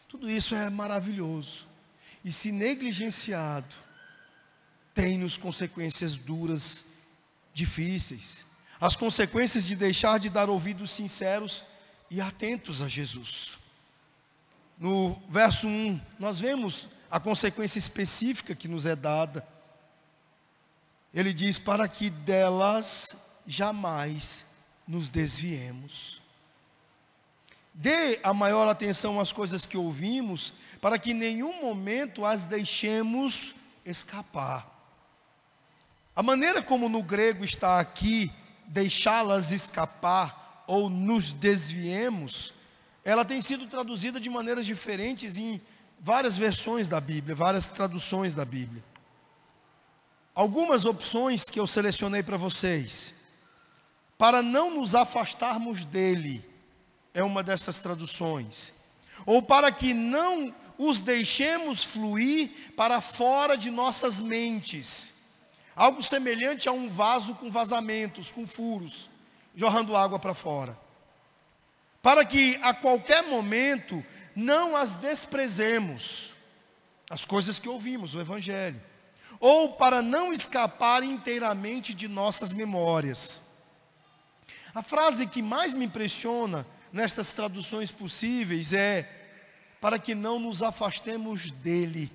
Tudo 0.08 0.30
isso 0.30 0.56
é 0.56 0.70
maravilhoso 0.70 1.73
e, 2.24 2.32
se 2.32 2.52
negligenciado, 2.52 3.74
tem-nos 4.94 5.38
consequências 5.38 6.16
duras, 6.16 6.86
difíceis. 7.54 8.46
as 8.80 8.96
consequências 8.96 9.66
de 9.66 9.76
deixar 9.76 10.20
de 10.20 10.30
dar 10.30 10.50
ouvidos 10.50 10.92
sinceros 10.92 11.64
e 12.10 12.20
atentos 12.20 12.82
a 12.82 12.88
Jesus. 12.88 13.58
No 14.78 15.22
verso 15.30 15.68
1, 15.68 16.02
nós 16.20 16.40
vemos 16.40 16.88
a 17.10 17.20
consequência 17.20 17.78
específica 17.78 18.56
que 18.56 18.68
nos 18.68 18.86
é 18.86 18.96
dada. 18.96 19.48
Ele 21.14 21.34
diz: 21.34 21.60
para 21.60 21.88
que 21.88 22.10
delas 22.10 23.16
jamais 23.46 24.48
nos 24.88 25.10
desviemos. 25.10 26.23
Dê 27.74 28.20
a 28.24 28.34
maior 28.34 28.68
atenção 28.68 29.20
às 29.20 29.32
coisas 29.32 29.66
que 29.66 29.78
ouvimos, 29.78 30.54
para 30.80 31.00
que 31.00 31.12
em 31.12 31.16
nenhum 31.16 31.62
momento 31.62 32.24
as 32.24 32.46
deixemos 32.46 33.56
escapar. 33.86 34.70
A 36.16 36.22
maneira 36.22 36.62
como 36.62 36.88
no 36.88 37.02
grego 37.02 37.44
está 37.44 37.80
aqui, 37.80 38.32
deixá-las 38.68 39.52
escapar 39.52 40.64
ou 40.68 40.90
nos 40.90 41.34
desviemos, 41.34 42.54
ela 43.04 43.26
tem 43.26 43.42
sido 43.42 43.68
traduzida 43.68 44.20
de 44.20 44.30
maneiras 44.30 44.66
diferentes 44.66 45.36
em 45.36 45.60
várias 46.00 46.38
versões 46.38 46.88
da 46.88 47.02
Bíblia, 47.02 47.36
várias 47.36 47.68
traduções 47.68 48.34
da 48.34 48.46
Bíblia. 48.46 48.84
Algumas 50.36 50.86
opções 50.86 51.50
que 51.50 51.60
eu 51.60 51.68
selecionei 51.68 52.24
para 52.24 52.38
vocês, 52.38 53.16
para 54.18 54.42
não 54.42 54.74
nos 54.74 54.96
afastarmos 54.96 55.86
dele, 55.86 56.44
é 57.14 57.24
uma 57.24 57.44
dessas 57.44 57.80
traduções. 57.80 58.74
Ou 59.26 59.42
para 59.42 59.72
que 59.72 59.94
não 59.94 60.54
os 60.78 61.00
deixemos 61.00 61.84
fluir 61.84 62.50
para 62.76 63.00
fora 63.00 63.56
de 63.56 63.70
nossas 63.70 64.20
mentes. 64.20 65.14
Algo 65.76 66.04
semelhante 66.04 66.68
a 66.68 66.72
um 66.72 66.90
vaso 66.90 67.36
com 67.36 67.50
vazamentos, 67.50 68.32
com 68.32 68.46
furos, 68.46 69.10
jorrando 69.56 69.96
água 69.96 70.20
para 70.20 70.34
fora. 70.34 70.78
Para 72.02 72.26
que 72.26 72.60
a 72.62 72.74
qualquer 72.74 73.24
momento 73.24 74.04
não 74.36 74.76
as 74.76 74.96
desprezemos, 74.96 76.34
as 77.10 77.26
coisas 77.26 77.60
que 77.60 77.70
ouvimos, 77.70 78.14
o 78.14 78.20
Evangelho. 78.20 78.82
Ou 79.40 79.74
para 79.74 80.02
não 80.02 80.34
escapar 80.34 81.04
inteiramente 81.04 81.94
de 81.94 82.08
nossas 82.08 82.52
memórias. 82.52 83.44
A 84.76 84.82
frase 84.82 85.28
que 85.28 85.42
mais 85.42 85.76
me 85.76 85.86
impressiona 85.86 86.66
nestas 86.94 87.34
traduções 87.34 87.92
possíveis 87.92 88.72
é 88.72 89.10
para 89.82 89.98
que 89.98 90.14
não 90.14 90.40
nos 90.40 90.62
afastemos 90.62 91.50
dele. 91.50 92.10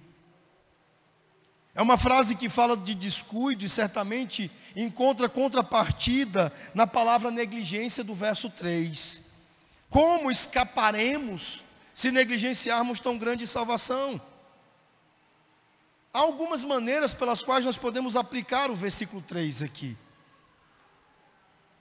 É 1.74 1.82
uma 1.82 1.98
frase 1.98 2.36
que 2.36 2.48
fala 2.48 2.76
de 2.76 2.94
descuido 2.94 3.64
e 3.64 3.68
certamente 3.68 4.50
encontra 4.74 5.28
contrapartida 5.28 6.52
na 6.74 6.86
palavra 6.86 7.30
negligência 7.30 8.02
do 8.02 8.14
verso 8.14 8.48
3. 8.48 9.26
Como 9.90 10.30
escaparemos 10.30 11.62
se 11.92 12.10
negligenciarmos 12.10 13.00
tão 13.00 13.18
grande 13.18 13.46
salvação? 13.46 14.20
Há 16.12 16.20
algumas 16.20 16.64
maneiras 16.64 17.12
pelas 17.12 17.42
quais 17.42 17.64
nós 17.64 17.76
podemos 17.76 18.16
aplicar 18.16 18.70
o 18.70 18.76
versículo 18.76 19.22
3 19.22 19.62
aqui. 19.62 19.96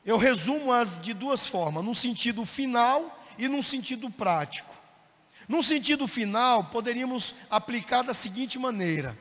Eu 0.07 0.17
resumo-as 0.17 1.01
de 1.01 1.13
duas 1.13 1.49
formas, 1.49 1.83
num 1.83 1.93
sentido 1.93 2.45
final 2.45 3.21
e 3.37 3.49
num 3.49 3.61
sentido 3.61 4.09
prático. 4.09 4.73
Num 5.49 5.61
sentido 5.61 6.07
final, 6.07 6.63
poderíamos 6.63 7.35
aplicar 7.49 8.03
da 8.03 8.13
seguinte 8.13 8.57
maneira: 8.57 9.17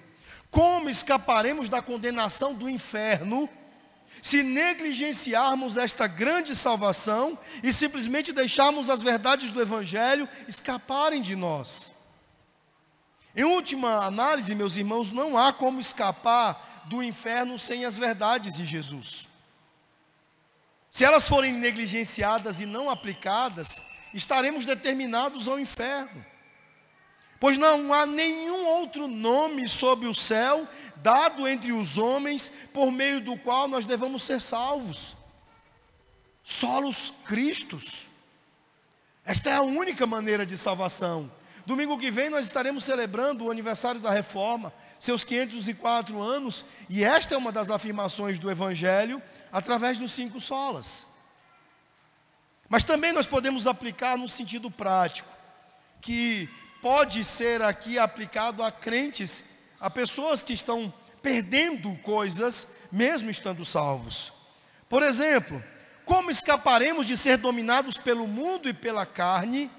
Como 0.49 0.89
escaparemos 0.89 1.69
da 1.69 1.83
condenação 1.83 2.55
do 2.55 2.71
inferno 2.71 3.49
se 4.23 4.45
negligenciarmos 4.45 5.77
esta 5.77 6.07
grande 6.07 6.55
salvação 6.55 7.37
e 7.65 7.73
simplesmente 7.73 8.33
deixarmos 8.33 8.89
as 8.89 9.03
verdades 9.03 9.51
do 9.51 9.61
Evangelho 9.61 10.29
escaparem 10.47 11.21
de 11.21 11.35
nós? 11.35 11.91
Em 13.35 13.43
última 13.43 14.05
análise, 14.05 14.55
meus 14.55 14.77
irmãos, 14.77 15.11
não 15.11 15.37
há 15.37 15.53
como 15.53 15.81
escapar 15.81 16.85
do 16.85 17.03
inferno 17.03 17.59
sem 17.59 17.85
as 17.85 17.99
verdades 17.99 18.55
de 18.55 18.65
Jesus. 18.65 19.35
Se 20.91 21.05
elas 21.05 21.29
forem 21.29 21.53
negligenciadas 21.53 22.61
e 22.61 22.67
não 22.67 22.89
aplicadas, 22.89 23.83
estaremos 24.15 24.65
determinados 24.65 25.49
ao 25.49 25.59
inferno. 25.59 26.25
Pois 27.39 27.59
não 27.59 27.93
há 27.93 28.07
nenhum 28.07 28.65
outro 28.67 29.07
nome 29.09 29.69
sob 29.69 30.07
o 30.07 30.15
céu 30.15 30.67
dado 30.97 31.47
entre 31.47 31.73
os 31.73 31.99
homens 31.99 32.51
por 32.73 32.91
meio 32.91 33.21
do 33.21 33.37
qual 33.39 33.69
nós 33.69 33.85
devamos 33.85 34.23
ser 34.23 34.41
salvos. 34.41 35.17
Solos 36.43 37.13
Cristos. 37.25 38.07
Esta 39.25 39.51
é 39.51 39.53
a 39.55 39.63
única 39.63 40.07
maneira 40.07 40.47
de 40.47 40.57
salvação. 40.57 41.31
Domingo 41.67 41.99
que 41.99 42.11
vem 42.11 42.31
nós 42.31 42.47
estaremos 42.47 42.85
celebrando 42.85 43.45
o 43.45 43.51
aniversário 43.51 44.01
da 44.01 44.11
reforma, 44.11 44.73
seus 45.01 45.25
504 45.25 46.23
anos, 46.23 46.65
e 46.89 47.05
esta 47.05 47.35
é 47.35 47.39
uma 47.39 47.51
das 47.51 47.71
afirmações 47.71 48.39
do 48.39 48.51
Evangelho 48.51 49.21
através 49.57 49.97
dos 49.97 50.13
cinco 50.13 50.39
solas. 50.39 51.07
Mas 52.69 52.85
também 52.85 53.11
nós 53.11 53.27
podemos 53.27 53.67
aplicar 53.67 54.19
no 54.19 54.29
sentido 54.29 54.71
prático, 54.71 55.33
que 56.03 56.47
pode 56.83 57.25
ser 57.25 57.63
aqui 57.63 57.99
aplicado 57.99 58.63
a 58.63 58.71
crentes, 58.71 59.45
a 59.81 59.89
pessoas 59.89 60.43
que 60.43 60.53
estão 60.53 60.93
perdendo 61.23 61.91
coisas, 62.03 62.73
mesmo 62.93 63.31
estando 63.31 63.65
salvos. 63.65 64.31
Por 64.91 65.03
exemplo, 65.03 65.65
como 66.05 66.31
escaparemos 66.31 67.07
de 67.07 67.17
ser 67.17 67.39
dominados 67.39 67.97
pelo 67.97 68.27
mundo 68.27 68.69
e 68.69 68.75
pela 68.75 69.07
carne, 69.07 69.71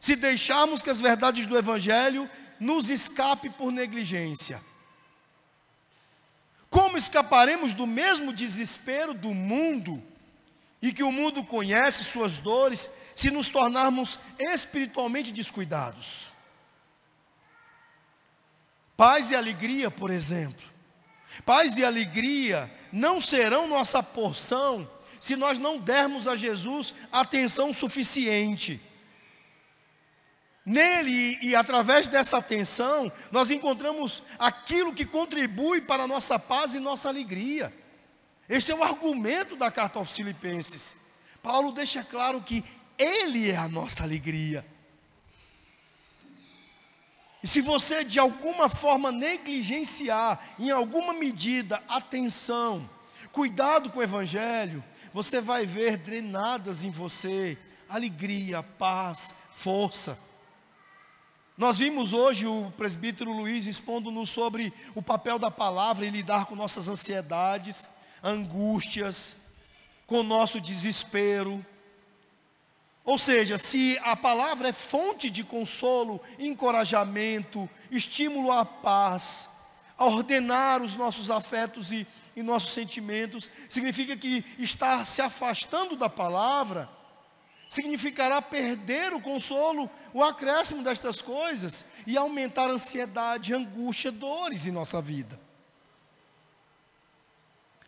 se 0.00 0.16
deixarmos 0.16 0.82
que 0.82 0.88
as 0.88 0.98
verdades 0.98 1.44
do 1.44 1.58
Evangelho 1.58 2.26
nos 2.58 2.88
escape 2.88 3.50
por 3.50 3.70
negligência? 3.70 4.62
Como 6.70 6.96
escaparemos 6.96 7.72
do 7.72 7.84
mesmo 7.84 8.32
desespero 8.32 9.12
do 9.12 9.34
mundo 9.34 10.00
e 10.80 10.92
que 10.92 11.02
o 11.02 11.10
mundo 11.10 11.42
conhece 11.42 12.04
suas 12.04 12.38
dores 12.38 12.88
se 13.16 13.28
nos 13.28 13.48
tornarmos 13.48 14.20
espiritualmente 14.38 15.32
descuidados? 15.32 16.32
Paz 18.96 19.32
e 19.32 19.34
alegria, 19.34 19.90
por 19.90 20.10
exemplo. 20.12 20.62
Paz 21.44 21.76
e 21.76 21.84
alegria 21.84 22.70
não 22.92 23.20
serão 23.20 23.66
nossa 23.66 24.00
porção 24.02 24.88
se 25.18 25.34
nós 25.34 25.58
não 25.58 25.78
dermos 25.78 26.28
a 26.28 26.36
Jesus 26.36 26.94
atenção 27.10 27.72
suficiente. 27.72 28.80
Nele 30.64 31.38
e 31.42 31.56
através 31.56 32.06
dessa 32.06 32.38
atenção, 32.38 33.10
nós 33.30 33.50
encontramos 33.50 34.22
aquilo 34.38 34.94
que 34.94 35.06
contribui 35.06 35.80
para 35.80 36.04
a 36.04 36.08
nossa 36.08 36.38
paz 36.38 36.74
e 36.74 36.80
nossa 36.80 37.08
alegria. 37.08 37.72
Este 38.48 38.70
é 38.70 38.74
o 38.74 38.82
argumento 38.82 39.56
da 39.56 39.70
carta 39.70 39.98
aos 39.98 40.14
Filipenses. 40.14 40.96
Paulo 41.42 41.72
deixa 41.72 42.04
claro 42.04 42.42
que 42.42 42.62
Ele 42.98 43.50
é 43.50 43.56
a 43.56 43.68
nossa 43.68 44.02
alegria. 44.02 44.64
E 47.42 47.46
se 47.46 47.62
você 47.62 48.04
de 48.04 48.18
alguma 48.18 48.68
forma 48.68 49.10
negligenciar, 49.10 50.38
em 50.58 50.70
alguma 50.70 51.14
medida, 51.14 51.82
atenção, 51.88 52.88
cuidado 53.32 53.88
com 53.90 54.00
o 54.00 54.02
Evangelho, 54.02 54.84
você 55.12 55.40
vai 55.40 55.64
ver 55.64 55.96
drenadas 55.96 56.84
em 56.84 56.90
você 56.90 57.56
alegria, 57.88 58.62
paz, 58.62 59.34
força. 59.52 60.16
Nós 61.60 61.76
vimos 61.76 62.14
hoje 62.14 62.46
o 62.46 62.72
presbítero 62.74 63.34
Luiz 63.34 63.66
expondo-nos 63.66 64.30
sobre 64.30 64.72
o 64.94 65.02
papel 65.02 65.38
da 65.38 65.50
palavra 65.50 66.06
em 66.06 66.10
lidar 66.10 66.46
com 66.46 66.56
nossas 66.56 66.88
ansiedades, 66.88 67.86
angústias, 68.24 69.36
com 70.06 70.20
o 70.20 70.22
nosso 70.22 70.58
desespero. 70.58 71.62
Ou 73.04 73.18
seja, 73.18 73.58
se 73.58 74.00
a 74.04 74.16
palavra 74.16 74.70
é 74.70 74.72
fonte 74.72 75.28
de 75.28 75.44
consolo, 75.44 76.18
encorajamento, 76.38 77.68
estímulo 77.90 78.50
à 78.50 78.64
paz, 78.64 79.50
a 79.98 80.06
ordenar 80.06 80.80
os 80.80 80.96
nossos 80.96 81.30
afetos 81.30 81.92
e, 81.92 82.06
e 82.34 82.42
nossos 82.42 82.72
sentimentos, 82.72 83.50
significa 83.68 84.16
que 84.16 84.42
estar 84.58 85.06
se 85.06 85.20
afastando 85.20 85.94
da 85.94 86.08
palavra 86.08 86.88
significará 87.70 88.42
perder 88.42 89.12
o 89.12 89.20
consolo, 89.20 89.88
o 90.12 90.24
acréscimo 90.24 90.82
destas 90.82 91.22
coisas 91.22 91.84
e 92.04 92.18
aumentar 92.18 92.68
a 92.68 92.72
ansiedade, 92.72 93.54
angústia, 93.54 94.10
dores 94.10 94.66
em 94.66 94.72
nossa 94.72 95.00
vida. 95.00 95.38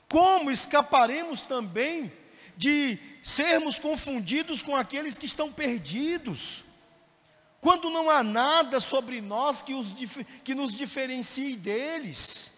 Como 0.08 0.52
escaparemos 0.52 1.42
também 1.42 2.12
de 2.56 2.96
sermos 3.24 3.76
confundidos 3.80 4.62
com 4.62 4.76
aqueles 4.76 5.18
que 5.18 5.26
estão 5.26 5.52
perdidos, 5.52 6.62
quando 7.60 7.90
não 7.90 8.08
há 8.08 8.22
nada 8.22 8.78
sobre 8.78 9.20
nós 9.20 9.62
que, 9.62 9.74
os, 9.74 9.88
que 10.44 10.54
nos 10.54 10.76
diferencie 10.76 11.56
deles? 11.56 12.51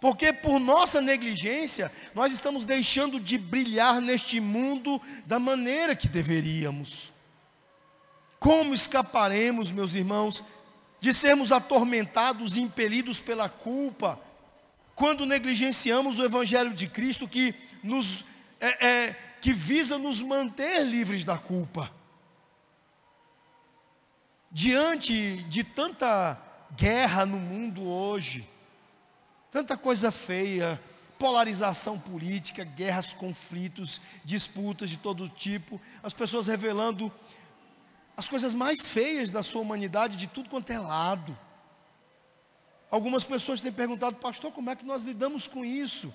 Porque 0.00 0.32
por 0.32 0.58
nossa 0.58 1.00
negligência, 1.00 1.90
nós 2.14 2.32
estamos 2.32 2.64
deixando 2.64 3.18
de 3.18 3.38
brilhar 3.38 4.00
neste 4.00 4.40
mundo 4.40 5.00
da 5.24 5.38
maneira 5.38 5.96
que 5.96 6.08
deveríamos. 6.08 7.10
Como 8.38 8.74
escaparemos, 8.74 9.70
meus 9.70 9.94
irmãos, 9.94 10.44
de 11.00 11.14
sermos 11.14 11.50
atormentados 11.50 12.56
e 12.56 12.60
impelidos 12.60 13.20
pela 13.20 13.48
culpa, 13.48 14.20
quando 14.94 15.26
negligenciamos 15.26 16.18
o 16.18 16.24
Evangelho 16.24 16.72
de 16.72 16.88
Cristo 16.88 17.26
que, 17.28 17.54
nos, 17.82 18.24
é, 18.60 18.86
é, 18.86 19.16
que 19.40 19.52
visa 19.52 19.98
nos 19.98 20.20
manter 20.20 20.82
livres 20.84 21.24
da 21.24 21.38
culpa? 21.38 21.90
Diante 24.50 25.42
de 25.44 25.64
tanta 25.64 26.40
guerra 26.76 27.26
no 27.26 27.38
mundo 27.38 27.86
hoje, 27.86 28.46
tanta 29.56 29.74
coisa 29.74 30.12
feia, 30.12 30.78
polarização 31.18 31.98
política, 31.98 32.62
guerras, 32.62 33.14
conflitos, 33.14 34.02
disputas 34.22 34.90
de 34.90 34.98
todo 34.98 35.30
tipo, 35.30 35.80
as 36.02 36.12
pessoas 36.12 36.46
revelando 36.46 37.10
as 38.14 38.28
coisas 38.28 38.52
mais 38.52 38.90
feias 38.90 39.30
da 39.30 39.42
sua 39.42 39.62
humanidade 39.62 40.18
de 40.18 40.26
tudo 40.26 40.50
quanto 40.50 40.70
é 40.72 40.78
lado. 40.78 41.34
Algumas 42.90 43.24
pessoas 43.24 43.62
têm 43.62 43.72
perguntado, 43.72 44.16
pastor, 44.16 44.52
como 44.52 44.68
é 44.68 44.76
que 44.76 44.84
nós 44.84 45.00
lidamos 45.00 45.46
com 45.46 45.64
isso? 45.64 46.12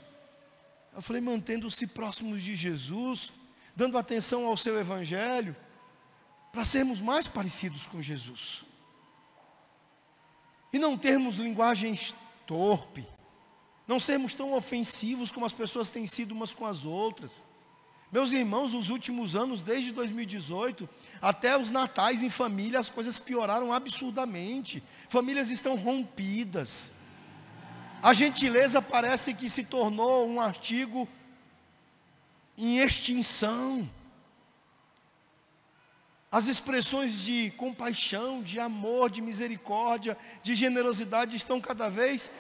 Eu 0.96 1.02
falei, 1.02 1.20
mantendo-se 1.20 1.88
próximos 1.88 2.44
de 2.44 2.56
Jesus, 2.56 3.34
dando 3.76 3.98
atenção 3.98 4.46
ao 4.46 4.56
seu 4.56 4.80
evangelho, 4.80 5.56
para 6.52 6.64
sermos 6.64 7.02
mais 7.02 7.28
parecidos 7.28 7.88
com 7.88 8.00
Jesus. 8.04 8.64
E 10.72 10.78
não 10.78 10.96
termos 10.96 11.38
linguagem 11.38 11.98
torpe, 12.46 13.04
não 13.92 14.00
sermos 14.00 14.34
tão 14.34 14.54
ofensivos 14.54 15.32
como 15.32 15.46
as 15.46 15.52
pessoas 15.52 15.90
têm 15.90 16.08
sido 16.08 16.32
umas 16.32 16.54
com 16.54 16.66
as 16.66 16.86
outras. 16.86 17.44
Meus 18.10 18.32
irmãos, 18.32 18.74
nos 18.74 18.88
últimos 18.88 19.36
anos, 19.36 19.62
desde 19.62 19.92
2018, 19.92 20.88
até 21.22 21.58
os 21.58 21.72
natais 21.72 22.24
em 22.24 22.30
família, 22.30 22.80
as 22.80 22.90
coisas 22.90 23.20
pioraram 23.20 23.74
absurdamente. 23.74 24.82
Famílias 25.10 25.52
estão 25.52 25.76
rompidas. 25.76 26.94
A 28.02 28.14
gentileza 28.14 28.82
parece 28.82 29.34
que 29.34 29.50
se 29.50 29.66
tornou 29.66 30.26
um 30.26 30.40
artigo 30.40 31.06
em 32.58 32.78
extinção. 32.78 33.90
As 36.32 36.48
expressões 36.48 37.26
de 37.26 37.52
compaixão, 37.58 38.42
de 38.42 38.58
amor, 38.58 39.10
de 39.10 39.22
misericórdia, 39.22 40.18
de 40.42 40.56
generosidade 40.56 41.36
estão 41.36 41.60
cada 41.60 41.90
vez 41.90 42.32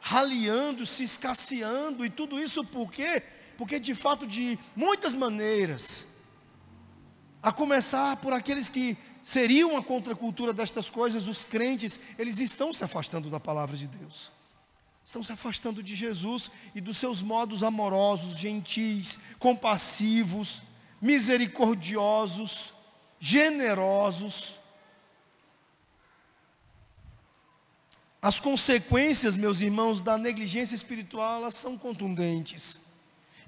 raliando, 0.00 0.86
se 0.86 1.04
escasseando, 1.04 2.04
e 2.04 2.10
tudo 2.10 2.40
isso 2.40 2.64
por 2.64 2.90
quê? 2.90 3.22
Porque 3.56 3.78
de 3.78 3.94
fato, 3.94 4.26
de 4.26 4.58
muitas 4.74 5.14
maneiras, 5.14 6.06
a 7.42 7.52
começar 7.52 8.16
por 8.16 8.32
aqueles 8.32 8.68
que 8.68 8.96
seriam 9.22 9.76
a 9.76 9.82
contracultura 9.82 10.52
destas 10.52 10.90
coisas, 10.90 11.28
os 11.28 11.44
crentes, 11.44 11.98
eles 12.18 12.38
estão 12.38 12.72
se 12.72 12.84
afastando 12.84 13.30
da 13.30 13.40
palavra 13.40 13.76
de 13.76 13.86
Deus. 13.86 14.30
Estão 15.04 15.22
se 15.22 15.32
afastando 15.32 15.82
de 15.82 15.96
Jesus 15.96 16.50
e 16.74 16.80
dos 16.80 16.96
seus 16.96 17.20
modos 17.20 17.62
amorosos, 17.62 18.38
gentis, 18.38 19.18
compassivos, 19.38 20.62
misericordiosos, 21.00 22.72
generosos. 23.18 24.59
As 28.22 28.38
consequências, 28.38 29.36
meus 29.36 29.60
irmãos, 29.62 30.02
da 30.02 30.18
negligência 30.18 30.74
espiritual, 30.74 31.40
elas 31.40 31.54
são 31.54 31.78
contundentes. 31.78 32.80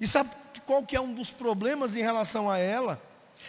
E 0.01 0.07
sabe 0.07 0.31
qual 0.65 0.83
que 0.83 0.95
é 0.95 1.01
um 1.01 1.13
dos 1.13 1.29
problemas 1.29 1.95
em 1.95 2.01
relação 2.01 2.49
a 2.49 2.57
ela? 2.57 3.01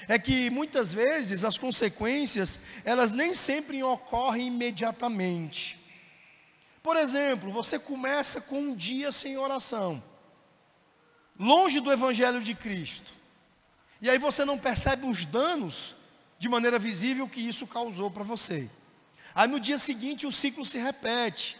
É 0.06 0.18
que 0.18 0.50
muitas 0.50 0.92
vezes 0.92 1.44
as 1.44 1.56
consequências, 1.56 2.60
elas 2.84 3.12
nem 3.12 3.32
sempre 3.32 3.82
ocorrem 3.82 4.48
imediatamente. 4.48 5.80
Por 6.82 6.96
exemplo, 6.96 7.50
você 7.50 7.78
começa 7.78 8.42
com 8.42 8.60
um 8.60 8.74
dia 8.74 9.10
sem 9.10 9.38
oração, 9.38 10.02
longe 11.38 11.80
do 11.80 11.90
Evangelho 11.90 12.42
de 12.42 12.54
Cristo, 12.54 13.10
e 14.02 14.10
aí 14.10 14.18
você 14.18 14.44
não 14.44 14.58
percebe 14.58 15.06
os 15.06 15.24
danos 15.24 15.96
de 16.38 16.46
maneira 16.46 16.78
visível 16.78 17.26
que 17.26 17.40
isso 17.40 17.66
causou 17.66 18.10
para 18.10 18.22
você. 18.22 18.68
Aí 19.34 19.48
no 19.48 19.58
dia 19.58 19.78
seguinte 19.78 20.26
o 20.26 20.32
ciclo 20.32 20.64
se 20.64 20.78
repete, 20.78 21.56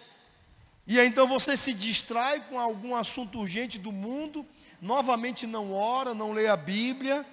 e 0.87 1.01
aí 1.01 1.09
então 1.09 1.27
você 1.27 1.57
se 1.57 1.72
distrai 1.72 2.41
com 2.49 2.59
algum 2.59 2.95
assunto 2.95 3.41
urgente 3.41 3.79
do 3.79 3.91
mundo, 3.91 4.47
novamente 4.81 5.47
não 5.47 5.72
ora, 5.72 6.14
não 6.14 6.33
lê 6.33 6.47
a 6.47 6.57
Bíblia, 6.57 7.27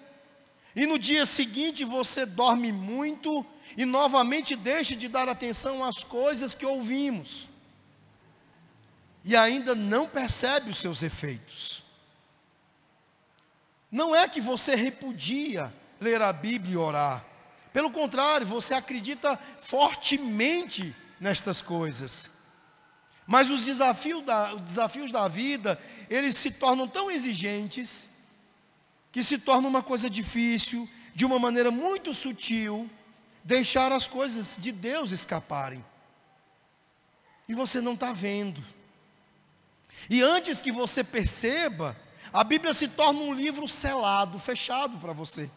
e 0.76 0.88
no 0.88 0.98
dia 0.98 1.26
seguinte 1.26 1.84
você 1.84 2.26
dorme 2.26 2.72
muito 2.72 3.46
e 3.76 3.86
novamente 3.86 4.56
deixa 4.56 4.96
de 4.96 5.08
dar 5.08 5.28
atenção 5.28 5.84
às 5.84 6.04
coisas 6.04 6.56
que 6.56 6.66
ouvimos. 6.66 7.50
E 9.24 9.36
ainda 9.36 9.76
não 9.76 10.08
percebe 10.08 10.70
os 10.70 10.78
seus 10.78 11.04
efeitos. 11.04 11.84
Não 13.92 14.16
é 14.16 14.28
que 14.28 14.42
você 14.42 14.74
repudia 14.76 15.72
ler 16.00 16.22
a 16.22 16.32
Bíblia 16.32 16.74
e 16.74 16.78
orar. 16.78 17.26
Pelo 17.74 17.91
contrário, 17.91 18.45
você 18.45 18.74
acredita 18.74 19.38
fortemente 19.59 20.95
nestas 21.19 21.61
coisas. 21.61 22.32
Mas 23.26 23.49
os 23.49 23.65
desafios 23.65 24.24
da, 24.26 24.55
os 24.55 24.61
desafios 24.61 25.11
da 25.11 25.28
vida, 25.28 25.82
eles 26.09 26.36
se 26.36 26.51
tornam 26.51 26.88
tão 26.88 27.09
exigentes, 27.09 28.07
que 29.11 29.24
se 29.24 29.39
torna 29.39 29.67
uma 29.67 29.84
coisa 29.84 30.09
difícil, 30.09 30.89
de 31.13 31.26
uma 31.26 31.39
maneira 31.39 31.72
muito 31.72 32.13
sutil, 32.13 32.89
deixar 33.43 33.91
as 33.91 34.07
coisas 34.07 34.57
de 34.59 34.72
Deus 34.72 35.11
escaparem. 35.11 35.84
E 37.47 37.53
você 37.53 37.82
não 37.82 37.93
está 37.93 38.11
vendo. 38.11 38.63
E 40.09 40.22
antes 40.22 40.61
que 40.61 40.72
você 40.72 41.03
perceba, 41.03 41.95
a 42.34 42.43
Bíblia 42.43 42.74
se 42.74 42.88
torna 42.89 43.19
um 43.19 43.34
livro 43.34 43.67
selado, 43.67 44.39
fechado 44.39 44.97
para 44.97 45.13
você. 45.13 45.49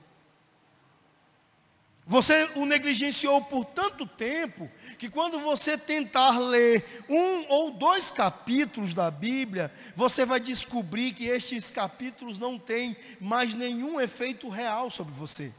Você 2.06 2.50
o 2.56 2.66
negligenciou 2.66 3.40
por 3.42 3.64
tanto 3.64 4.06
tempo 4.06 4.70
que 4.98 5.08
quando 5.08 5.40
você 5.40 5.78
tentar 5.78 6.38
ler 6.38 6.84
um 7.08 7.46
ou 7.48 7.70
dois 7.70 8.10
capítulos 8.10 8.92
da 8.92 9.10
Bíblia, 9.10 9.72
você 9.96 10.26
vai 10.26 10.38
descobrir 10.38 11.14
que 11.14 11.24
estes 11.24 11.70
capítulos 11.70 12.38
não 12.38 12.58
têm 12.58 12.94
mais 13.18 13.54
nenhum 13.54 13.98
efeito 13.98 14.50
real 14.50 14.90
sobre 14.90 15.14
você. 15.14 15.50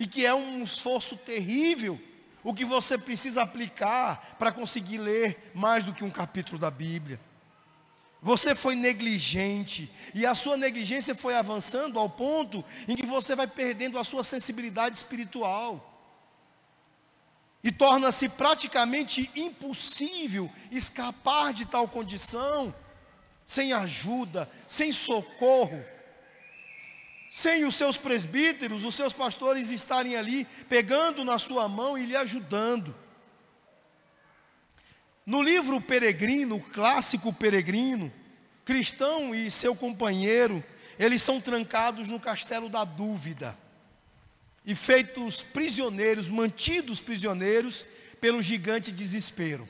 E 0.00 0.06
que 0.06 0.26
é 0.26 0.34
um 0.34 0.64
esforço 0.64 1.16
terrível 1.16 2.00
o 2.42 2.52
que 2.52 2.64
você 2.64 2.98
precisa 2.98 3.42
aplicar 3.42 4.34
para 4.38 4.50
conseguir 4.50 4.98
ler 4.98 5.52
mais 5.54 5.84
do 5.84 5.92
que 5.92 6.02
um 6.02 6.10
capítulo 6.10 6.58
da 6.58 6.70
Bíblia. 6.70 7.20
Você 8.22 8.54
foi 8.54 8.74
negligente, 8.74 9.90
e 10.14 10.26
a 10.26 10.34
sua 10.34 10.56
negligência 10.56 11.14
foi 11.14 11.34
avançando 11.34 11.98
ao 11.98 12.10
ponto 12.10 12.62
em 12.86 12.94
que 12.94 13.06
você 13.06 13.34
vai 13.34 13.46
perdendo 13.46 13.98
a 13.98 14.04
sua 14.04 14.22
sensibilidade 14.22 14.96
espiritual. 14.96 15.86
E 17.62 17.72
torna-se 17.72 18.28
praticamente 18.28 19.30
impossível 19.34 20.50
escapar 20.70 21.52
de 21.52 21.64
tal 21.64 21.88
condição 21.88 22.74
sem 23.44 23.72
ajuda, 23.72 24.48
sem 24.68 24.92
socorro, 24.92 25.84
sem 27.30 27.64
os 27.64 27.74
seus 27.74 27.96
presbíteros, 27.96 28.84
os 28.84 28.94
seus 28.94 29.12
pastores 29.12 29.70
estarem 29.70 30.16
ali 30.16 30.44
pegando 30.68 31.24
na 31.24 31.38
sua 31.38 31.68
mão 31.68 31.96
e 31.96 32.04
lhe 32.04 32.16
ajudando. 32.16 32.94
No 35.30 35.42
livro 35.42 35.80
Peregrino, 35.80 36.58
clássico 36.72 37.32
Peregrino, 37.32 38.12
cristão 38.64 39.32
e 39.32 39.48
seu 39.48 39.76
companheiro, 39.76 40.60
eles 40.98 41.22
são 41.22 41.40
trancados 41.40 42.08
no 42.08 42.18
castelo 42.18 42.68
da 42.68 42.82
dúvida 42.82 43.56
e 44.66 44.74
feitos 44.74 45.40
prisioneiros, 45.40 46.28
mantidos 46.28 47.00
prisioneiros 47.00 47.86
pelo 48.20 48.42
gigante 48.42 48.90
desespero. 48.90 49.68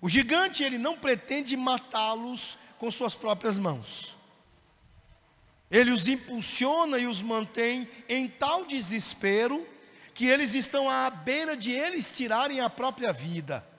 O 0.00 0.08
gigante 0.08 0.62
ele 0.62 0.78
não 0.78 0.96
pretende 0.96 1.56
matá-los 1.56 2.56
com 2.78 2.88
suas 2.92 3.16
próprias 3.16 3.58
mãos. 3.58 4.16
Ele 5.68 5.90
os 5.90 6.06
impulsiona 6.06 6.96
e 6.96 7.08
os 7.08 7.20
mantém 7.20 7.88
em 8.08 8.28
tal 8.28 8.66
desespero 8.66 9.66
que 10.14 10.26
eles 10.26 10.54
estão 10.54 10.88
à 10.88 11.10
beira 11.10 11.56
de 11.56 11.72
eles 11.72 12.12
tirarem 12.12 12.60
a 12.60 12.70
própria 12.70 13.12
vida. 13.12 13.71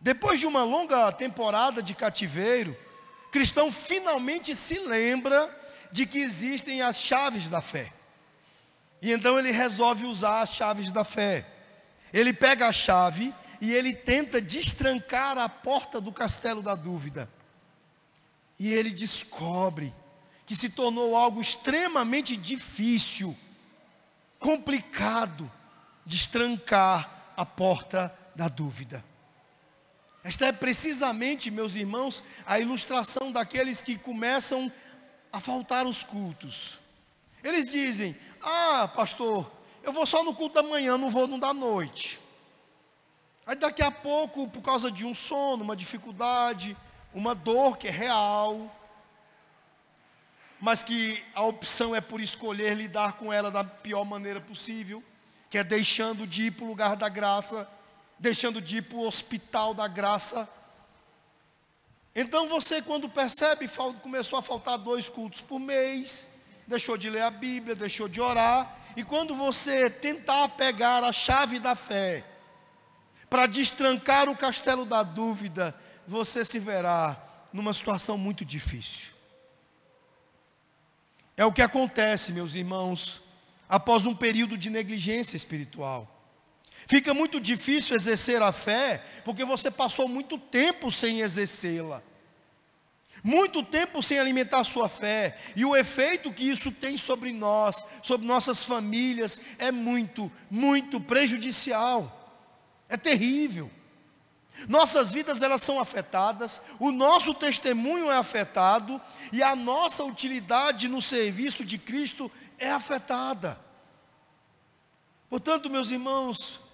Depois 0.00 0.40
de 0.40 0.46
uma 0.46 0.64
longa 0.64 1.12
temporada 1.12 1.82
de 1.82 1.94
cativeiro, 1.94 2.76
cristão 3.30 3.70
finalmente 3.70 4.56
se 4.56 4.78
lembra 4.78 5.48
de 5.92 6.06
que 6.06 6.18
existem 6.18 6.80
as 6.80 6.96
chaves 6.96 7.48
da 7.48 7.60
fé. 7.60 7.92
E 9.02 9.12
então 9.12 9.38
ele 9.38 9.50
resolve 9.50 10.06
usar 10.06 10.40
as 10.40 10.54
chaves 10.54 10.90
da 10.90 11.04
fé. 11.04 11.46
Ele 12.12 12.32
pega 12.32 12.68
a 12.68 12.72
chave 12.72 13.34
e 13.60 13.72
ele 13.72 13.94
tenta 13.94 14.40
destrancar 14.40 15.36
a 15.36 15.48
porta 15.48 16.00
do 16.00 16.12
castelo 16.12 16.62
da 16.62 16.74
dúvida. 16.74 17.30
E 18.58 18.72
ele 18.72 18.90
descobre 18.90 19.94
que 20.46 20.56
se 20.56 20.70
tornou 20.70 21.14
algo 21.16 21.40
extremamente 21.40 22.36
difícil, 22.36 23.36
complicado, 24.38 25.50
destrancar 26.04 27.32
a 27.36 27.46
porta 27.46 28.12
da 28.34 28.48
dúvida. 28.48 29.04
Esta 30.22 30.46
é 30.46 30.52
precisamente, 30.52 31.50
meus 31.50 31.76
irmãos, 31.76 32.22
a 32.44 32.58
ilustração 32.58 33.32
daqueles 33.32 33.80
que 33.80 33.96
começam 33.96 34.70
a 35.32 35.40
faltar 35.40 35.86
os 35.86 36.02
cultos. 36.02 36.78
Eles 37.42 37.70
dizem: 37.70 38.14
Ah, 38.42 38.90
pastor, 38.94 39.50
eu 39.82 39.92
vou 39.92 40.04
só 40.04 40.22
no 40.22 40.34
culto 40.34 40.56
da 40.56 40.62
manhã, 40.62 40.98
não 40.98 41.10
vou 41.10 41.26
no 41.26 41.38
da 41.38 41.54
noite. 41.54 42.20
Aí 43.46 43.56
daqui 43.56 43.82
a 43.82 43.90
pouco, 43.90 44.48
por 44.48 44.62
causa 44.62 44.90
de 44.92 45.06
um 45.06 45.14
sono, 45.14 45.64
uma 45.64 45.74
dificuldade, 45.74 46.76
uma 47.14 47.34
dor 47.34 47.78
que 47.78 47.88
é 47.88 47.90
real, 47.90 48.70
mas 50.60 50.82
que 50.82 51.22
a 51.34 51.42
opção 51.42 51.96
é 51.96 52.00
por 52.00 52.20
escolher 52.20 52.76
lidar 52.76 53.14
com 53.14 53.32
ela 53.32 53.50
da 53.50 53.64
pior 53.64 54.04
maneira 54.04 54.40
possível, 54.40 55.02
que 55.48 55.56
é 55.56 55.64
deixando 55.64 56.26
de 56.26 56.42
ir 56.42 56.50
para 56.50 56.64
o 56.64 56.68
lugar 56.68 56.94
da 56.94 57.08
graça, 57.08 57.68
deixando 58.20 58.60
de 58.60 58.76
ir 58.76 58.82
para 58.82 58.98
o 58.98 59.06
hospital 59.06 59.72
da 59.72 59.88
graça. 59.88 60.48
Então 62.14 62.48
você, 62.48 62.82
quando 62.82 63.08
percebe, 63.08 63.66
começou 64.02 64.38
a 64.38 64.42
faltar 64.42 64.76
dois 64.76 65.08
cultos 65.08 65.40
por 65.40 65.58
mês, 65.58 66.28
deixou 66.66 66.98
de 66.98 67.08
ler 67.08 67.22
a 67.22 67.30
Bíblia, 67.30 67.74
deixou 67.74 68.08
de 68.08 68.20
orar, 68.20 68.78
e 68.94 69.02
quando 69.02 69.34
você 69.34 69.88
tentar 69.88 70.48
pegar 70.50 71.02
a 71.02 71.12
chave 71.12 71.58
da 71.58 71.74
fé, 71.74 72.24
para 73.30 73.46
destrancar 73.46 74.28
o 74.28 74.36
castelo 74.36 74.84
da 74.84 75.02
dúvida, 75.02 75.74
você 76.06 76.44
se 76.44 76.58
verá 76.58 77.16
numa 77.52 77.72
situação 77.72 78.18
muito 78.18 78.44
difícil. 78.44 79.14
É 81.36 81.44
o 81.44 81.52
que 81.52 81.62
acontece, 81.62 82.32
meus 82.32 82.54
irmãos, 82.54 83.22
após 83.68 84.04
um 84.04 84.14
período 84.14 84.58
de 84.58 84.68
negligência 84.68 85.36
espiritual. 85.36 86.19
Fica 86.90 87.14
muito 87.14 87.38
difícil 87.38 87.94
exercer 87.94 88.42
a 88.42 88.50
fé, 88.50 89.00
porque 89.24 89.44
você 89.44 89.70
passou 89.70 90.08
muito 90.08 90.36
tempo 90.36 90.90
sem 90.90 91.20
exercê-la. 91.20 92.02
Muito 93.22 93.62
tempo 93.62 94.02
sem 94.02 94.18
alimentar 94.18 94.64
sua 94.64 94.88
fé, 94.88 95.38
e 95.54 95.64
o 95.64 95.76
efeito 95.76 96.32
que 96.32 96.42
isso 96.42 96.72
tem 96.72 96.96
sobre 96.96 97.32
nós, 97.32 97.84
sobre 98.02 98.26
nossas 98.26 98.64
famílias, 98.64 99.40
é 99.60 99.70
muito, 99.70 100.32
muito 100.50 101.00
prejudicial. 101.00 102.42
É 102.88 102.96
terrível. 102.96 103.70
Nossas 104.66 105.12
vidas 105.12 105.44
elas 105.44 105.62
são 105.62 105.78
afetadas, 105.78 106.60
o 106.80 106.90
nosso 106.90 107.32
testemunho 107.34 108.10
é 108.10 108.16
afetado 108.16 109.00
e 109.32 109.44
a 109.44 109.54
nossa 109.54 110.02
utilidade 110.02 110.88
no 110.88 111.00
serviço 111.00 111.64
de 111.64 111.78
Cristo 111.78 112.28
é 112.58 112.68
afetada. 112.68 113.56
Portanto, 115.28 115.70
meus 115.70 115.92
irmãos, 115.92 116.68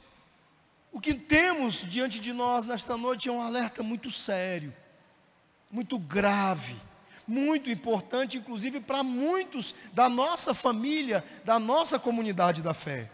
o 0.92 1.00
que 1.00 1.14
temos 1.14 1.86
diante 1.88 2.18
de 2.18 2.32
nós 2.32 2.66
nesta 2.66 2.96
noite 2.96 3.28
é 3.28 3.32
um 3.32 3.40
alerta 3.40 3.82
muito 3.82 4.10
sério, 4.10 4.74
muito 5.70 5.98
grave, 5.98 6.76
muito 7.26 7.70
importante, 7.70 8.38
inclusive 8.38 8.80
para 8.80 9.02
muitos 9.02 9.74
da 9.92 10.08
nossa 10.08 10.54
família, 10.54 11.24
da 11.44 11.58
nossa 11.58 11.98
comunidade 11.98 12.62
da 12.62 12.72
fé. 12.72 13.10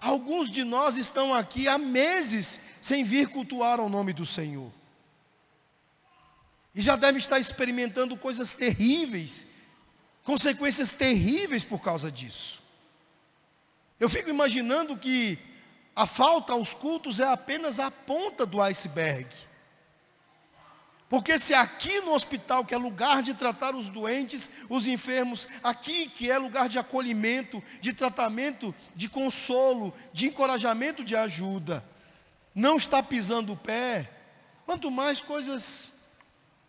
Alguns 0.00 0.50
de 0.50 0.64
nós 0.64 0.96
estão 0.96 1.32
aqui 1.34 1.68
há 1.68 1.78
meses 1.78 2.60
sem 2.80 3.04
vir 3.04 3.28
cultuar 3.28 3.78
ao 3.78 3.88
nome 3.88 4.12
do 4.12 4.26
Senhor. 4.26 4.70
E 6.74 6.80
já 6.80 6.96
devem 6.96 7.18
estar 7.18 7.38
experimentando 7.38 8.16
coisas 8.16 8.54
terríveis, 8.54 9.46
consequências 10.24 10.92
terríveis 10.92 11.62
por 11.62 11.80
causa 11.80 12.10
disso. 12.10 12.62
Eu 14.00 14.08
fico 14.08 14.30
imaginando 14.30 14.96
que 14.96 15.38
a 15.94 16.06
falta 16.06 16.52
aos 16.52 16.72
cultos 16.72 17.20
é 17.20 17.26
apenas 17.26 17.78
a 17.78 17.90
ponta 17.90 18.46
do 18.46 18.60
iceberg. 18.60 19.28
Porque 21.08 21.38
se 21.38 21.52
aqui 21.52 22.00
no 22.00 22.14
hospital, 22.14 22.64
que 22.64 22.74
é 22.74 22.78
lugar 22.78 23.22
de 23.22 23.34
tratar 23.34 23.74
os 23.74 23.90
doentes, 23.90 24.48
os 24.70 24.86
enfermos, 24.86 25.46
aqui 25.62 26.08
que 26.08 26.30
é 26.30 26.38
lugar 26.38 26.70
de 26.70 26.78
acolhimento, 26.78 27.62
de 27.82 27.92
tratamento, 27.92 28.74
de 28.96 29.10
consolo, 29.10 29.92
de 30.10 30.28
encorajamento, 30.28 31.04
de 31.04 31.14
ajuda, 31.14 31.84
não 32.54 32.78
está 32.78 33.02
pisando 33.02 33.52
o 33.52 33.56
pé, 33.56 34.10
quanto 34.64 34.90
mais 34.90 35.20
coisas 35.20 35.91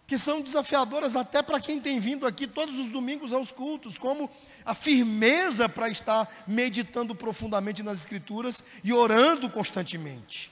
que 0.05 0.17
são 0.17 0.41
desafiadoras 0.41 1.15
até 1.15 1.41
para 1.41 1.59
quem 1.59 1.79
tem 1.79 1.99
vindo 1.99 2.27
aqui 2.27 2.45
todos 2.45 2.77
os 2.77 2.89
domingos 2.89 3.31
aos 3.31 3.51
cultos, 3.51 3.97
como 3.97 4.29
a 4.65 4.75
firmeza 4.75 5.67
para 5.69 5.89
estar 5.89 6.29
meditando 6.47 7.15
profundamente 7.15 7.81
nas 7.81 7.99
Escrituras 7.99 8.63
e 8.83 8.93
orando 8.93 9.49
constantemente. 9.49 10.51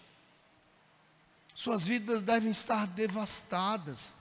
Suas 1.54 1.86
vidas 1.86 2.22
devem 2.22 2.50
estar 2.50 2.88
devastadas 2.88 4.14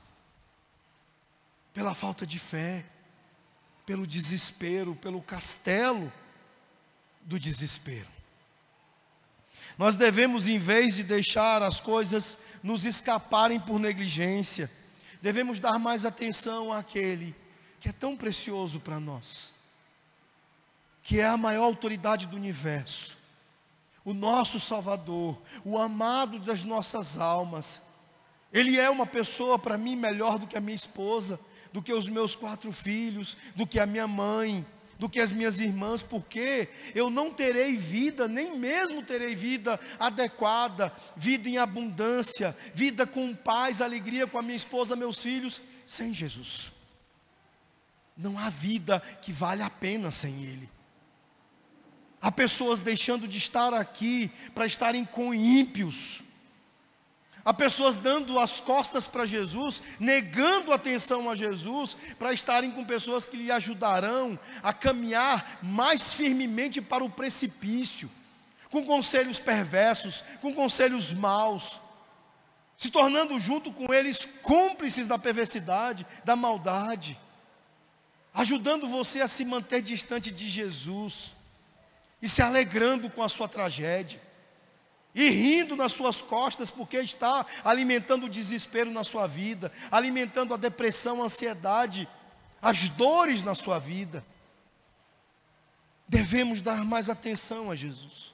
pela 1.72 1.94
falta 1.94 2.26
de 2.26 2.38
fé, 2.38 2.84
pelo 3.86 4.06
desespero, 4.06 4.94
pelo 4.96 5.22
castelo 5.22 6.12
do 7.22 7.38
desespero. 7.38 8.08
Nós 9.78 9.96
devemos, 9.96 10.48
em 10.48 10.58
vez 10.58 10.96
de 10.96 11.04
deixar 11.04 11.62
as 11.62 11.80
coisas 11.80 12.38
nos 12.62 12.84
escaparem 12.84 13.58
por 13.58 13.78
negligência, 13.78 14.70
devemos 15.20 15.60
dar 15.60 15.78
mais 15.78 16.04
atenção 16.06 16.72
àquele 16.72 17.34
que 17.80 17.88
é 17.88 17.92
tão 17.92 18.16
precioso 18.16 18.80
para 18.80 19.00
nós, 19.00 19.54
que 21.02 21.18
é 21.18 21.26
a 21.26 21.36
maior 21.36 21.64
autoridade 21.64 22.26
do 22.26 22.36
universo, 22.36 23.16
o 24.04 24.12
nosso 24.12 24.60
Salvador, 24.60 25.40
o 25.64 25.78
amado 25.78 26.38
das 26.38 26.62
nossas 26.62 27.18
almas. 27.18 27.82
Ele 28.52 28.78
é 28.78 28.90
uma 28.90 29.06
pessoa 29.06 29.58
para 29.58 29.78
mim 29.78 29.96
melhor 29.96 30.38
do 30.38 30.46
que 30.46 30.56
a 30.56 30.60
minha 30.60 30.74
esposa, 30.74 31.38
do 31.72 31.82
que 31.82 31.92
os 31.92 32.08
meus 32.08 32.34
quatro 32.34 32.72
filhos, 32.72 33.36
do 33.54 33.66
que 33.66 33.78
a 33.78 33.86
minha 33.86 34.08
mãe, 34.08 34.66
do 35.00 35.08
que 35.08 35.18
as 35.18 35.32
minhas 35.32 35.60
irmãs, 35.60 36.02
porque 36.02 36.68
eu 36.94 37.08
não 37.08 37.32
terei 37.32 37.74
vida, 37.74 38.28
nem 38.28 38.58
mesmo 38.58 39.02
terei 39.02 39.34
vida 39.34 39.80
adequada, 39.98 40.92
vida 41.16 41.48
em 41.48 41.56
abundância, 41.56 42.54
vida 42.74 43.06
com 43.06 43.34
paz, 43.34 43.80
alegria 43.80 44.26
com 44.26 44.38
a 44.38 44.42
minha 44.42 44.54
esposa, 44.54 44.94
meus 44.94 45.18
filhos, 45.18 45.62
sem 45.86 46.14
Jesus. 46.14 46.70
Não 48.14 48.38
há 48.38 48.50
vida 48.50 49.00
que 49.22 49.32
vale 49.32 49.62
a 49.62 49.70
pena 49.70 50.10
sem 50.10 50.44
Ele. 50.44 50.68
Há 52.20 52.30
pessoas 52.30 52.80
deixando 52.80 53.26
de 53.26 53.38
estar 53.38 53.72
aqui 53.72 54.30
para 54.54 54.66
estarem 54.66 55.06
com 55.06 55.32
ímpios. 55.32 56.24
Há 57.44 57.54
pessoas 57.54 57.96
dando 57.96 58.38
as 58.38 58.60
costas 58.60 59.06
para 59.06 59.24
Jesus, 59.24 59.82
negando 59.98 60.72
atenção 60.72 61.30
a 61.30 61.34
Jesus, 61.34 61.96
para 62.18 62.32
estarem 62.32 62.70
com 62.70 62.84
pessoas 62.84 63.26
que 63.26 63.36
lhe 63.36 63.50
ajudarão 63.50 64.38
a 64.62 64.72
caminhar 64.72 65.58
mais 65.62 66.12
firmemente 66.12 66.82
para 66.82 67.02
o 67.02 67.10
precipício, 67.10 68.10
com 68.70 68.84
conselhos 68.84 69.40
perversos, 69.40 70.22
com 70.40 70.52
conselhos 70.54 71.12
maus, 71.12 71.80
se 72.76 72.90
tornando 72.90 73.38
junto 73.40 73.72
com 73.72 73.92
eles 73.92 74.26
cúmplices 74.42 75.08
da 75.08 75.18
perversidade, 75.18 76.06
da 76.24 76.36
maldade, 76.36 77.18
ajudando 78.34 78.88
você 78.88 79.22
a 79.22 79.28
se 79.28 79.44
manter 79.44 79.82
distante 79.82 80.30
de 80.30 80.48
Jesus 80.48 81.32
e 82.20 82.28
se 82.28 82.42
alegrando 82.42 83.10
com 83.10 83.22
a 83.22 83.28
sua 83.28 83.48
tragédia, 83.48 84.20
e 85.14 85.28
rindo 85.28 85.74
nas 85.74 85.92
suas 85.92 86.22
costas, 86.22 86.70
porque 86.70 86.98
está 86.98 87.44
alimentando 87.64 88.26
o 88.26 88.28
desespero 88.28 88.90
na 88.90 89.04
sua 89.04 89.26
vida, 89.26 89.72
alimentando 89.90 90.54
a 90.54 90.56
depressão, 90.56 91.22
a 91.22 91.26
ansiedade, 91.26 92.08
as 92.62 92.88
dores 92.90 93.42
na 93.42 93.54
sua 93.54 93.78
vida. 93.78 94.24
Devemos 96.08 96.60
dar 96.60 96.84
mais 96.84 97.08
atenção 97.08 97.70
a 97.70 97.74
Jesus. 97.74 98.32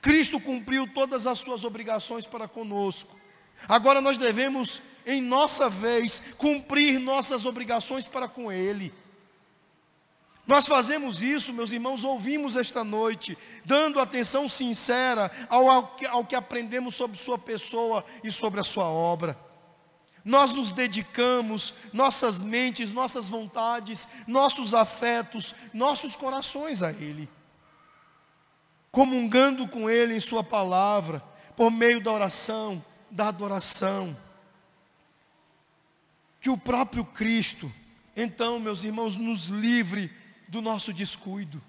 Cristo 0.00 0.38
cumpriu 0.40 0.86
todas 0.86 1.26
as 1.26 1.38
suas 1.38 1.64
obrigações 1.64 2.26
para 2.26 2.46
conosco. 2.46 3.18
Agora 3.68 4.00
nós 4.00 4.16
devemos, 4.16 4.80
em 5.06 5.20
nossa 5.20 5.68
vez, 5.68 6.34
cumprir 6.38 6.98
nossas 6.98 7.44
obrigações 7.44 8.06
para 8.06 8.28
com 8.28 8.50
Ele. 8.50 8.92
Nós 10.50 10.66
fazemos 10.66 11.22
isso, 11.22 11.52
meus 11.52 11.70
irmãos, 11.70 12.02
ouvimos 12.02 12.56
esta 12.56 12.82
noite, 12.82 13.38
dando 13.64 14.00
atenção 14.00 14.48
sincera 14.48 15.30
ao, 15.48 15.70
ao, 15.70 15.96
ao, 16.08 16.24
que 16.24 16.34
aprendemos 16.34 16.96
sobre 16.96 17.16
Sua 17.16 17.38
pessoa 17.38 18.04
e 18.24 18.32
sobre 18.32 18.58
a 18.58 18.64
Sua 18.64 18.86
obra. 18.86 19.38
Nós 20.24 20.52
nos 20.52 20.72
dedicamos, 20.72 21.74
nossas 21.92 22.42
mentes, 22.42 22.90
nossas 22.90 23.28
vontades, 23.28 24.08
nossos 24.26 24.74
afetos, 24.74 25.54
nossos 25.72 26.16
corações 26.16 26.82
a 26.82 26.90
Ele, 26.90 27.28
comungando 28.90 29.68
com 29.68 29.88
Ele 29.88 30.16
em 30.16 30.20
Sua 30.20 30.42
palavra, 30.42 31.22
por 31.56 31.70
meio 31.70 32.02
da 32.02 32.10
oração, 32.10 32.84
da 33.08 33.28
adoração. 33.28 34.16
Que 36.40 36.50
o 36.50 36.58
próprio 36.58 37.04
Cristo, 37.04 37.72
então, 38.16 38.58
meus 38.58 38.82
irmãos, 38.82 39.16
nos 39.16 39.46
livre 39.46 40.18
do 40.50 40.60
nosso 40.60 40.92
descuido. 40.92 41.62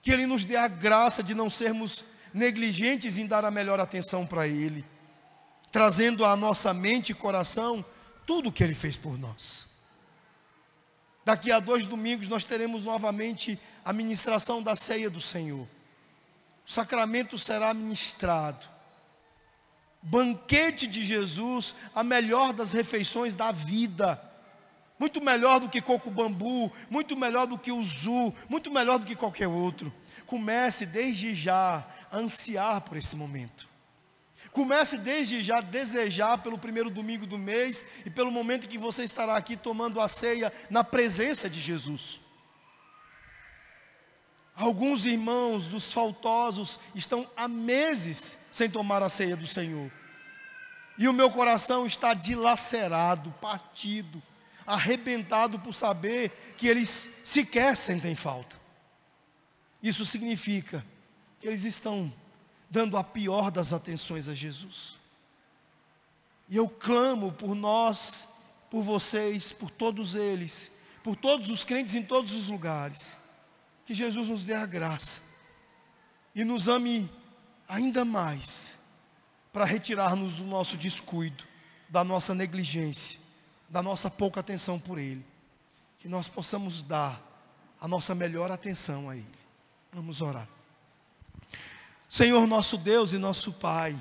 Que 0.00 0.10
Ele 0.10 0.24
nos 0.24 0.44
dê 0.44 0.56
a 0.56 0.68
graça 0.68 1.22
de 1.22 1.34
não 1.34 1.50
sermos 1.50 2.04
negligentes 2.32 3.18
em 3.18 3.26
dar 3.26 3.44
a 3.44 3.50
melhor 3.50 3.80
atenção 3.80 4.26
para 4.26 4.46
Ele, 4.46 4.84
trazendo 5.70 6.24
à 6.24 6.36
nossa 6.36 6.72
mente 6.72 7.10
e 7.10 7.14
coração 7.14 7.84
tudo 8.24 8.48
o 8.48 8.52
que 8.52 8.62
Ele 8.62 8.74
fez 8.74 8.96
por 8.96 9.18
nós. 9.18 9.66
Daqui 11.24 11.50
a 11.50 11.58
dois 11.58 11.86
domingos 11.86 12.28
nós 12.28 12.44
teremos 12.44 12.84
novamente 12.84 13.58
a 13.84 13.92
ministração 13.92 14.62
da 14.62 14.76
ceia 14.76 15.10
do 15.10 15.20
Senhor. 15.20 15.66
O 16.66 16.70
sacramento 16.70 17.38
será 17.38 17.74
ministrado. 17.74 18.66
Banquete 20.02 20.86
de 20.86 21.02
Jesus, 21.02 21.74
a 21.94 22.04
melhor 22.04 22.52
das 22.52 22.72
refeições 22.72 23.34
da 23.34 23.50
vida. 23.50 24.22
Muito 24.98 25.20
melhor 25.20 25.58
do 25.58 25.68
que 25.68 25.80
coco 25.80 26.10
bambu, 26.10 26.72
muito 26.88 27.16
melhor 27.16 27.46
do 27.46 27.58
que 27.58 27.72
o 27.72 27.82
zu, 27.82 28.32
muito 28.48 28.70
melhor 28.70 28.98
do 28.98 29.06
que 29.06 29.16
qualquer 29.16 29.48
outro. 29.48 29.92
Comece 30.26 30.86
desde 30.86 31.34
já 31.34 31.84
a 32.10 32.18
ansiar 32.18 32.80
por 32.82 32.96
esse 32.96 33.16
momento. 33.16 33.68
Comece 34.52 34.98
desde 34.98 35.42
já 35.42 35.58
a 35.58 35.60
desejar 35.60 36.38
pelo 36.38 36.56
primeiro 36.56 36.88
domingo 36.88 37.26
do 37.26 37.36
mês 37.36 37.84
e 38.06 38.10
pelo 38.10 38.30
momento 38.30 38.68
que 38.68 38.78
você 38.78 39.02
estará 39.02 39.36
aqui 39.36 39.56
tomando 39.56 40.00
a 40.00 40.06
ceia 40.06 40.52
na 40.70 40.84
presença 40.84 41.50
de 41.50 41.60
Jesus. 41.60 42.20
Alguns 44.54 45.06
irmãos 45.06 45.66
dos 45.66 45.92
faltosos 45.92 46.78
estão 46.94 47.28
há 47.36 47.48
meses 47.48 48.38
sem 48.52 48.70
tomar 48.70 49.02
a 49.02 49.08
ceia 49.08 49.34
do 49.34 49.46
Senhor. 49.46 49.90
E 50.96 51.08
o 51.08 51.12
meu 51.12 51.28
coração 51.28 51.84
está 51.84 52.14
dilacerado, 52.14 53.34
partido, 53.40 54.22
arrebentado 54.66 55.58
por 55.58 55.74
saber 55.74 56.30
que 56.56 56.66
eles 56.66 57.20
sequer 57.24 57.76
sentem 57.76 58.14
falta. 58.14 58.60
Isso 59.82 60.06
significa 60.06 60.84
que 61.40 61.46
eles 61.46 61.64
estão 61.64 62.12
dando 62.70 62.96
a 62.96 63.04
pior 63.04 63.50
das 63.50 63.72
atenções 63.72 64.28
a 64.28 64.34
Jesus. 64.34 64.96
E 66.48 66.56
eu 66.56 66.68
clamo 66.68 67.32
por 67.32 67.54
nós, 67.54 68.28
por 68.70 68.82
vocês, 68.82 69.52
por 69.52 69.70
todos 69.70 70.14
eles, 70.14 70.72
por 71.02 71.16
todos 71.16 71.50
os 71.50 71.64
crentes 71.64 71.94
em 71.94 72.02
todos 72.02 72.32
os 72.32 72.48
lugares 72.48 73.16
que 73.84 73.94
Jesus 73.94 74.28
nos 74.28 74.44
dê 74.44 74.54
a 74.54 74.66
graça 74.66 75.22
e 76.34 76.42
nos 76.44 76.68
ame 76.68 77.08
ainda 77.68 78.04
mais 78.04 78.78
para 79.52 79.64
retirar-nos 79.64 80.36
do 80.36 80.44
nosso 80.44 80.76
descuido, 80.76 81.44
da 81.88 82.02
nossa 82.02 82.34
negligência, 82.34 83.20
da 83.74 83.82
nossa 83.82 84.08
pouca 84.08 84.38
atenção 84.38 84.78
por 84.78 84.98
Ele. 84.98 85.26
Que 85.98 86.06
nós 86.08 86.28
possamos 86.28 86.80
dar 86.80 87.20
a 87.80 87.88
nossa 87.88 88.14
melhor 88.14 88.48
atenção 88.52 89.10
a 89.10 89.16
Ele. 89.16 89.26
Vamos 89.92 90.22
orar. 90.22 90.46
Senhor 92.08 92.46
nosso 92.46 92.78
Deus 92.78 93.12
e 93.12 93.18
nosso 93.18 93.52
Pai, 93.54 93.96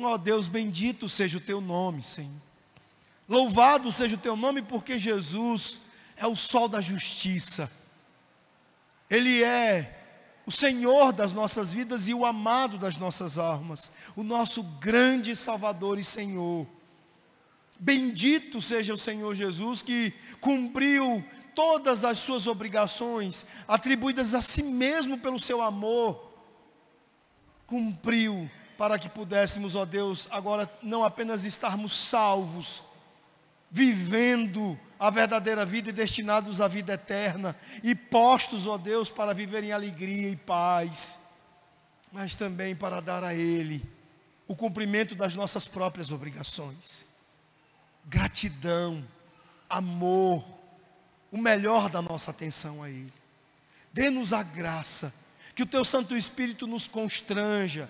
ó 0.00 0.16
Deus, 0.16 0.46
bendito 0.46 1.08
seja 1.08 1.38
o 1.38 1.40
Teu 1.40 1.60
nome, 1.60 2.04
Senhor. 2.04 2.30
Louvado 3.28 3.90
seja 3.90 4.14
o 4.14 4.18
Teu 4.18 4.36
nome, 4.36 4.62
porque 4.62 4.96
Jesus 4.96 5.80
é 6.16 6.24
o 6.24 6.36
sol 6.36 6.68
da 6.68 6.80
justiça 6.80 7.68
ele 9.12 9.44
é 9.44 9.94
o 10.46 10.50
Senhor 10.50 11.12
das 11.12 11.34
nossas 11.34 11.70
vidas 11.70 12.08
e 12.08 12.14
o 12.14 12.24
amado 12.24 12.78
das 12.78 12.96
nossas 12.96 13.36
almas, 13.36 13.90
o 14.16 14.22
nosso 14.22 14.62
grande 14.62 15.36
Salvador 15.36 15.98
e 15.98 16.04
Senhor. 16.04 16.66
Bendito 17.84 18.62
seja 18.62 18.94
o 18.94 18.96
Senhor 18.96 19.34
Jesus 19.34 19.82
que 19.82 20.12
cumpriu 20.40 21.20
todas 21.52 22.04
as 22.04 22.16
suas 22.16 22.46
obrigações, 22.46 23.44
atribuídas 23.66 24.34
a 24.34 24.40
si 24.40 24.62
mesmo 24.62 25.18
pelo 25.18 25.36
seu 25.36 25.60
amor, 25.60 26.32
cumpriu 27.66 28.48
para 28.78 29.00
que 29.00 29.08
pudéssemos, 29.08 29.74
ó 29.74 29.84
Deus, 29.84 30.28
agora 30.30 30.72
não 30.80 31.02
apenas 31.02 31.44
estarmos 31.44 31.92
salvos, 31.92 32.84
vivendo 33.68 34.78
a 34.96 35.10
verdadeira 35.10 35.66
vida 35.66 35.90
e 35.90 35.92
destinados 35.92 36.60
à 36.60 36.68
vida 36.68 36.92
eterna, 36.92 37.56
e 37.82 37.96
postos, 37.96 38.64
ó 38.64 38.78
Deus, 38.78 39.10
para 39.10 39.34
viver 39.34 39.64
em 39.64 39.72
alegria 39.72 40.28
e 40.28 40.36
paz, 40.36 41.18
mas 42.12 42.36
também 42.36 42.76
para 42.76 43.00
dar 43.00 43.24
a 43.24 43.34
Ele 43.34 43.82
o 44.46 44.54
cumprimento 44.54 45.16
das 45.16 45.34
nossas 45.34 45.66
próprias 45.66 46.12
obrigações. 46.12 47.10
Gratidão, 48.04 49.06
amor, 49.68 50.44
o 51.30 51.38
melhor 51.38 51.88
da 51.88 52.02
nossa 52.02 52.30
atenção 52.30 52.82
a 52.82 52.90
Ele. 52.90 53.12
Dê-nos 53.92 54.32
a 54.32 54.42
graça, 54.42 55.12
que 55.54 55.62
o 55.62 55.66
Teu 55.66 55.84
Santo 55.84 56.16
Espírito 56.16 56.66
nos 56.66 56.88
constranja, 56.88 57.88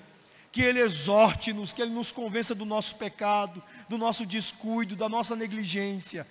que 0.51 0.61
Ele 0.61 0.81
exorte-nos, 0.81 1.73
que 1.73 1.81
Ele 1.81 1.93
nos 1.93 2.13
convença 2.13 2.55
do 2.55 2.65
nosso 2.65 2.97
pecado, 2.97 3.63
do 3.89 3.97
nosso 3.97 4.27
descuido, 4.27 4.95
da 4.95 5.09
nossa 5.09 5.35
negligência 5.35 6.27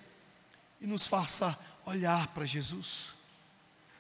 e 0.80 0.88
nos 0.88 1.08
faça 1.08 1.58
olhar 1.86 2.28
para 2.28 2.46
Jesus, 2.46 3.14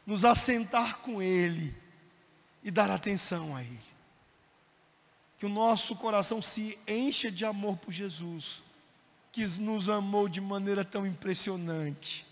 nos 0.06 0.24
assentar 0.26 1.00
com 1.00 1.22
Ele 1.22 1.76
e 2.64 2.70
dar 2.70 2.90
atenção 2.90 3.56
a 3.56 3.62
Ele. 3.62 3.80
Que 5.38 5.46
o 5.46 5.50
nosso 5.50 5.96
coração 5.96 6.42
se 6.42 6.78
encha 6.88 7.32
de 7.32 7.44
amor 7.44 7.78
por 7.78 7.92
Jesus, 7.92 8.62
que 9.32 9.46
nos 9.60 9.90
amou 9.90 10.28
de 10.28 10.42
maneira 10.42 10.84
tão 10.84 11.08
impressionante, 11.08 12.26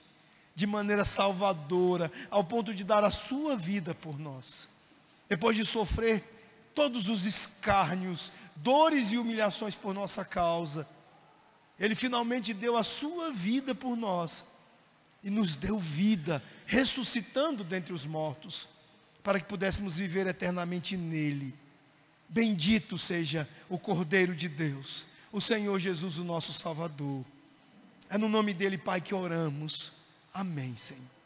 de 0.54 0.68
maneira 0.68 1.06
salvadora, 1.06 2.12
ao 2.30 2.44
ponto 2.44 2.74
de 2.74 2.84
dar 2.84 3.04
a 3.04 3.12
sua 3.12 3.56
vida 3.56 3.96
por 3.96 4.20
nós. 4.20 4.68
Depois 5.30 5.56
de 5.56 5.66
sofrer 5.66 6.24
todos 6.76 7.08
os 7.08 7.26
escárnios, 7.26 8.32
dores 8.56 9.12
e 9.12 9.18
humilhações 9.18 9.76
por 9.76 9.94
nossa 9.94 10.26
causa, 10.26 10.88
ele 11.80 11.96
finalmente 11.96 12.54
deu 12.54 12.76
a 12.76 12.84
sua 12.84 13.32
vida 13.32 13.74
por 13.74 13.96
nós 13.96 14.44
e 15.24 15.30
nos 15.30 15.56
deu 15.56 15.80
vida, 15.80 16.44
ressuscitando 16.66 17.64
dentre 17.64 17.94
os 17.94 18.06
mortos, 18.06 18.68
para 19.24 19.40
que 19.40 19.46
pudéssemos 19.46 19.98
viver 19.98 20.28
eternamente 20.28 20.98
nele. 20.98 21.54
Bendito 22.28 22.98
seja 22.98 23.48
o 23.70 23.78
Cordeiro 23.78 24.36
de 24.36 24.48
Deus, 24.50 25.06
o 25.32 25.40
Senhor 25.40 25.78
Jesus, 25.80 26.18
o 26.18 26.24
nosso 26.24 26.54
Salvador. 26.54 27.24
É 28.10 28.18
no 28.18 28.30
nome 28.30 28.54
dele, 28.54 28.78
Pai, 28.78 29.00
que 29.02 29.14
oramos. 29.14 29.92
Amém, 30.34 30.76
Senhor. 30.78 31.19